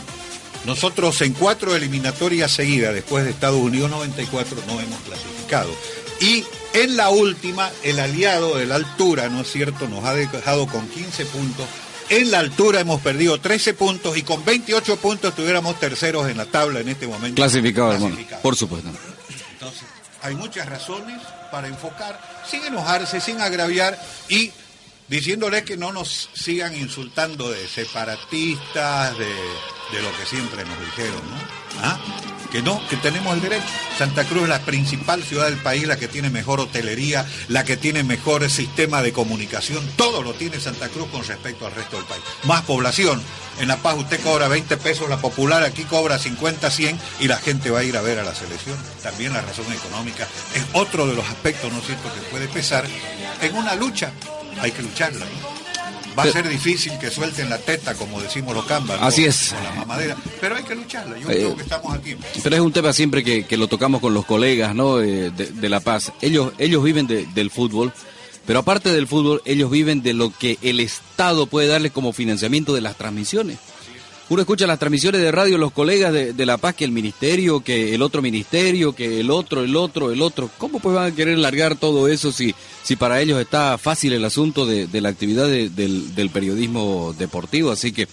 nosotros 0.66 1.22
en 1.22 1.34
cuatro 1.34 1.76
eliminatorias 1.76 2.52
seguidas, 2.52 2.94
después 2.94 3.26
de 3.26 3.32
Estados 3.32 3.60
Unidos 3.60 3.92
94, 3.92 4.58
no 4.68 4.80
hemos 4.80 5.00
clasificado. 5.02 5.72
Y 6.20 6.46
en 6.74 6.96
la 6.96 7.10
última, 7.10 7.70
el 7.84 8.00
aliado 8.00 8.58
de 8.58 8.66
la 8.66 8.76
altura, 8.76 9.28
¿no 9.28 9.42
es 9.42 9.52
cierto?, 9.52 9.88
nos 9.90 10.06
ha 10.06 10.14
dejado 10.14 10.68
con 10.68 10.88
15 10.88 11.26
puntos 11.26 11.66
en 12.12 12.30
la 12.30 12.40
altura 12.40 12.82
hemos 12.82 13.00
perdido 13.00 13.40
13 13.40 13.74
puntos 13.74 14.18
y 14.18 14.24
con 14.24 14.44
28 14.44 14.98
puntos 14.98 15.30
estuviéramos 15.30 15.80
terceros 15.80 16.30
en 16.30 16.38
la 16.38 16.46
tabla 16.46 16.82
en 16.82 16.90
este 16.90 17.08
momento. 17.08 17.36
Clasificado, 17.36 17.94
hermano. 17.94 18.18
Por 18.42 18.56
supuesto. 18.58 18.90
Entonces, 19.54 19.84
hay 20.22 20.36
muchas 20.36 20.68
razones 20.68 21.22
para 21.52 21.68
enfocar, 21.68 22.20
sin 22.46 22.66
enojarse, 22.66 23.22
sin 23.22 23.40
agraviar 23.40 23.98
y 24.28 24.52
diciéndoles 25.08 25.64
que 25.64 25.78
no 25.78 25.94
nos 25.94 26.30
sigan 26.34 26.76
insultando 26.76 27.50
de 27.50 27.66
separatistas, 27.66 29.18
de, 29.18 29.34
de 29.92 30.02
lo 30.02 30.16
que 30.18 30.26
siempre 30.26 30.64
nos 30.66 30.80
dijeron, 30.80 31.22
¿no? 31.30 31.38
¿Ah? 31.84 32.00
Que 32.52 32.62
no, 32.62 32.86
que 32.90 32.98
tenemos 32.98 33.34
el 33.34 33.42
derecho. 33.42 33.66
Santa 33.98 34.26
Cruz 34.26 34.44
es 34.44 34.50
la 34.50 34.60
principal 34.60 35.24
ciudad 35.24 35.46
del 35.46 35.58
país, 35.58 35.88
la 35.88 35.98
que 35.98 36.10
tiene 36.10 36.30
mejor 36.30 36.60
hotelería, 36.60 37.26
la 37.48 37.64
que 37.64 37.78
tiene 37.78 38.04
mejor 38.04 38.50
sistema 38.50 39.02
de 39.02 39.14
comunicación, 39.14 39.88
todo 39.96 40.22
lo 40.22 40.34
tiene 40.34 40.60
Santa 40.60 40.90
Cruz 40.90 41.08
con 41.10 41.24
respecto 41.24 41.66
al 41.66 41.74
resto 41.74 41.96
del 41.96 42.06
país. 42.06 42.22
Más 42.44 42.64
población. 42.64 43.22
En 43.60 43.68
La 43.68 43.78
Paz 43.78 43.96
usted 43.98 44.20
cobra 44.22 44.48
20 44.48 44.76
pesos 44.78 45.10
la 45.10 45.18
popular, 45.18 45.64
aquí 45.64 45.84
cobra 45.84 46.18
50, 46.18 46.70
100 46.70 47.00
y 47.20 47.28
la 47.28 47.38
gente 47.38 47.70
va 47.70 47.80
a 47.80 47.84
ir 47.84 47.96
a 47.96 48.02
ver 48.02 48.20
a 48.20 48.24
la 48.24 48.36
selección. 48.36 48.78
También 49.04 49.34
la 49.34 49.42
razón 49.42 49.72
económica 49.72 50.28
es 50.54 50.64
otro 50.74 51.08
de 51.08 51.16
los 51.16 51.28
aspectos, 51.28 51.72
¿no 51.72 51.80
es 51.80 51.86
cierto?, 51.86 52.14
que 52.14 52.22
puede 52.32 52.48
pesar 52.48 52.86
en 53.42 53.56
una 53.56 53.76
lucha. 53.76 54.12
Hay 54.62 54.72
que 54.72 54.82
lucharla. 54.82 55.26
Va 56.18 56.24
a 56.24 56.32
ser 56.32 56.48
difícil 56.48 56.98
que 57.00 57.10
suelten 57.10 57.50
la 57.50 57.58
teta, 57.58 57.94
como 57.94 58.22
decimos 58.22 58.54
los 58.54 58.66
cambas. 58.66 59.00
Así 59.02 59.26
es. 59.26 59.54
O 59.54 59.64
la 59.64 59.72
mamadera. 59.74 60.18
Pero 60.40 60.56
hay 60.56 60.64
que 60.64 60.76
lucharla. 60.76 61.18
Yo 61.18 61.30
eh, 61.30 61.36
creo 61.36 61.56
que 61.56 61.64
estamos 61.64 61.94
aquí. 61.94 62.16
Pero 62.44 62.56
es 62.56 62.62
un 62.62 62.74
tema 62.74 62.94
siempre 62.94 63.24
que, 63.24 63.46
que 63.46 63.58
lo 63.58 63.68
tocamos 63.68 64.02
con 64.02 64.14
los 64.14 64.26
colegas 64.26 64.76
¿no? 64.76 65.02
Eh, 65.02 65.32
de, 65.32 65.48
de, 65.48 65.70
La 65.70 65.80
Paz. 65.80 66.12
Ellos, 66.22 66.54
ellos 66.58 66.84
viven 66.84 67.08
de, 67.08 67.26
del 67.28 67.50
fútbol. 67.50 67.94
Pero 68.46 68.60
aparte 68.60 68.92
del 68.92 69.08
fútbol, 69.08 69.42
ellos 69.46 69.70
viven 69.70 70.02
de 70.02 70.14
lo 70.14 70.32
que 70.32 70.58
el 70.62 70.80
Estado 70.80 71.46
puede 71.46 71.68
darles 71.68 71.92
como 71.92 72.12
financiamiento 72.12 72.74
de 72.74 72.82
las 72.82 72.98
transmisiones. 72.98 73.60
Uno 74.32 74.44
escucha 74.44 74.66
las 74.66 74.80
transmisiones 74.80 75.20
de 75.20 75.30
radio, 75.30 75.58
los 75.58 75.74
colegas 75.74 76.14
de, 76.14 76.46
La 76.46 76.58
Paz, 76.58 76.74
que 76.74 76.86
el 76.86 76.94
ministerio, 76.94 77.60
que 77.60 77.94
el 77.94 78.02
otro 78.02 78.22
ministerio, 78.22 78.96
que 78.96 79.20
el 79.20 79.30
otro, 79.30 79.62
el 79.62 79.76
otro, 79.76 80.10
el 80.10 80.22
otro. 80.22 80.50
¿Cómo 80.58 80.80
pues 80.80 80.96
van 80.96 81.12
a 81.12 81.14
querer 81.14 81.38
largar 81.38 81.76
todo 81.76 82.08
eso 82.08 82.32
si, 82.32 82.56
si 82.82 82.96
para 82.96 83.20
ellos 83.20 83.42
está 83.42 83.78
fácil 83.78 84.14
el 84.14 84.24
asunto 84.24 84.66
de, 84.66 84.88
la 85.02 85.10
actividad 85.10 85.50
de, 85.50 85.68
del, 85.68 86.30
periodismo 86.30 87.14
deportivo? 87.20 87.72
Así 87.72 87.92
que 87.92 88.08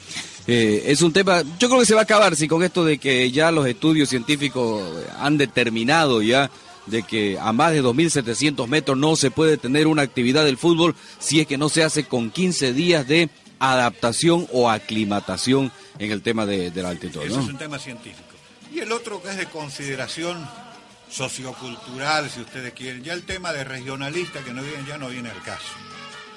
eh, 0.49 0.87
es 0.87 1.03
un 1.03 1.13
tema, 1.13 1.45
yo 1.57 1.69
creo 1.69 1.79
que 1.79 1.87
se 1.87 1.95
va 1.95 2.01
a 2.01 2.03
acabar 2.03 2.35
si 2.35 2.49
con 2.49 2.65
esto 2.65 2.85
de 2.85 2.99
que 2.99 3.31
ya 3.31 3.53
los 3.53 3.69
estudios 3.69 4.09
científicos 4.09 4.83
han 5.21 5.39
determinado 5.39 6.21
ya 6.21 6.51
de 6.87 7.05
que 7.05 7.39
a 7.39 7.53
más 7.53 7.71
de 7.71 7.81
2.700 7.81 8.67
metros 8.67 8.99
no 8.99 9.15
se 9.15 9.31
puede 9.31 9.57
tener 9.57 9.87
una 9.87 10.03
actividad 10.03 10.45
del 10.45 10.57
fútbol 10.57 10.97
si 11.21 11.39
es 11.39 11.47
que 11.47 11.59
no 11.59 11.69
se 11.69 11.85
hace 11.85 12.07
con 12.07 12.31
15 12.31 12.73
días 12.73 13.07
de 13.07 13.29
adaptación 13.59 14.47
o 14.53 14.71
aclimatación 14.71 15.73
en 15.99 16.13
el 16.13 16.23
tema 16.23 16.47
de, 16.47 16.71
de 16.71 16.83
la 16.83 16.91
altitud. 16.91 17.23
Eso 17.23 17.37
¿no? 17.37 17.43
es 17.43 17.49
un 17.49 17.59
tema 17.59 17.79
científico. 17.79 18.29
Y 18.73 18.81
el 18.81 18.93
otro 18.93 19.23
que 19.23 19.31
es 19.31 19.37
de 19.37 19.47
consideración 19.47 20.47
sociocultural, 21.11 22.31
si 22.31 22.41
ustedes 22.41 22.73
quieren, 22.73 23.03
ya 23.03 23.15
el 23.15 23.25
tema 23.25 23.53
de 23.53 23.65
regionalista 23.65 24.41
que 24.41 24.53
no 24.53 24.63
viene, 24.63 24.85
ya 24.87 24.99
no 24.99 25.09
viene 25.09 25.31
al 25.31 25.43
caso. 25.43 25.73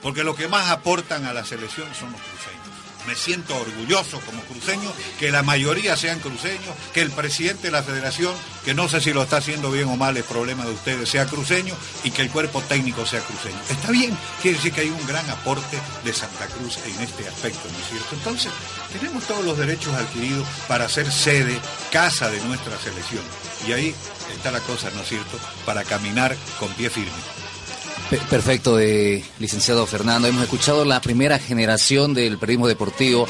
Porque 0.02 0.24
lo 0.24 0.36
que 0.36 0.48
más 0.48 0.70
aportan 0.72 1.26
a 1.26 1.34
la 1.34 1.46
selección 1.46 1.88
son 1.94 2.12
los 2.12 2.22
cruceños. 2.22 2.71
Me 3.08 3.16
siento 3.16 3.56
orgulloso 3.56 4.20
como 4.22 4.42
cruceño 4.44 4.92
que 5.20 5.32
la 5.32 5.44
mayoría 5.44 5.98
sean 5.98 6.20
cruceños, 6.20 6.76
que 6.94 7.02
el 7.02 7.12
presidente 7.12 7.68
de 7.68 7.72
la 7.72 7.84
federación, 7.84 8.34
que 8.64 8.74
no 8.74 8.88
sé 8.88 9.02
si 9.02 9.12
lo 9.12 9.24
está 9.24 9.38
haciendo 9.38 9.72
bien 9.72 9.88
o 9.88 9.98
mal, 9.98 10.16
es 10.18 10.24
problema 10.24 10.66
de 10.66 10.72
ustedes, 10.72 11.10
sea 11.10 11.26
cruceño 11.26 11.76
y 12.04 12.12
que 12.12 12.22
el 12.22 12.30
cuerpo 12.30 12.62
técnico 12.62 13.06
sea 13.06 13.22
cruceño. 13.22 13.60
Está 13.70 13.92
bien, 13.92 14.18
quiere 14.42 14.58
decir 14.58 14.72
que 14.72 14.82
hay 14.82 14.90
un 14.90 15.08
gran 15.08 15.28
aporte 15.30 15.80
de 16.04 16.14
Santa 16.14 16.46
Cruz 16.48 16.78
en 16.86 17.02
este 17.02 17.28
aspecto, 17.28 17.68
¿no 17.72 17.80
es 17.80 17.90
cierto? 17.90 18.16
Entonces, 18.16 18.52
tenemos 18.94 19.24
todos 19.26 19.44
los 19.46 19.58
derechos 19.58 19.94
adquiridos 19.94 20.48
para 20.68 20.88
ser 20.88 21.12
sede, 21.12 21.60
casa 21.92 22.30
de 22.30 22.40
nuestra 22.42 22.78
selección. 22.78 23.24
Y 23.68 23.74
ahí 23.74 23.96
está 24.36 24.52
la 24.52 24.60
cosa, 24.62 24.90
¿no 24.92 25.02
es 25.02 25.10
cierto?, 25.10 25.40
para 25.66 25.84
caminar 25.84 26.36
con 26.60 26.72
pie 26.74 26.90
firme. 26.90 27.41
Perfecto, 28.30 28.78
eh, 28.78 29.24
licenciado 29.40 29.86
Fernando. 29.86 30.28
Hemos 30.28 30.44
escuchado 30.44 30.84
la 30.84 31.00
primera 31.00 31.40
generación 31.40 32.14
del 32.14 32.38
periodismo 32.38 32.68
deportivo 32.68 33.26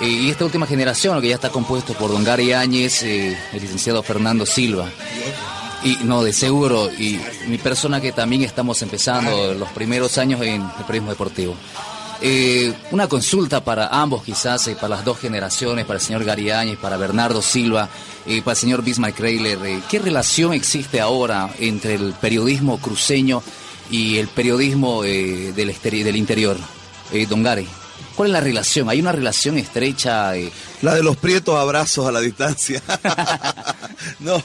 eh, 0.00 0.08
y 0.08 0.30
esta 0.30 0.46
última 0.46 0.66
generación, 0.66 1.20
que 1.20 1.28
ya 1.28 1.34
está 1.34 1.50
compuesto 1.50 1.92
por 1.92 2.10
don 2.10 2.24
Gary 2.24 2.54
Áñez, 2.54 3.02
eh, 3.02 3.36
el 3.52 3.60
licenciado 3.60 4.02
Fernando 4.02 4.46
Silva. 4.46 4.88
Y 5.84 5.98
no, 6.04 6.24
de 6.24 6.32
seguro, 6.32 6.90
y 6.90 7.20
mi 7.46 7.58
persona 7.58 8.00
que 8.00 8.12
también 8.12 8.42
estamos 8.42 8.80
empezando 8.80 9.52
los 9.52 9.68
primeros 9.70 10.16
años 10.16 10.40
en 10.40 10.62
el 10.62 10.84
periodismo 10.86 11.10
deportivo. 11.10 11.54
Eh, 12.22 12.72
una 12.92 13.08
consulta 13.08 13.62
para 13.62 13.88
ambos 13.88 14.24
quizás, 14.24 14.70
para 14.80 14.96
las 14.96 15.04
dos 15.04 15.18
generaciones, 15.18 15.84
para 15.84 15.98
el 15.98 16.04
señor 16.04 16.24
Gary 16.24 16.50
Áñez, 16.50 16.78
para 16.78 16.96
Bernardo 16.96 17.42
Silva, 17.42 17.90
y 18.24 18.40
para 18.40 18.52
el 18.52 18.58
señor 18.58 18.82
Bismarck 18.82 19.14
Kreiler. 19.14 19.58
¿Qué 19.90 19.98
relación 19.98 20.54
existe 20.54 21.02
ahora 21.02 21.50
entre 21.58 21.94
el 21.94 22.14
periodismo 22.14 22.78
cruceño 22.78 23.42
y 23.90 24.18
el 24.18 24.28
periodismo 24.28 25.02
del, 25.02 25.54
del 25.54 26.16
interior? 26.16 26.56
don 27.28 27.42
Gary. 27.42 27.66
¿Cuál 28.16 28.30
es 28.30 28.32
la 28.32 28.40
relación? 28.40 28.88
¿Hay 28.88 29.00
una 29.00 29.12
relación 29.12 29.58
estrecha? 29.58 30.32
Eh? 30.76 30.78
La 30.82 30.94
de 30.94 31.02
los 31.02 31.16
prietos 31.16 31.56
abrazos 31.56 32.06
a 32.06 32.12
la 32.12 32.20
distancia. 32.20 32.82
no. 34.20 34.42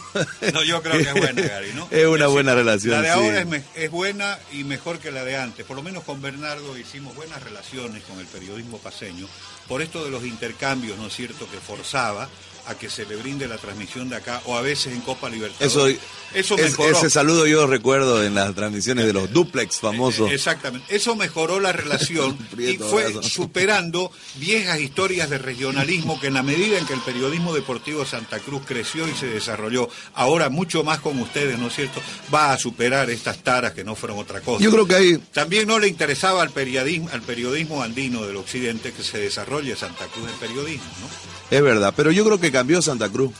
no, 0.53 0.63
yo 0.63 0.81
creo 0.81 0.97
que 0.97 1.09
es 1.09 1.13
buena, 1.13 1.41
Gary, 1.41 1.71
¿no? 1.73 1.87
Es 1.91 2.05
una 2.05 2.27
buena 2.27 2.55
relación. 2.55 2.95
La 2.95 3.01
de 3.01 3.09
ahora 3.09 3.45
es, 3.75 3.91
buena 3.91 4.39
y 4.51 4.63
mejor 4.63 4.99
que 4.99 5.11
la 5.11 5.23
de 5.23 5.37
antes. 5.37 5.65
Por 5.65 5.75
lo 5.75 5.83
menos 5.83 6.03
con 6.03 6.21
Bernardo 6.21 6.77
hicimos 6.77 7.15
buenas 7.15 7.41
relaciones 7.43 8.03
con 8.03 8.19
el 8.19 8.25
periodismo 8.27 8.77
paseño, 8.77 9.27
por 9.67 9.81
esto 9.81 10.03
de 10.03 10.11
los 10.11 10.23
intercambios, 10.23 10.97
¿no 10.97 11.07
es 11.07 11.13
cierto?, 11.13 11.49
que 11.49 11.57
forzaba 11.57 12.29
a 12.67 12.75
que 12.75 12.89
se 12.89 13.05
le 13.05 13.15
brinde 13.15 13.47
la 13.47 13.57
transmisión 13.57 14.09
de 14.09 14.17
acá 14.17 14.41
o 14.45 14.55
a 14.55 14.61
veces 14.61 14.93
en 14.93 15.01
Copa 15.01 15.29
Libertadores. 15.29 15.99
Eso, 16.33 16.55
eso 16.55 16.85
ese 16.85 17.09
saludo 17.09 17.47
yo 17.47 17.67
recuerdo 17.67 18.23
en 18.23 18.35
las 18.35 18.53
transmisiones 18.53 19.05
de 19.05 19.13
los 19.13 19.31
duplex 19.31 19.77
famosos. 19.77 20.29
Eh, 20.31 20.35
exactamente. 20.35 20.95
Eso 20.95 21.15
mejoró 21.15 21.59
la 21.59 21.71
relación 21.71 22.37
y 22.57 22.77
fue 22.77 23.11
superando 23.23 24.11
viejas 24.35 24.79
historias 24.79 25.29
de 25.29 25.37
regionalismo 25.37 26.19
que 26.21 26.27
en 26.27 26.33
la 26.33 26.43
medida 26.43 26.77
en 26.77 26.85
que 26.85 26.93
el 26.93 27.01
periodismo 27.01 27.53
deportivo 27.53 28.05
Santa 28.05 28.39
Cruz 28.39 28.61
creció 28.65 29.07
y 29.07 29.11
se 29.13 29.27
desarrolló, 29.27 29.89
ahora 30.13 30.49
mucho 30.49 30.83
más 30.83 30.99
con 30.99 31.19
ustedes, 31.19 31.59
¿no 31.59 31.67
es 31.67 31.75
cierto? 31.75 31.99
Va 32.33 32.53
a 32.53 32.57
superar 32.57 33.09
estas 33.09 33.39
taras 33.39 33.73
que 33.73 33.83
no 33.83 33.95
fueron 33.95 34.19
otra 34.19 34.39
cosa. 34.39 34.63
Yo 34.63 34.71
creo 34.71 34.87
que 34.87 34.95
ahí 34.95 35.17
también 35.33 35.67
no 35.67 35.79
le 35.79 35.87
interesaba 35.87 36.41
al 36.41 36.51
periodismo 36.51 37.09
al 37.11 37.21
periodismo 37.21 37.81
andino 37.83 38.25
del 38.25 38.37
occidente 38.37 38.93
que 38.93 39.03
se 39.03 39.17
desarrolle 39.17 39.75
Santa 39.75 40.05
Cruz 40.05 40.29
en 40.29 40.37
periodismo, 40.47 40.85
¿no? 41.01 41.31
Es 41.57 41.61
verdad, 41.61 41.93
pero 41.97 42.11
yo 42.11 42.23
creo 42.23 42.39
que 42.39 42.51
cambió 42.51 42.81
Santa 42.81 43.09
Cruz. 43.09 43.31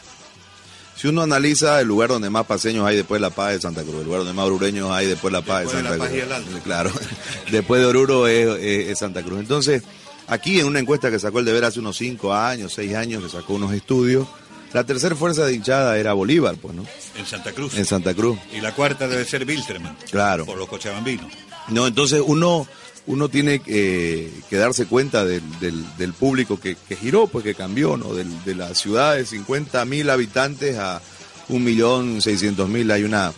Si 1.02 1.08
uno 1.08 1.24
analiza 1.24 1.82
el 1.82 1.88
lugar 1.88 2.10
donde 2.10 2.30
más 2.30 2.46
paseños 2.46 2.86
hay 2.86 2.96
después 2.96 3.20
de 3.20 3.28
La 3.28 3.34
Paz 3.34 3.54
de 3.54 3.62
Santa 3.62 3.82
Cruz, 3.82 3.96
el 3.96 4.06
lugar 4.06 4.20
donde 4.20 4.34
más 4.34 4.46
orureños 4.46 4.92
hay 4.92 5.08
después 5.08 5.32
de 5.34 5.40
La 5.40 5.46
Paz 5.46 5.64
de 5.64 5.70
Santa 5.72 5.96
Cruz. 5.96 6.10
Claro, 6.64 6.92
después 7.52 7.82
de 7.82 7.88
Oruro 7.88 8.28
es, 8.28 9.00
Santa 9.00 9.24
Cruz. 9.24 9.40
Entonces, 9.40 9.82
aquí 10.28 10.60
en 10.60 10.66
una 10.66 10.80
encuesta 10.80 11.10
que 11.10 11.20
sacó 11.20 11.40
el 11.40 11.46
deber 11.46 11.66
hace 11.66 11.80
unos 11.80 11.98
cinco 11.98 12.34
años, 12.34 12.74
seis 12.74 12.96
años, 12.96 13.24
que 13.24 13.30
sacó 13.30 13.54
unos 13.54 13.74
estudios, 13.74 14.28
la 14.74 14.86
tercera 14.86 15.16
fuerza 15.16 15.46
de 15.46 15.54
hinchada 15.54 15.98
era 15.98 16.14
Bolívar, 16.14 16.56
pues, 16.56 16.74
¿no? 16.74 16.86
En 17.18 17.26
Santa 17.26 17.52
Cruz. 17.52 17.78
En 17.78 17.86
Santa 17.86 18.14
Cruz. 18.14 18.40
Y 18.54 18.62
la 18.62 18.74
cuarta 18.74 19.08
debe 19.08 19.26
ser 19.26 19.46
Wilterman. 19.46 19.98
Claro. 20.10 20.46
Por 20.46 20.58
los 20.58 20.68
cochabambinos. 20.68 21.32
No, 21.70 21.88
entonces 21.88 22.22
uno 22.26 22.68
uno 23.08 23.30
tiene 23.30 23.60
que 23.60 24.32
darse 24.52 24.86
cuenta 24.86 25.26
del, 25.26 25.42
del, 25.60 26.14
público 26.14 26.60
que, 26.60 26.78
giró, 26.96 27.28
pues 27.28 27.44
que 27.44 27.56
cambió, 27.56 27.98
¿no? 27.98 28.14
de 28.14 28.56
la 28.56 28.76
ciudad 28.76 29.16
de 29.16 29.26
50 29.26 29.84
mil 29.86 30.10
habitantes 30.10 30.78
a 30.78 31.02
un 31.50 31.64
millón 31.64 32.22
seiscientos 32.22 32.70
mil. 32.70 32.90
Hay 32.92 33.04
una, 33.04 33.34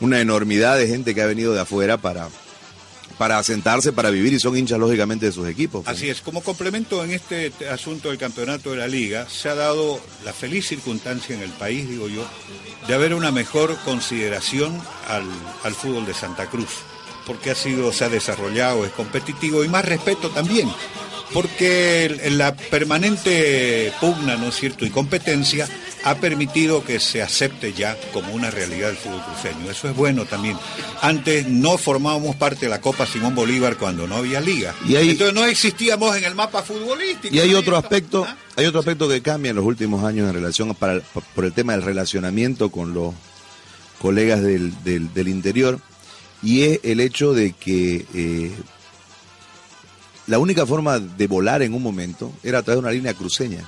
una 0.00 0.20
enormidad 0.20 0.78
de 0.78 0.88
gente 0.88 1.14
que 1.14 1.22
ha 1.22 1.26
venido 1.26 1.52
de 1.52 1.60
afuera 1.60 1.98
para, 1.98 2.28
para 3.18 3.38
asentarse, 3.38 3.92
para 3.92 4.10
vivir 4.10 4.32
y 4.32 4.40
son 4.40 4.56
hinchas 4.56 4.78
lógicamente 4.78 5.26
de 5.26 5.32
sus 5.32 5.48
equipos. 5.48 5.86
Así 5.86 6.08
es, 6.08 6.20
como 6.20 6.42
complemento 6.42 7.02
en 7.04 7.12
este 7.12 7.52
asunto 7.70 8.08
del 8.08 8.18
campeonato 8.18 8.70
de 8.70 8.78
la 8.78 8.88
liga, 8.88 9.28
se 9.28 9.48
ha 9.48 9.54
dado 9.54 10.00
la 10.24 10.32
feliz 10.32 10.66
circunstancia 10.66 11.34
en 11.34 11.42
el 11.42 11.50
país, 11.50 11.88
digo 11.88 12.08
yo, 12.08 12.26
de 12.86 12.94
haber 12.94 13.14
una 13.14 13.30
mejor 13.30 13.76
consideración 13.84 14.80
al, 15.08 15.24
al 15.62 15.74
fútbol 15.74 16.06
de 16.06 16.14
Santa 16.14 16.46
Cruz 16.46 16.70
porque 17.26 17.50
ha 17.50 17.54
sido, 17.54 17.92
se 17.92 18.04
ha 18.04 18.08
desarrollado, 18.08 18.84
es 18.84 18.92
competitivo 18.92 19.64
y 19.64 19.68
más 19.68 19.84
respeto 19.84 20.30
también, 20.30 20.70
porque 21.32 22.30
la 22.32 22.54
permanente 22.54 23.92
pugna, 24.00 24.36
¿no 24.36 24.48
es 24.48 24.56
cierto?, 24.56 24.84
y 24.84 24.90
competencia 24.90 25.68
ha 26.04 26.16
permitido 26.16 26.84
que 26.84 27.00
se 27.00 27.22
acepte 27.22 27.72
ya 27.72 27.96
como 28.12 28.32
una 28.32 28.50
realidad 28.50 28.90
el 28.90 28.96
fútbol 28.96 29.22
cruceño. 29.22 29.70
Eso 29.70 29.88
es 29.88 29.96
bueno 29.96 30.26
también. 30.26 30.56
Antes 31.00 31.48
no 31.48 31.78
formábamos 31.78 32.36
parte 32.36 32.66
de 32.66 32.70
la 32.70 32.80
Copa 32.80 33.06
Simón 33.06 33.34
Bolívar 33.34 33.76
cuando 33.76 34.06
no 34.06 34.16
había 34.16 34.40
liga. 34.40 34.74
Y 34.86 34.96
Entonces 34.96 35.34
no 35.34 35.44
existíamos 35.44 36.16
en 36.16 36.24
el 36.24 36.34
mapa 36.34 36.62
futbolístico. 36.62 37.34
Y 37.34 37.40
hay 37.40 37.54
otro 37.54 37.76
aspecto, 37.76 38.26
¿Ah? 38.28 38.36
hay 38.56 38.66
otro 38.66 38.80
aspecto 38.80 39.08
que 39.08 39.22
cambia 39.22 39.50
en 39.50 39.56
los 39.56 39.64
últimos 39.64 40.04
años 40.04 40.28
en 40.28 40.34
relación 40.34 40.74
para, 40.74 41.00
por 41.34 41.44
el 41.44 41.52
tema 41.52 41.72
del 41.72 41.82
relacionamiento 41.82 42.70
con 42.70 42.92
los 42.92 43.14
colegas 44.00 44.42
del, 44.42 44.72
del 44.84 45.28
interior 45.28 45.80
y 46.44 46.62
es 46.62 46.80
el 46.82 47.00
hecho 47.00 47.32
de 47.32 47.52
que 47.52 48.04
eh, 48.12 48.52
la 50.26 50.38
única 50.38 50.66
forma 50.66 50.98
de 50.98 51.26
volar 51.26 51.62
en 51.62 51.74
un 51.74 51.82
momento 51.82 52.32
era 52.42 52.58
a 52.58 52.62
través 52.62 52.76
de 52.76 52.86
una 52.86 52.92
línea 52.92 53.14
cruceña. 53.14 53.66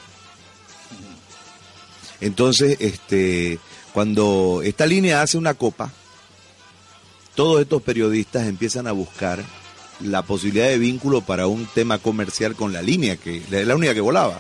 Entonces, 2.21 2.77
este, 2.81 3.59
cuando 3.93 4.61
esta 4.65 4.87
línea 4.87 5.23
hace 5.23 5.39
una 5.39 5.55
copa, 5.55 5.93
todos 7.35 7.61
estos 7.61 7.83
periodistas 7.83 8.47
empiezan 8.47 8.87
a 8.87 8.93
buscar 8.93 9.45
la 10.01 10.23
posibilidad 10.23 10.69
de 10.69 10.79
vínculo 10.79 11.21
para 11.21 11.47
un 11.47 11.67
tema 11.67 11.99
comercial 11.99 12.55
con 12.55 12.73
la 12.73 12.83
línea, 12.83 13.17
que 13.17 13.39
es 13.39 13.67
la 13.67 13.77
única 13.77 13.95
que 13.95 14.01
volaba. 14.01 14.39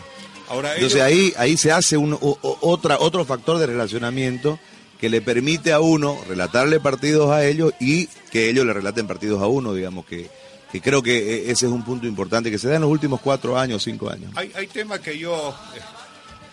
Ahora, 0.48 0.74
Entonces 0.74 1.02
ahí, 1.02 1.32
ahí 1.36 1.56
se 1.56 1.72
hace 1.72 1.96
un, 1.96 2.16
otra, 2.20 2.98
otro 2.98 3.24
factor 3.24 3.58
de 3.58 3.66
relacionamiento 3.66 4.58
que 4.98 5.08
le 5.08 5.20
permite 5.20 5.72
a 5.72 5.80
uno 5.80 6.18
relatarle 6.28 6.80
partidos 6.80 7.30
a 7.30 7.44
ellos 7.44 7.72
y 7.80 8.06
que 8.30 8.48
ellos 8.48 8.64
le 8.64 8.72
relaten 8.72 9.06
partidos 9.06 9.42
a 9.42 9.46
uno, 9.46 9.74
digamos 9.74 10.06
que, 10.06 10.30
que 10.72 10.80
creo 10.80 11.02
que 11.02 11.16
e, 11.16 11.50
ese 11.50 11.66
es 11.66 11.72
un 11.72 11.84
punto 11.84 12.06
importante 12.06 12.50
que 12.50 12.58
se 12.58 12.68
da 12.68 12.76
en 12.76 12.82
los 12.82 12.90
últimos 12.90 13.20
cuatro 13.20 13.58
años, 13.58 13.82
cinco 13.82 14.08
años. 14.08 14.30
Hay, 14.36 14.52
hay 14.54 14.66
temas 14.68 15.00
que 15.00 15.18
yo 15.18 15.54
eh, 15.74 15.80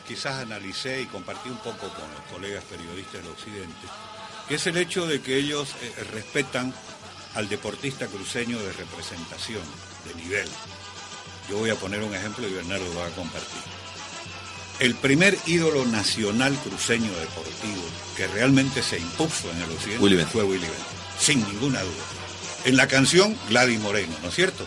quizás 0.07 0.41
analicé 0.41 1.01
y 1.01 1.05
compartí 1.05 1.49
un 1.49 1.57
poco 1.57 1.89
con 1.89 2.11
los 2.13 2.21
colegas 2.31 2.63
periodistas 2.65 3.21
del 3.21 3.31
Occidente, 3.31 3.87
que 4.47 4.55
es 4.55 4.67
el 4.67 4.77
hecho 4.77 5.07
de 5.07 5.21
que 5.21 5.37
ellos 5.37 5.69
eh, 5.81 6.03
respetan 6.11 6.73
al 7.35 7.49
deportista 7.49 8.07
cruceño 8.07 8.59
de 8.59 8.73
representación, 8.73 9.63
de 10.07 10.15
nivel. 10.15 10.47
Yo 11.49 11.57
voy 11.57 11.69
a 11.69 11.75
poner 11.75 12.01
un 12.03 12.13
ejemplo 12.13 12.47
y 12.47 12.53
Bernardo 12.53 12.85
va 12.97 13.07
a 13.07 13.11
compartir. 13.11 13.61
El 14.79 14.95
primer 14.95 15.37
ídolo 15.45 15.85
nacional 15.85 16.57
cruceño 16.63 17.11
deportivo 17.11 17.83
que 18.17 18.27
realmente 18.27 18.81
se 18.81 18.97
impuso 18.97 19.49
en 19.51 19.61
el 19.61 19.71
occidente 19.71 20.25
fue 20.25 20.43
Willy 20.43 20.61
Bennett, 20.61 21.19
sin 21.19 21.43
ninguna 21.47 21.81
duda. 21.81 22.03
En 22.65 22.77
la 22.77 22.87
canción 22.87 23.37
Gladys 23.49 23.79
Moreno, 23.79 24.15
¿no 24.21 24.29
es 24.29 24.35
cierto? 24.35 24.65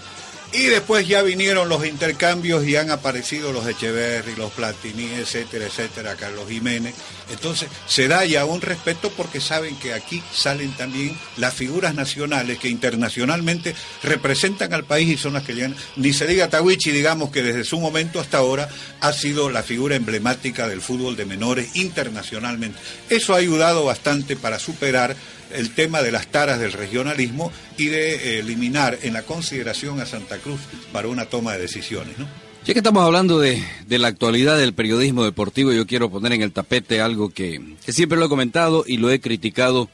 Y 0.52 0.66
después 0.66 1.06
ya 1.06 1.22
vinieron 1.22 1.68
los 1.68 1.84
intercambios 1.84 2.64
y 2.66 2.76
han 2.76 2.90
aparecido 2.90 3.52
los 3.52 3.66
Echeverry, 3.66 4.36
los 4.36 4.52
Platini, 4.52 5.04
etcétera, 5.04 5.66
etcétera, 5.66 6.14
Carlos 6.14 6.48
Jiménez. 6.48 6.94
Entonces 7.30 7.68
se 7.86 8.08
da 8.08 8.24
ya 8.24 8.44
un 8.44 8.60
respeto 8.60 9.10
porque 9.10 9.40
saben 9.40 9.76
que 9.76 9.92
aquí 9.92 10.22
salen 10.32 10.72
también 10.72 11.18
las 11.36 11.52
figuras 11.52 11.94
nacionales 11.94 12.58
que 12.58 12.68
internacionalmente 12.68 13.74
representan 14.02 14.72
al 14.72 14.84
país 14.84 15.08
y 15.08 15.16
son 15.16 15.34
las 15.34 15.42
que 15.42 15.54
llegan. 15.54 15.76
Ni 15.96 16.12
se 16.12 16.26
diga 16.26 16.48
Tawichi, 16.48 16.90
digamos 16.90 17.30
que 17.30 17.42
desde 17.42 17.64
su 17.64 17.80
momento 17.80 18.20
hasta 18.20 18.38
ahora 18.38 18.68
ha 19.00 19.12
sido 19.12 19.50
la 19.50 19.62
figura 19.62 19.96
emblemática 19.96 20.68
del 20.68 20.80
fútbol 20.80 21.16
de 21.16 21.26
menores 21.26 21.74
internacionalmente. 21.74 22.78
Eso 23.10 23.34
ha 23.34 23.38
ayudado 23.38 23.84
bastante 23.84 24.36
para 24.36 24.58
superar 24.58 25.16
el 25.52 25.74
tema 25.74 26.02
de 26.02 26.12
las 26.12 26.26
taras 26.28 26.58
del 26.58 26.72
regionalismo 26.72 27.52
y 27.78 27.86
de 27.86 28.14
eh, 28.14 28.38
eliminar 28.40 28.98
en 29.02 29.12
la 29.12 29.22
consideración 29.22 30.00
a 30.00 30.06
Santa 30.06 30.38
Cruz 30.38 30.60
para 30.92 31.08
una 31.08 31.26
toma 31.26 31.52
de 31.52 31.60
decisiones. 31.60 32.18
¿no? 32.18 32.26
Ya 32.64 32.72
que 32.72 32.80
estamos 32.80 33.04
hablando 33.04 33.38
de, 33.38 33.62
la 33.88 34.08
actualidad 34.08 34.58
del 34.58 34.74
periodismo 34.74 35.24
deportivo, 35.24 35.72
yo 35.72 35.86
quiero 35.86 36.10
poner 36.10 36.32
en 36.32 36.42
el 36.42 36.52
tapete 36.52 37.00
algo 37.00 37.30
que, 37.30 37.60
que 37.84 37.92
siempre 37.92 38.18
lo 38.18 38.26
he 38.26 38.28
comentado 38.28 38.84
y 38.86 38.96
lo 38.96 39.10
he 39.10 39.20
criticado, 39.20 39.88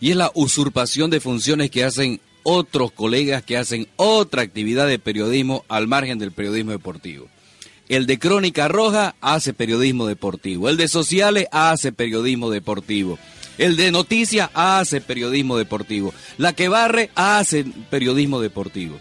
y 0.00 0.10
es 0.10 0.16
la 0.16 0.32
usurpación 0.34 1.10
de 1.10 1.20
funciones 1.20 1.70
que 1.70 1.84
hacen 1.84 2.20
otros 2.42 2.92
colegas 2.92 3.42
que 3.42 3.56
hacen 3.56 3.88
otra 3.96 4.42
actividad 4.42 4.86
de 4.86 4.98
periodismo 4.98 5.64
al 5.68 5.86
margen 5.86 6.18
del 6.18 6.32
periodismo 6.32 6.72
deportivo. 6.72 7.28
El 7.88 8.06
de 8.06 8.18
Crónica 8.18 8.68
Roja 8.68 9.16
hace 9.20 9.52
periodismo 9.52 10.06
deportivo, 10.06 10.68
el 10.68 10.76
de 10.76 10.88
Sociales 10.88 11.46
hace 11.52 11.92
periodismo 11.92 12.50
deportivo. 12.50 13.18
El 13.58 13.76
de 13.76 13.90
noticias 13.90 14.50
hace 14.54 15.00
periodismo 15.00 15.56
deportivo. 15.56 16.14
La 16.38 16.52
que 16.52 16.68
barre 16.68 17.10
hace 17.14 17.64
periodismo 17.90 18.40
deportivo. 18.40 18.98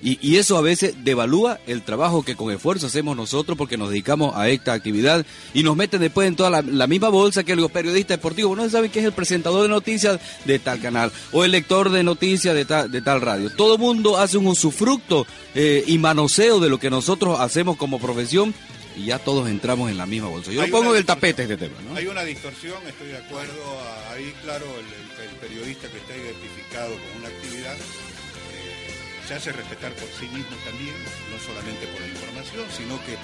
Y, 0.00 0.36
eso 0.36 0.56
a 0.56 0.60
veces 0.60 0.94
devalúa 1.02 1.58
el 1.66 1.82
trabajo 1.82 2.22
que 2.22 2.36
con 2.36 2.52
esfuerzo 2.52 2.86
hacemos 2.86 3.16
nosotros 3.16 3.58
porque 3.58 3.76
nos 3.76 3.90
dedicamos 3.90 4.36
a 4.36 4.48
esta 4.48 4.72
actividad 4.72 5.26
y 5.54 5.64
nos 5.64 5.76
meten 5.76 6.00
después 6.00 6.28
en 6.28 6.36
toda 6.36 6.62
la, 6.62 6.86
misma 6.86 7.08
bolsa 7.08 7.42
que 7.42 7.56
los 7.56 7.72
periodistas 7.72 8.18
deportivos. 8.18 8.56
No 8.56 8.68
saben 8.70 8.92
que 8.92 9.00
es 9.00 9.04
el 9.04 9.12
presentador 9.12 9.62
de 9.62 9.68
noticias 9.68 10.20
de 10.44 10.60
tal 10.60 10.80
canal 10.80 11.10
o 11.32 11.44
el 11.44 11.50
lector 11.50 11.90
de 11.90 12.04
noticias 12.04 12.54
de 12.54 12.64
tal, 12.64 12.92
de 12.92 13.02
tal 13.02 13.20
radio. 13.20 13.50
Todo 13.50 13.76
mundo 13.76 14.18
hace 14.18 14.38
un 14.38 14.46
usufructo 14.46 15.26
eh, 15.56 15.82
y 15.84 15.98
manoseo 15.98 16.60
de 16.60 16.68
lo 16.68 16.78
que 16.78 16.90
nosotros 16.90 17.40
hacemos 17.40 17.76
como 17.76 17.98
profesión 17.98 18.54
y 18.98 19.06
ya 19.06 19.18
todos 19.20 19.48
entramos 19.48 19.90
en 19.90 19.96
la 19.96 20.06
misma 20.06 20.28
bolsa. 20.28 20.50
Yo 20.50 20.68
pongo 20.70 20.94
el 20.94 21.04
tapete 21.04 21.42
este 21.42 21.56
tema. 21.56 21.76
Hay 21.94 22.06
una 22.06 22.24
distorsión, 22.24 22.82
estoy 22.86 23.08
de 23.08 23.18
acuerdo. 23.18 23.62
Ahí, 24.10 24.34
claro, 24.42 24.66
el, 24.66 25.28
periodista 25.38 25.88
que 25.88 25.98
está 25.98 26.16
identificado 26.16 26.90
con 26.90 27.22
una 27.22 27.28
actividad 27.28 27.74
eh, 27.74 28.90
se 29.28 29.34
hace 29.34 29.52
respetar 29.52 29.92
por 29.92 30.08
sí 30.18 30.26
mismo 30.34 30.56
también, 30.64 30.94
no 31.30 31.38
solamente 31.46 31.86
por 31.86 32.00
la 32.00 32.08
información, 32.08 32.66
sino 32.76 32.98
que 33.06 33.14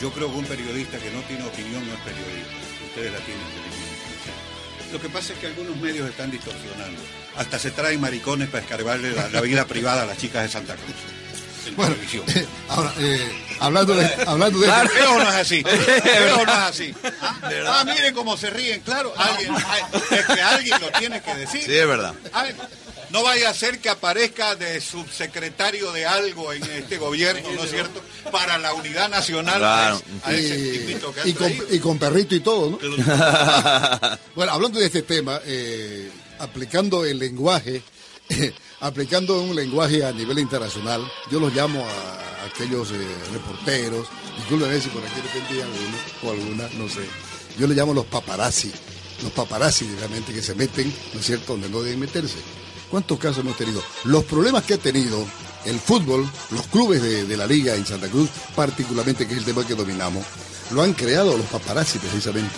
yo 0.00 0.12
creo 0.12 0.30
que 0.30 0.38
un 0.38 0.44
periodista 0.44 0.98
que 0.98 1.10
no 1.10 1.20
tiene 1.22 1.42
opinión 1.42 1.82
no 1.86 1.92
es 1.92 2.00
periodista. 2.00 2.54
Ustedes 2.86 3.12
la 3.12 3.18
tienen 3.18 3.44
Lo 4.92 5.00
que 5.00 5.08
pasa 5.08 5.32
es 5.32 5.38
que 5.40 5.46
algunos 5.48 5.76
medios 5.78 6.08
están 6.08 6.30
distorsionando. 6.30 7.02
Hasta 7.36 7.58
se 7.58 7.72
traen 7.72 8.00
maricones 8.00 8.48
para 8.48 8.62
escarbarle 8.62 9.10
la, 9.10 9.40
vida 9.40 9.66
privada 9.66 10.02
a 10.02 10.06
las 10.06 10.18
chicas 10.18 10.44
de 10.44 10.48
Santa 10.50 10.76
Cruz. 10.76 11.19
Bueno, 11.76 11.94
ahora, 12.68 12.94
eh, 12.98 13.32
hablando 13.60 13.94
de, 13.94 14.06
hablando 14.26 14.58
de 14.58 14.66
claro, 14.66 14.90
no 15.18 15.22
es 15.22 15.34
así. 15.34 15.62
no 15.64 16.42
es 16.42 16.48
así. 16.48 16.94
Ah, 17.66 17.84
miren 17.84 18.14
cómo 18.14 18.36
se 18.36 18.50
ríen, 18.50 18.80
claro. 18.80 19.12
Alguien, 19.16 19.54
es 20.10 20.26
que 20.26 20.42
alguien 20.42 20.80
lo 20.80 20.90
tiene 20.92 21.22
que 21.22 21.34
decir. 21.34 21.62
Sí, 21.62 21.76
es 21.76 21.86
verdad. 21.86 22.14
No 23.10 23.24
vaya 23.24 23.50
a 23.50 23.54
ser 23.54 23.80
que 23.80 23.88
aparezca 23.88 24.54
de 24.54 24.80
subsecretario 24.80 25.90
de 25.90 26.06
algo 26.06 26.52
en 26.52 26.62
este 26.62 26.96
gobierno, 26.96 27.50
¿no 27.56 27.64
es 27.64 27.70
cierto? 27.70 28.00
Para 28.30 28.56
la 28.58 28.72
unidad 28.72 29.08
nacional. 29.08 29.58
Claro. 29.58 30.00
y, 31.74 31.78
con, 31.80 31.98
perrito 31.98 32.36
y 32.36 32.40
todo, 32.40 32.70
¿no? 32.70 32.78
bueno, 34.36 34.52
hablando 34.52 34.78
de 34.78 34.86
este 34.86 35.02
tema, 35.02 35.40
eh, 35.44 36.08
aplicando 36.38 37.04
el 37.04 37.18
lenguaje, 37.18 37.82
aplicando 38.80 39.40
un 39.42 39.54
lenguaje 39.54 40.04
a 40.04 40.12
nivel 40.12 40.38
internacional, 40.38 41.02
yo 41.30 41.38
los 41.38 41.54
llamo 41.54 41.84
a, 41.84 42.46
aquellos 42.46 42.90
eh, 42.92 42.96
reporteros, 43.32 44.08
disculpen 44.36 44.80
si 44.80 44.88
por 44.88 45.02
aquí 45.04 45.54
de 45.54 45.62
alguno 45.62 45.96
o 46.24 46.30
alguna, 46.30 46.68
no 46.78 46.88
sé. 46.88 47.06
Yo 47.58 47.66
le 47.66 47.74
llamo 47.74 47.92
los 47.92 48.06
paparazzi, 48.06 48.72
los 49.22 49.32
paparazzi 49.32 49.86
realmente 49.98 50.32
que 50.32 50.42
se 50.42 50.54
meten, 50.54 50.92
¿no 51.12 51.20
es 51.20 51.26
cierto?, 51.26 51.52
donde 51.52 51.68
no 51.68 51.82
deben 51.82 52.00
meterse. 52.00 52.38
¿Cuántos 52.90 53.18
casos 53.18 53.38
hemos 53.38 53.56
tenido? 53.56 53.82
Los 54.04 54.24
problemas 54.24 54.64
que 54.64 54.74
ha 54.74 54.78
tenido 54.78 55.24
el 55.64 55.78
fútbol, 55.78 56.28
los 56.50 56.66
clubes 56.68 57.02
de, 57.02 57.36
la 57.36 57.46
liga 57.46 57.74
en 57.74 57.86
Santa 57.86 58.08
Cruz, 58.08 58.30
particularmente, 58.56 59.26
que 59.26 59.34
es 59.34 59.38
el 59.40 59.44
tema 59.44 59.66
que 59.66 59.74
dominamos, 59.74 60.24
lo 60.70 60.82
han 60.82 60.94
creado 60.94 61.36
los 61.36 61.46
paparazzi 61.46 61.98
precisamente. 61.98 62.56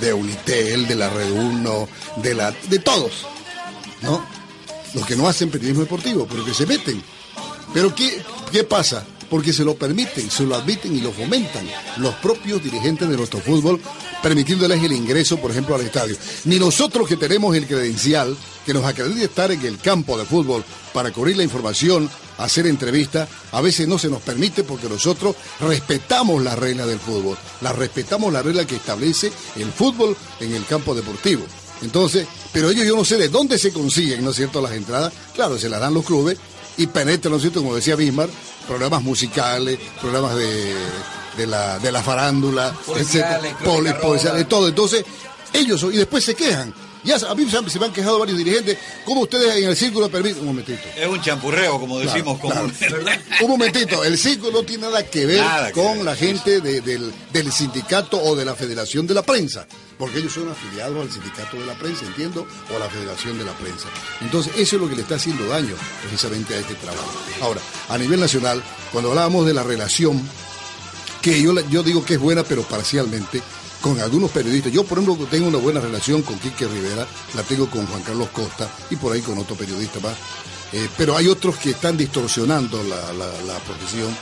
De 0.00 0.12
Unitel, 0.12 0.86
de 0.86 0.94
la 0.94 1.08
Red 1.08 1.30
1, 1.30 1.88
de, 2.16 2.34
la, 2.34 2.50
de 2.50 2.78
todos. 2.80 3.24
¿No? 4.02 4.22
Los 4.94 5.06
que 5.06 5.16
no 5.16 5.28
hacen 5.28 5.50
periodismo 5.50 5.82
deportivo, 5.82 6.26
pero 6.28 6.44
que 6.44 6.54
se 6.54 6.66
meten. 6.66 7.02
Pero 7.72 7.94
¿qué, 7.94 8.22
qué 8.52 8.64
pasa? 8.64 9.04
porque 9.30 9.52
se 9.52 9.64
lo 9.64 9.74
permiten, 9.74 10.30
se 10.30 10.44
lo 10.44 10.54
admiten 10.54 10.96
y 10.96 11.00
lo 11.00 11.12
fomentan 11.12 11.66
los 11.98 12.14
propios 12.16 12.62
dirigentes 12.62 13.08
de 13.08 13.16
nuestro 13.16 13.40
fútbol, 13.40 13.80
permitiéndoles 14.22 14.82
el 14.82 14.92
ingreso, 14.92 15.38
por 15.38 15.50
ejemplo, 15.50 15.74
al 15.74 15.82
estadio. 15.82 16.16
Ni 16.44 16.58
nosotros 16.58 17.08
que 17.08 17.16
tenemos 17.16 17.56
el 17.56 17.66
credencial 17.66 18.36
que 18.64 18.74
nos 18.74 18.84
acredite 18.84 19.24
estar 19.24 19.50
en 19.50 19.64
el 19.64 19.78
campo 19.78 20.18
de 20.18 20.24
fútbol 20.24 20.64
para 20.92 21.12
cubrir 21.12 21.36
la 21.36 21.42
información, 21.42 22.10
hacer 22.38 22.66
entrevistas, 22.66 23.28
a 23.52 23.60
veces 23.60 23.88
no 23.88 23.98
se 23.98 24.08
nos 24.08 24.22
permite 24.22 24.64
porque 24.64 24.88
nosotros 24.88 25.36
respetamos 25.60 26.42
las 26.42 26.58
reglas 26.58 26.86
del 26.86 26.98
fútbol, 26.98 27.36
las 27.60 27.76
respetamos 27.76 28.32
la 28.32 28.42
regla 28.42 28.66
que 28.66 28.76
establece 28.76 29.32
el 29.56 29.70
fútbol 29.72 30.16
en 30.40 30.54
el 30.54 30.64
campo 30.66 30.94
deportivo. 30.94 31.44
Entonces, 31.82 32.26
pero 32.52 32.70
ellos 32.70 32.86
yo 32.86 32.96
no 32.96 33.04
sé 33.04 33.16
de 33.16 33.28
dónde 33.28 33.58
se 33.58 33.72
consiguen, 33.72 34.24
¿no 34.24 34.30
es 34.30 34.36
cierto?, 34.36 34.60
las 34.60 34.72
entradas. 34.72 35.12
Claro, 35.34 35.58
se 35.58 35.68
las 35.68 35.80
dan 35.80 35.94
los 35.94 36.04
clubes 36.04 36.38
y 36.76 36.86
penetran, 36.86 37.30
¿no 37.30 37.36
es 37.36 37.42
cierto?, 37.42 37.60
como 37.60 37.74
decía 37.74 37.96
Bismarck, 37.96 38.30
programas 38.66 39.02
musicales, 39.02 39.78
programas 40.00 40.36
de, 40.36 40.74
de, 41.36 41.46
la, 41.46 41.78
de 41.78 41.92
la 41.92 42.02
farándula, 42.02 42.72
policiales, 42.86 43.54
policiales, 44.02 44.48
todo. 44.48 44.68
Entonces, 44.68 45.04
ellos, 45.52 45.82
y 45.92 45.96
después 45.96 46.24
se 46.24 46.34
quejan. 46.34 46.74
Ya 47.06 47.14
a 47.28 47.34
mí 47.36 47.48
se 47.48 47.78
me 47.78 47.86
han 47.86 47.92
quejado 47.92 48.18
varios 48.18 48.36
dirigentes. 48.36 48.76
¿Cómo 49.04 49.22
ustedes 49.22 49.56
en 49.56 49.68
el 49.68 49.76
círculo 49.76 50.08
permiten? 50.08 50.40
Un 50.40 50.46
momentito. 50.46 50.82
Es 50.96 51.06
un 51.06 51.22
champurreo, 51.22 51.78
como 51.78 52.00
decimos. 52.00 52.36
un 52.42 53.48
momentito. 53.48 54.02
El 54.02 54.18
círculo 54.18 54.50
no 54.50 54.62
tiene 54.64 54.82
nada 54.82 55.04
que 55.04 55.24
ver 55.24 55.72
con 55.72 56.04
la 56.04 56.16
gente 56.16 56.60
del, 56.60 57.12
del, 57.32 57.52
sindicato 57.52 58.20
o 58.20 58.34
de 58.34 58.44
la 58.44 58.56
federación 58.56 59.06
de 59.06 59.14
la 59.14 59.22
prensa. 59.22 59.68
Porque 59.98 60.18
ellos 60.18 60.32
son 60.32 60.50
afiliados 60.50 61.00
al 61.00 61.10
sindicato 61.10 61.56
de 61.56 61.66
la 61.66 61.74
prensa, 61.74 62.04
entiendo, 62.04 62.46
o 62.72 62.76
a 62.76 62.78
la 62.78 62.88
federación 62.90 63.38
de 63.38 63.44
la 63.44 63.52
prensa. 63.52 63.88
Entonces, 64.20 64.52
eso 64.56 64.76
es 64.76 64.82
lo 64.82 64.88
que 64.88 64.96
le 64.96 65.02
está 65.02 65.14
haciendo 65.14 65.46
daño 65.46 65.74
precisamente 66.02 66.54
a 66.54 66.58
este 66.58 66.74
trabajo. 66.74 67.10
Ahora, 67.40 67.60
a 67.88 67.96
nivel 67.96 68.20
nacional, 68.20 68.62
cuando 68.92 69.10
hablábamos 69.10 69.46
de 69.46 69.54
la 69.54 69.62
relación, 69.62 70.22
que 71.22 71.40
yo, 71.40 71.58
yo 71.70 71.82
digo 71.82 72.04
que 72.04 72.14
es 72.14 72.20
buena, 72.20 72.44
pero 72.44 72.62
parcialmente, 72.62 73.42
con 73.80 74.00
algunos 74.00 74.30
periodistas. 74.30 74.72
Yo, 74.72 74.84
por 74.84 74.98
ejemplo, 74.98 75.26
tengo 75.26 75.48
una 75.48 75.58
buena 75.58 75.80
relación 75.80 76.22
con 76.22 76.38
Quique 76.38 76.66
Rivera, 76.66 77.06
la 77.34 77.42
tengo 77.42 77.68
con 77.70 77.86
Juan 77.86 78.02
Carlos 78.02 78.28
Costa 78.30 78.68
y 78.90 78.96
por 78.96 79.12
ahí 79.12 79.20
con 79.20 79.38
otro 79.38 79.56
periodista 79.56 80.00
más. 80.00 80.16
Eh, 80.72 80.88
pero 80.96 81.16
hay 81.16 81.28
otros 81.28 81.56
que 81.56 81.70
están 81.70 81.96
distorsionando 81.96 82.82
la, 82.82 83.58
profesión 83.60 84.14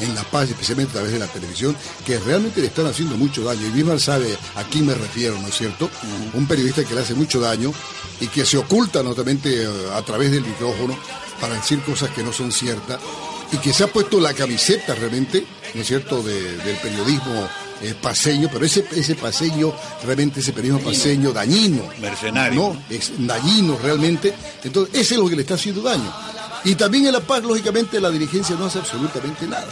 en 0.00 0.14
La 0.14 0.22
Paz, 0.24 0.48
especialmente 0.48 0.92
a 0.92 0.94
través 0.94 1.12
de 1.12 1.18
la 1.18 1.26
televisión, 1.26 1.76
que 2.04 2.18
realmente 2.18 2.60
le 2.60 2.68
están 2.68 2.86
haciendo 2.86 3.16
mucho 3.16 3.44
daño. 3.44 3.66
Y 3.66 3.70
Bismarck 3.70 4.00
sabe 4.00 4.36
a 4.56 4.64
quién 4.64 4.86
me 4.86 4.94
refiero, 4.94 5.38
¿no 5.40 5.48
es 5.48 5.54
cierto? 5.54 5.90
Un 6.34 6.46
periodista 6.46 6.84
que 6.84 6.94
le 6.94 7.02
hace 7.02 7.14
mucho 7.14 7.40
daño 7.40 7.72
y 8.20 8.28
que 8.28 8.44
se 8.44 8.58
oculta 8.58 9.02
notablemente 9.02 9.64
eh, 9.64 9.68
a 9.94 10.02
través 10.02 10.30
del 10.30 10.44
micrófono 10.44 10.96
para 11.40 11.54
decir 11.54 11.80
cosas 11.82 12.10
que 12.10 12.22
no 12.22 12.32
son 12.32 12.52
ciertas 12.52 13.00
y 13.52 13.56
que 13.58 13.72
se 13.72 13.84
ha 13.84 13.86
puesto 13.88 14.20
la 14.20 14.34
camiseta 14.34 14.94
realmente, 14.94 15.44
¿no 15.74 15.80
es 15.80 15.86
cierto?, 15.86 16.22
del 16.22 16.76
periodismo 16.82 17.48
eh, 17.82 17.94
paseño, 18.00 18.48
pero 18.52 18.64
ese, 18.64 18.84
ese 18.92 19.14
paseño, 19.14 19.72
realmente 20.04 20.40
ese 20.40 20.52
periodismo 20.52 20.90
paseño 20.90 21.32
dañino. 21.32 21.88
Mercenario. 22.00 22.60
¿no? 22.60 22.82
Es 22.94 23.12
dañino 23.18 23.78
realmente. 23.82 24.34
Entonces, 24.62 24.94
ese 24.94 25.14
es 25.14 25.20
lo 25.20 25.28
que 25.28 25.36
le 25.36 25.42
está 25.42 25.54
haciendo 25.54 25.82
daño. 25.82 26.12
Y 26.64 26.74
también 26.74 27.06
en 27.06 27.12
La 27.12 27.20
Paz, 27.20 27.42
lógicamente, 27.42 28.00
la 28.00 28.10
dirigencia 28.10 28.54
no 28.56 28.66
hace 28.66 28.78
absolutamente 28.78 29.46
nada. 29.46 29.68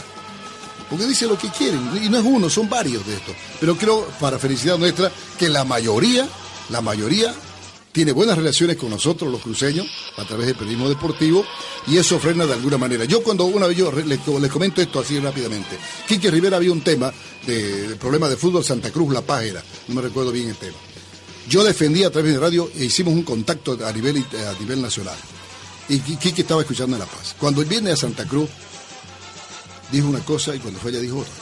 Porque 0.89 1.05
dice 1.05 1.27
lo 1.27 1.37
que 1.37 1.49
quieren. 1.49 1.91
Y 2.01 2.09
no 2.09 2.17
es 2.17 2.25
uno, 2.25 2.49
son 2.49 2.69
varios 2.69 3.05
de 3.05 3.15
estos. 3.15 3.35
Pero 3.59 3.77
creo, 3.77 4.07
para 4.19 4.39
felicidad 4.39 4.77
nuestra, 4.77 5.11
que 5.37 5.49
la 5.49 5.63
mayoría, 5.63 6.27
la 6.69 6.81
mayoría 6.81 7.33
tiene 7.91 8.11
buenas 8.11 8.37
relaciones 8.37 8.77
con 8.77 8.89
nosotros, 8.89 9.31
los 9.31 9.41
cruceños, 9.41 9.87
a 10.17 10.25
través 10.25 10.47
del 10.47 10.55
periodismo 10.55 10.89
deportivo, 10.89 11.43
y 11.87 11.97
eso 11.97 12.19
frena 12.19 12.45
de 12.45 12.53
alguna 12.53 12.77
manera. 12.77 13.05
Yo 13.05 13.23
cuando 13.23 13.45
una 13.45 13.67
vez 13.67 13.77
yo 13.77 13.91
les, 13.91 14.19
comento 14.49 14.81
esto 14.81 14.99
así 14.99 15.19
rápidamente, 15.19 15.77
Quique 16.07 16.29
Rivera 16.29 16.57
había 16.57 16.71
un 16.71 16.81
tema 16.81 17.11
de, 17.45 17.95
problema 17.99 18.29
de 18.29 18.37
fútbol 18.37 18.63
Santa 18.63 18.91
Cruz, 18.91 19.13
La 19.13 19.21
Paz 19.21 19.43
era, 19.43 19.63
no 19.87 19.95
me 19.95 20.01
recuerdo 20.01 20.31
bien 20.31 20.49
el 20.49 20.55
tema. 20.55 20.77
Yo 21.47 21.63
defendí 21.63 22.03
a 22.03 22.11
través 22.11 22.33
de 22.33 22.39
radio 22.39 22.69
e 22.77 22.85
hicimos 22.85 23.13
un 23.13 23.23
contacto 23.23 23.77
a 23.83 23.91
nivel, 23.91 24.23
a 24.47 24.59
nivel 24.59 24.81
nacional. 24.81 25.17
Y 25.87 25.99
Quique 25.99 26.43
estaba 26.43 26.61
escuchando 26.61 26.95
en 26.95 26.99
La 26.99 27.07
Paz. 27.07 27.35
Cuando 27.39 27.61
él 27.61 27.67
viene 27.67 27.91
a 27.91 27.95
Santa 27.95 28.25
Cruz, 28.25 28.47
dijo 29.91 30.07
una 30.07 30.19
cosa 30.19 30.55
y 30.55 30.59
cuando 30.59 30.79
fue 30.79 30.91
allá 30.91 30.99
dijo 30.99 31.19
otra. 31.19 31.33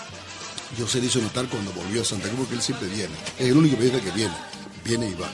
Yo 0.78 0.88
se 0.88 1.00
le 1.00 1.08
hizo 1.08 1.20
notar 1.20 1.48
cuando 1.48 1.72
volvió 1.72 2.02
a 2.02 2.06
Santa 2.06 2.28
Cruz 2.28 2.40
porque 2.42 2.56
él 2.56 2.62
siempre 2.62 2.88
viene. 2.90 3.14
Es 3.40 3.48
el 3.48 3.58
único 3.58 3.78
periodista 3.78 4.04
que 4.04 4.16
viene. 4.16 4.34
Viene 4.84 5.10
y 5.10 5.14
va 5.14 5.30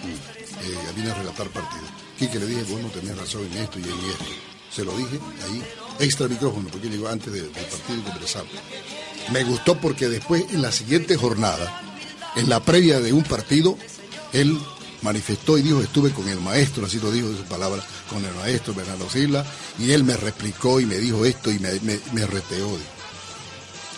eh, 0.64 0.78
viene 0.96 1.12
a 1.12 1.16
relatar 1.16 1.48
partido. 1.50 1.84
Quique 2.18 2.40
le 2.40 2.46
dije, 2.46 2.64
vos 2.64 2.82
no 2.82 2.90
tenés 2.90 3.18
razón 3.18 3.46
en 3.52 3.58
esto 3.58 3.80
y 3.80 3.84
en 3.84 3.90
esto. 3.90 4.26
Se 4.72 4.84
lo 4.84 4.96
dije 4.98 5.20
ahí, 5.46 5.64
extra 6.00 6.28
micrófono, 6.28 6.70
porque 6.70 6.90
llegó 6.90 7.08
antes 7.08 7.32
del 7.34 7.48
partido 7.48 8.00
y 8.00 8.02
conversamos. 8.02 8.52
Me 9.32 9.44
gustó 9.44 9.80
porque 9.80 10.10
después, 10.10 10.46
en 10.52 10.62
la 10.62 10.72
siguiente 10.72 11.16
jornada, 11.16 11.82
en 12.36 12.50
la 12.50 12.60
previa 12.60 13.00
de 13.00 13.14
un 13.14 13.24
partido, 13.24 13.78
él 14.32 14.58
manifestó 15.02 15.58
y 15.58 15.62
dijo, 15.62 15.82
estuve 15.82 16.12
con 16.12 16.28
el 16.28 16.40
maestro, 16.40 16.86
así 16.86 17.00
lo 17.00 17.12
dijo 17.12 17.30
de 17.30 17.38
su 17.38 17.44
palabra, 17.44 17.84
con 18.10 18.24
el 18.24 18.34
maestro 18.36 18.74
Bernardo 18.74 19.10
Silva, 19.10 19.46
y 19.78 19.92
él 19.92 20.04
me 20.04 20.16
replicó 20.16 20.80
y 20.80 20.86
me 20.86 20.98
dijo 20.98 21.26
esto 21.26 21.52
y 21.52 21.60
me, 21.60 21.70
me, 22.14 22.26
reteó. 22.26 22.78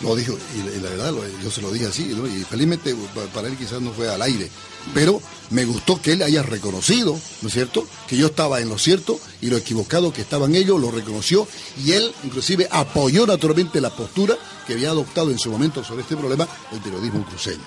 Lo 0.02 0.14
dijo, 0.14 0.36
y, 0.54 0.80
la 0.80 0.90
verdad, 0.90 1.14
yo 1.42 1.50
se 1.50 1.62
lo 1.62 1.70
dije 1.70 1.86
así, 1.86 2.02
y 2.02 2.44
felizmente 2.44 2.94
para 3.32 3.48
él 3.48 3.56
quizás 3.56 3.80
no 3.80 3.92
fue 3.92 4.08
al 4.12 4.20
aire, 4.20 4.50
pero 4.92 5.22
me 5.50 5.64
gustó 5.64 6.00
que 6.02 6.12
él 6.12 6.22
haya 6.22 6.42
reconocido, 6.42 7.18
¿no 7.40 7.48
es 7.48 7.54
cierto?, 7.54 7.86
que 8.06 8.16
yo 8.16 8.26
estaba 8.26 8.60
en 8.60 8.68
lo 8.68 8.78
cierto 8.78 9.18
y 9.40 9.48
lo 9.48 9.56
equivocado 9.56 10.12
que 10.12 10.20
estaban 10.20 10.54
ellos, 10.54 10.78
lo 10.78 10.90
reconoció 10.90 11.48
y 11.82 11.92
él 11.92 12.12
inclusive 12.24 12.68
apoyó 12.70 13.26
naturalmente 13.26 13.80
la 13.80 13.88
postura 13.88 14.36
que 14.66 14.74
había 14.74 14.90
adoptado 14.90 15.30
en 15.30 15.38
su 15.38 15.50
momento 15.50 15.82
sobre 15.82 16.02
este 16.02 16.16
problema 16.16 16.46
el 16.72 16.80
periodismo 16.80 17.24
cruceño. 17.24 17.64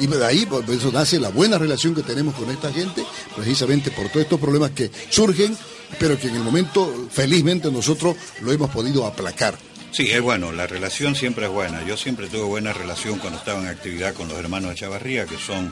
Y 0.00 0.06
de 0.06 0.24
ahí, 0.24 0.46
por 0.46 0.68
eso 0.68 0.90
nace 0.90 1.20
la 1.20 1.28
buena 1.28 1.58
relación 1.58 1.94
que 1.94 2.02
tenemos 2.02 2.34
con 2.34 2.50
esta 2.50 2.72
gente, 2.72 3.04
precisamente 3.36 3.90
por 3.90 4.08
todos 4.08 4.22
estos 4.22 4.40
problemas 4.40 4.70
que 4.70 4.90
surgen, 5.10 5.56
pero 6.00 6.18
que 6.18 6.28
en 6.28 6.36
el 6.36 6.42
momento, 6.42 7.08
felizmente, 7.10 7.70
nosotros 7.70 8.16
lo 8.40 8.50
hemos 8.52 8.70
podido 8.70 9.06
aplacar. 9.06 9.58
Sí, 9.92 10.10
es 10.10 10.22
bueno, 10.22 10.52
la 10.52 10.66
relación 10.66 11.14
siempre 11.14 11.44
es 11.44 11.52
buena. 11.52 11.84
Yo 11.84 11.98
siempre 11.98 12.26
tuve 12.28 12.44
buena 12.44 12.72
relación 12.72 13.18
cuando 13.18 13.38
estaba 13.38 13.60
en 13.60 13.68
actividad 13.68 14.14
con 14.14 14.26
los 14.26 14.38
hermanos 14.38 14.70
de 14.70 14.76
Chavarría, 14.76 15.26
que 15.26 15.36
son 15.36 15.70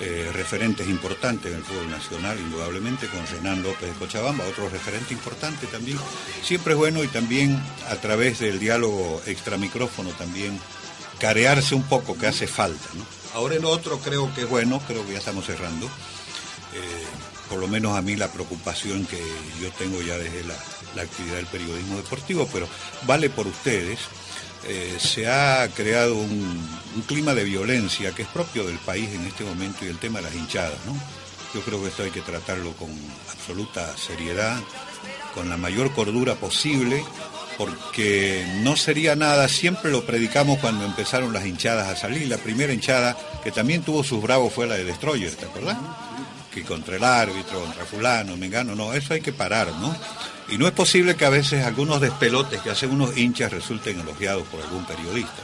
eh, 0.00 0.28
referentes 0.32 0.88
importantes 0.88 1.52
en 1.52 1.58
el 1.58 1.64
fútbol 1.64 1.88
nacional, 1.88 2.36
indudablemente, 2.40 3.06
con 3.06 3.24
Renan 3.28 3.62
López 3.62 3.92
de 3.92 3.94
Cochabamba, 3.96 4.44
otro 4.48 4.68
referente 4.68 5.14
importante 5.14 5.68
también. 5.68 5.98
Siempre 6.42 6.72
es 6.72 6.78
bueno 6.80 7.04
y 7.04 7.08
también 7.08 7.62
a 7.88 7.94
través 7.94 8.40
del 8.40 8.58
diálogo 8.58 9.22
extramicrófono 9.26 10.10
también 10.10 10.58
carearse 11.20 11.76
un 11.76 11.84
poco, 11.84 12.18
que 12.18 12.26
hace 12.26 12.48
falta. 12.48 12.88
¿no? 12.94 13.06
Ahora 13.34 13.54
el 13.54 13.64
otro 13.64 14.00
creo 14.00 14.34
que 14.34 14.40
es 14.40 14.48
bueno, 14.48 14.82
creo 14.88 15.06
que 15.06 15.12
ya 15.12 15.18
estamos 15.18 15.46
cerrando. 15.46 15.86
Eh, 15.86 17.04
por 17.48 17.60
lo 17.60 17.68
menos 17.68 17.96
a 17.96 18.02
mí 18.02 18.16
la 18.16 18.32
preocupación 18.32 19.06
que 19.06 19.20
yo 19.60 19.70
tengo 19.72 20.02
ya 20.02 20.16
desde 20.18 20.42
la, 20.44 20.54
actividad 20.98 21.36
del 21.36 21.46
periodismo 21.46 21.96
deportivo, 21.96 22.48
pero 22.52 22.68
vale 23.06 23.30
por 23.30 23.46
ustedes. 23.46 23.98
Eh, 24.68 24.96
se 24.98 25.26
ha 25.26 25.68
creado 25.74 26.16
un, 26.16 26.80
clima 27.06 27.34
de 27.34 27.44
violencia 27.44 28.12
que 28.12 28.22
es 28.22 28.28
propio 28.28 28.64
del 28.64 28.78
país 28.78 29.08
en 29.14 29.24
este 29.24 29.42
momento 29.44 29.84
y 29.84 29.88
el 29.88 29.98
tema 29.98 30.18
de 30.18 30.26
las 30.26 30.34
hinchadas, 30.34 30.78
¿no? 30.86 30.94
Yo 31.54 31.62
creo 31.62 31.82
que 31.82 31.88
esto 31.88 32.02
hay 32.02 32.10
que 32.10 32.20
tratarlo 32.20 32.72
con 32.72 32.90
absoluta 33.30 33.96
seriedad, 33.96 34.60
con 35.34 35.48
la 35.48 35.56
mayor 35.56 35.92
cordura 35.94 36.34
posible, 36.34 37.02
porque 37.56 38.46
no 38.62 38.76
sería 38.76 39.16
nada, 39.16 39.48
siempre 39.48 39.90
lo 39.90 40.04
predicamos 40.04 40.58
cuando 40.58 40.84
empezaron 40.84 41.32
las 41.32 41.46
hinchadas 41.46 41.88
a 41.88 41.96
salir. 41.96 42.28
La 42.28 42.38
primera 42.38 42.72
hinchada 42.72 43.16
que 43.42 43.50
también 43.50 43.82
tuvo 43.82 44.04
sus 44.04 44.22
bravos 44.22 44.52
fue 44.52 44.66
la 44.66 44.76
de 44.76 44.84
Destroyer, 44.84 45.34
¿te 45.34 45.46
acuerdas? 45.46 45.76
Que 46.52 46.62
contra 46.64 46.96
el 46.96 47.04
árbitro, 47.04 47.60
contra 47.60 47.84
fulano, 47.84 48.36
mengano, 48.36 48.74
no, 48.74 48.92
eso 48.92 49.14
hay 49.14 49.20
que 49.20 49.32
parar, 49.32 49.68
¿no? 49.80 49.96
Y 50.48 50.58
no 50.58 50.66
es 50.66 50.72
posible 50.72 51.14
que 51.14 51.24
a 51.24 51.30
veces 51.30 51.64
algunos 51.64 52.00
despelotes 52.00 52.60
que 52.60 52.70
hacen 52.70 52.90
unos 52.90 53.16
hinchas 53.16 53.52
resulten 53.52 54.00
elogiados 54.00 54.46
por 54.48 54.60
algún 54.60 54.84
periodista. 54.84 55.42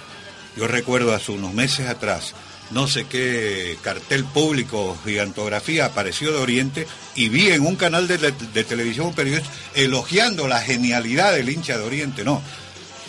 Yo 0.56 0.66
recuerdo 0.66 1.14
hace 1.14 1.32
unos 1.32 1.54
meses 1.54 1.86
atrás 1.88 2.34
no 2.70 2.88
sé 2.88 3.04
qué 3.04 3.78
cartel 3.82 4.24
público, 4.24 4.98
gigantografía, 5.04 5.86
apareció 5.86 6.32
de 6.32 6.38
Oriente 6.38 6.86
y 7.14 7.28
vi 7.28 7.50
en 7.50 7.64
un 7.64 7.76
canal 7.76 8.08
de, 8.08 8.18
televisión 8.64 9.06
un 9.06 9.14
periodista 9.14 9.50
elogiando 9.74 10.48
la 10.48 10.60
genialidad 10.60 11.32
del 11.32 11.48
hincha 11.48 11.78
de 11.78 11.84
Oriente. 11.84 12.24
No, 12.24 12.42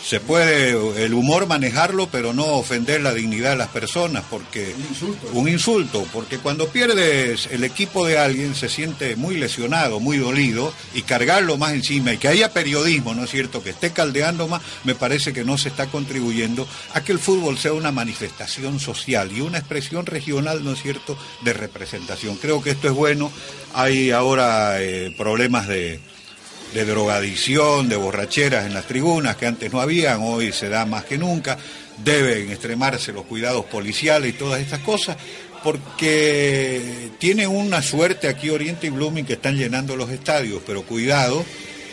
se 0.02 0.20
puede 0.20 0.70
el 1.04 1.14
humor 1.14 1.46
manejarlo, 1.46 2.08
pero 2.10 2.32
no 2.32 2.44
ofender 2.44 3.00
la 3.02 3.12
dignidad 3.12 3.50
de 3.50 3.56
las 3.56 3.68
personas, 3.68 4.24
porque 4.30 4.74
un 4.76 4.86
insulto. 4.86 5.28
un 5.32 5.48
insulto, 5.48 6.06
porque 6.12 6.38
cuando 6.38 6.68
pierdes 6.68 7.48
el 7.50 7.64
equipo 7.64 8.06
de 8.06 8.18
alguien 8.18 8.54
se 8.54 8.68
siente 8.68 9.16
muy 9.16 9.36
lesionado, 9.36 10.00
muy 10.00 10.18
dolido, 10.18 10.72
y 10.94 11.02
cargarlo 11.02 11.56
más 11.56 11.72
encima, 11.72 12.12
y 12.12 12.18
que 12.18 12.28
haya 12.28 12.52
periodismo, 12.52 13.14
¿no 13.14 13.24
es 13.24 13.30
cierto?, 13.30 13.62
que 13.62 13.70
esté 13.70 13.92
caldeando 13.92 14.48
más, 14.48 14.62
me 14.84 14.94
parece 14.94 15.32
que 15.32 15.44
no 15.44 15.58
se 15.58 15.68
está 15.68 15.86
contribuyendo 15.86 16.66
a 16.94 17.02
que 17.02 17.12
el 17.12 17.18
fútbol 17.18 17.58
sea 17.58 17.72
una 17.72 17.92
manifestación 17.92 18.80
social 18.80 19.30
y 19.36 19.40
una 19.40 19.58
expresión 19.58 20.06
regional, 20.06 20.64
¿no 20.64 20.72
es 20.72 20.82
cierto?, 20.82 21.18
de 21.42 21.52
representación. 21.52 22.36
Creo 22.36 22.62
que 22.62 22.70
esto 22.70 22.88
es 22.88 22.94
bueno. 22.94 23.30
Hay 23.74 24.10
ahora 24.10 24.82
eh, 24.82 25.14
problemas 25.16 25.68
de 25.68 26.00
de 26.74 26.84
drogadicción, 26.84 27.88
de 27.88 27.96
borracheras 27.96 28.66
en 28.66 28.74
las 28.74 28.86
tribunas 28.86 29.36
que 29.36 29.46
antes 29.46 29.72
no 29.72 29.80
habían, 29.80 30.20
hoy 30.22 30.52
se 30.52 30.68
da 30.68 30.84
más 30.84 31.04
que 31.04 31.18
nunca, 31.18 31.58
deben 32.04 32.50
extremarse 32.50 33.12
los 33.12 33.24
cuidados 33.24 33.64
policiales 33.66 34.30
y 34.30 34.38
todas 34.38 34.60
estas 34.60 34.80
cosas, 34.80 35.16
porque 35.62 37.10
tiene 37.18 37.46
una 37.46 37.82
suerte 37.82 38.28
aquí 38.28 38.50
Oriente 38.50 38.86
y 38.86 38.90
Blooming 38.90 39.26
que 39.26 39.34
están 39.34 39.56
llenando 39.56 39.96
los 39.96 40.10
estadios, 40.10 40.62
pero 40.66 40.82
cuidado 40.82 41.44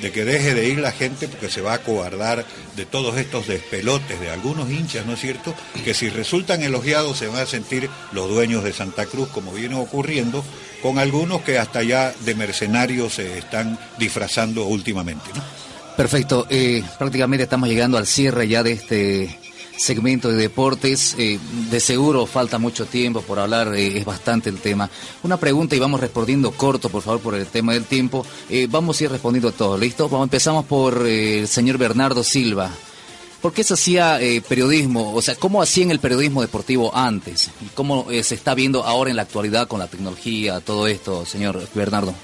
de 0.02 0.12
que 0.12 0.26
deje 0.26 0.54
de 0.54 0.68
ir 0.70 0.80
la 0.80 0.92
gente 0.92 1.28
porque 1.28 1.50
se 1.50 1.62
va 1.62 1.74
a 1.74 1.82
cobardar 1.82 2.46
de 2.76 2.86
todos 2.86 3.18
estos 3.18 3.48
despelotes 3.48 4.20
de 4.20 4.30
algunos 4.30 4.70
hinchas, 4.70 5.06
¿no 5.06 5.14
es 5.14 5.20
cierto? 5.20 5.54
Que 5.84 5.94
si 5.94 6.10
resultan 6.10 6.64
elogiados 6.64 7.18
se 7.18 7.28
van 7.28 7.42
a 7.42 7.46
sentir 7.46 7.90
los 8.12 8.30
dueños 8.30 8.64
de 8.64 8.74
Santa 8.74 9.06
Cruz, 9.06 9.30
como 9.30 9.52
viene 9.52 9.76
ocurriendo, 9.76 10.44
con 10.82 11.00
algunos 11.00 11.42
que 11.42 11.58
hasta 11.58 11.84
ya 11.84 12.14
de 12.26 12.36
mercenarios 12.36 13.16
se 13.16 13.38
están 13.38 13.80
disfrazando 13.98 14.66
últimamente. 14.66 15.32
¿no? 15.34 15.42
Perfecto, 15.96 16.46
eh, 16.50 16.84
prácticamente 17.00 17.44
estamos 17.44 17.70
llegando 17.70 17.98
al 17.98 18.06
cierre 18.06 18.48
ya 18.48 18.64
de 18.64 18.74
este 18.74 19.40
segmento 19.78 20.30
de 20.30 20.38
deportes. 20.38 21.16
Eh, 21.18 21.40
de 21.70 21.80
seguro 21.80 22.26
falta 22.26 22.58
mucho 22.58 22.86
tiempo 22.86 23.22
por 23.22 23.40
hablar, 23.40 23.74
eh, 23.76 23.98
es 23.98 24.06
bastante 24.06 24.50
el 24.50 24.58
tema. 24.58 24.90
Una 25.24 25.38
pregunta 25.38 25.76
y 25.76 25.80
vamos 25.80 26.00
respondiendo 26.00 26.52
corto, 26.52 26.90
por 26.90 27.02
favor, 27.02 27.22
por 27.22 27.36
el 27.36 27.48
tema 27.48 27.74
del 27.74 27.86
tiempo. 27.86 28.26
vamos 28.70 29.00
a 29.00 29.04
ir 29.04 29.12
respondiendo 29.12 29.52
todo, 29.52 29.78
¿listo? 29.78 30.10
Vamos, 30.10 30.26
empezamos 30.26 30.66
por 30.66 31.06
el 31.08 31.48
señor 31.48 31.78
Bernardo 31.78 32.24
Silva. 32.24 32.72
¿Por 33.46 33.54
qué 33.54 33.64
se 33.64 33.76
hacía 33.76 34.20
eh, 34.20 34.42
periodismo? 34.42 35.14
O 35.14 35.22
sea, 35.22 35.36
¿cómo 35.36 35.62
hacían 35.62 35.92
el 35.92 36.00
periodismo 36.00 36.42
deportivo 36.42 36.96
antes? 36.96 37.52
¿Y 37.62 37.66
cómo 37.76 38.08
eh, 38.10 38.24
se 38.24 38.34
está 38.34 38.56
viendo 38.56 38.84
ahora 38.84 39.12
en 39.12 39.18
la 39.18 39.22
actualidad 39.22 39.68
con 39.68 39.78
la 39.78 39.86
tecnología, 39.86 40.62
todo 40.62 40.88
esto, 40.88 41.28
señor 41.28 41.62
Bernardo? 41.76 42.16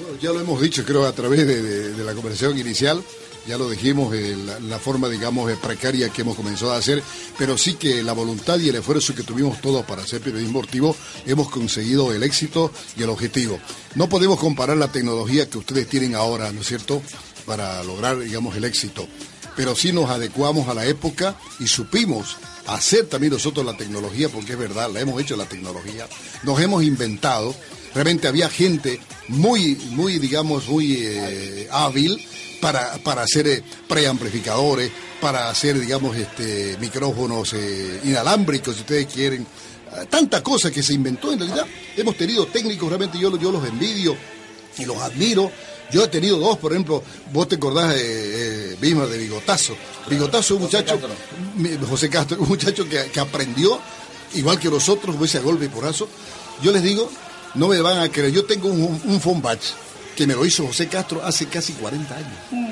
Bueno, 0.00 0.16
ya 0.22 0.30
lo 0.30 0.40
hemos 0.40 0.58
dicho, 0.62 0.82
creo, 0.86 1.04
a 1.04 1.12
través 1.12 1.46
de, 1.46 2.02
la 2.02 2.14
conversación 2.14 2.58
inicial. 2.58 3.02
Ya 3.46 3.56
lo 3.56 3.70
dijimos, 3.70 4.14
eh, 4.14 4.36
la, 4.68 4.78
forma, 4.78 5.08
digamos, 5.08 5.50
precaria 5.58 6.10
que 6.10 6.22
hemos 6.22 6.36
comenzado 6.36 6.72
a 6.72 6.76
hacer, 6.76 7.02
pero 7.38 7.56
sí 7.56 7.74
que 7.74 8.02
la 8.02 8.12
voluntad 8.12 8.58
y 8.58 8.68
el 8.68 8.76
esfuerzo 8.76 9.14
que 9.14 9.22
tuvimos 9.22 9.60
todos 9.60 9.84
para 9.84 10.02
hacer 10.02 10.20
periodismo 10.20 10.60
deportivo, 10.60 10.94
hemos 11.26 11.50
conseguido 11.50 12.12
el 12.12 12.22
éxito 12.22 12.70
y 12.96 13.02
el 13.02 13.08
objetivo. 13.08 13.58
No 13.94 14.08
podemos 14.08 14.38
comparar 14.38 14.76
la 14.76 14.92
tecnología 14.92 15.48
que 15.48 15.58
ustedes 15.58 15.88
tienen 15.88 16.14
ahora, 16.14 16.52
¿no 16.52 16.60
es 16.60 16.66
cierto?, 16.66 17.02
para 17.46 17.82
lograr, 17.82 18.18
digamos, 18.18 18.54
el 18.56 18.64
éxito 18.64 19.08
pero 19.56 19.74
sí 19.74 19.92
nos 19.92 20.08
adecuamos 20.08 20.68
a 20.68 20.74
la 20.74 20.86
época 20.86 21.36
y 21.58 21.66
supimos 21.66 22.36
hacer 22.66 23.06
también 23.06 23.32
nosotros 23.32 23.66
la 23.66 23.76
tecnología, 23.76 24.28
porque 24.28 24.52
es 24.52 24.58
verdad, 24.58 24.90
la 24.90 25.00
hemos 25.00 25.20
hecho 25.20 25.36
la 25.36 25.46
tecnología, 25.46 26.08
nos 26.44 26.60
hemos 26.60 26.82
inventado, 26.82 27.54
realmente 27.94 28.28
había 28.28 28.48
gente 28.48 29.00
muy, 29.28 29.74
muy, 29.90 30.18
digamos, 30.18 30.68
muy 30.68 30.96
eh, 31.00 31.68
hábil 31.70 32.26
para, 32.60 32.98
para 32.98 33.22
hacer 33.22 33.46
eh, 33.48 33.62
preamplificadores, 33.88 34.90
para 35.20 35.48
hacer, 35.48 35.78
digamos, 35.80 36.16
este, 36.16 36.76
micrófonos 36.80 37.52
eh, 37.54 38.00
inalámbricos, 38.04 38.74
si 38.74 38.80
ustedes 38.82 39.06
quieren, 39.06 39.46
tanta 40.08 40.42
cosa 40.42 40.70
que 40.70 40.82
se 40.82 40.94
inventó 40.94 41.32
en 41.32 41.40
realidad. 41.40 41.66
Hemos 41.96 42.16
tenido 42.16 42.46
técnicos, 42.46 42.88
realmente 42.88 43.18
yo, 43.18 43.36
yo 43.38 43.50
los 43.50 43.66
envidio 43.66 44.16
y 44.78 44.84
los 44.84 44.96
admiro, 44.98 45.50
yo 45.90 46.04
he 46.04 46.08
tenido 46.08 46.38
dos, 46.38 46.58
por 46.58 46.72
ejemplo, 46.72 47.02
vos 47.32 47.48
te 47.48 47.56
acordás 47.56 47.94
de 47.94 48.74
eh, 48.74 48.76
de 48.80 49.18
Bigotazo. 49.18 49.76
Bigotazo 50.08 50.38
es 50.38 50.50
un 50.52 50.62
muchacho, 50.62 51.00
José 51.88 52.08
Castro, 52.08 52.38
un 52.40 52.48
muchacho 52.48 52.88
que, 52.88 53.20
aprendió, 53.20 53.78
igual 54.34 54.58
que 54.58 54.70
nosotros, 54.70 55.16
ese 55.22 55.38
a 55.38 55.40
golpe 55.40 55.64
y 55.64 55.68
porazo. 55.68 56.08
Yo 56.62 56.70
les 56.72 56.82
digo, 56.82 57.10
no 57.54 57.68
me 57.68 57.80
van 57.80 57.98
a 57.98 58.08
creer, 58.10 58.32
yo 58.32 58.44
tengo 58.44 58.68
un, 58.68 59.00
un 59.04 59.20
phone 59.20 59.42
batch 59.42 59.72
que 60.20 60.26
me 60.26 60.34
lo 60.34 60.44
hizo 60.44 60.66
José 60.66 60.86
Castro 60.86 61.24
hace 61.24 61.46
casi 61.46 61.72
40 61.72 62.14
años. 62.14 62.28
Mm. 62.50 62.68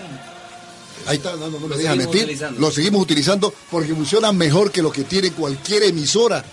Ahí 1.07 1.17
está, 1.17 1.35
no, 1.35 1.49
no, 1.49 1.67
me 1.67 1.79
deja 1.79 1.95
mentir. 1.95 2.39
Lo 2.59 2.71
seguimos 2.71 3.01
utilizando 3.01 3.55
porque 3.71 3.95
funciona 3.95 4.33
mejor 4.33 4.71
que 4.71 4.83
lo 4.83 4.93
que 4.93 5.05
tiene 5.05 5.31
cualquier 5.31 5.85
emisora 5.85 6.45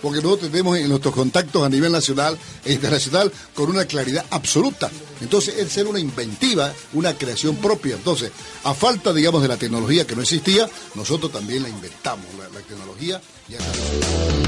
porque 0.00 0.20
nosotros 0.20 0.50
tenemos 0.50 0.76
en 0.78 0.88
nuestros 0.88 1.14
contactos 1.14 1.64
a 1.64 1.68
nivel 1.68 1.92
nacional 1.92 2.36
e 2.64 2.72
internacional 2.72 3.32
con 3.54 3.70
una 3.70 3.84
claridad 3.84 4.24
absoluta. 4.30 4.90
Entonces, 5.20 5.56
es 5.56 5.70
ser 5.72 5.86
una 5.86 6.00
inventiva, 6.00 6.72
una 6.94 7.14
creación 7.14 7.54
propia. 7.56 7.94
Entonces, 7.94 8.32
a 8.64 8.74
falta, 8.74 9.12
digamos, 9.12 9.42
de 9.42 9.48
la 9.48 9.56
tecnología 9.56 10.04
que 10.04 10.16
no 10.16 10.22
existía, 10.22 10.68
nosotros 10.96 11.30
también 11.30 11.62
la 11.62 11.68
inventamos, 11.68 12.26
la, 12.36 12.60
tecnología. 12.60 13.20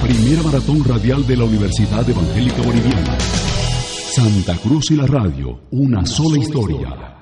Primera 0.02 0.42
maratón 0.42 0.84
radial 0.84 1.24
de 1.24 1.36
la 1.36 1.44
Universidad 1.44 2.08
Evangélica 2.08 2.60
Boliviana. 2.60 3.16
Santa 4.14 4.56
Cruz 4.58 4.92
y 4.92 4.96
la 4.96 5.08
radio, 5.08 5.58
una 5.72 6.06
sola 6.06 6.38
historia. 6.38 7.13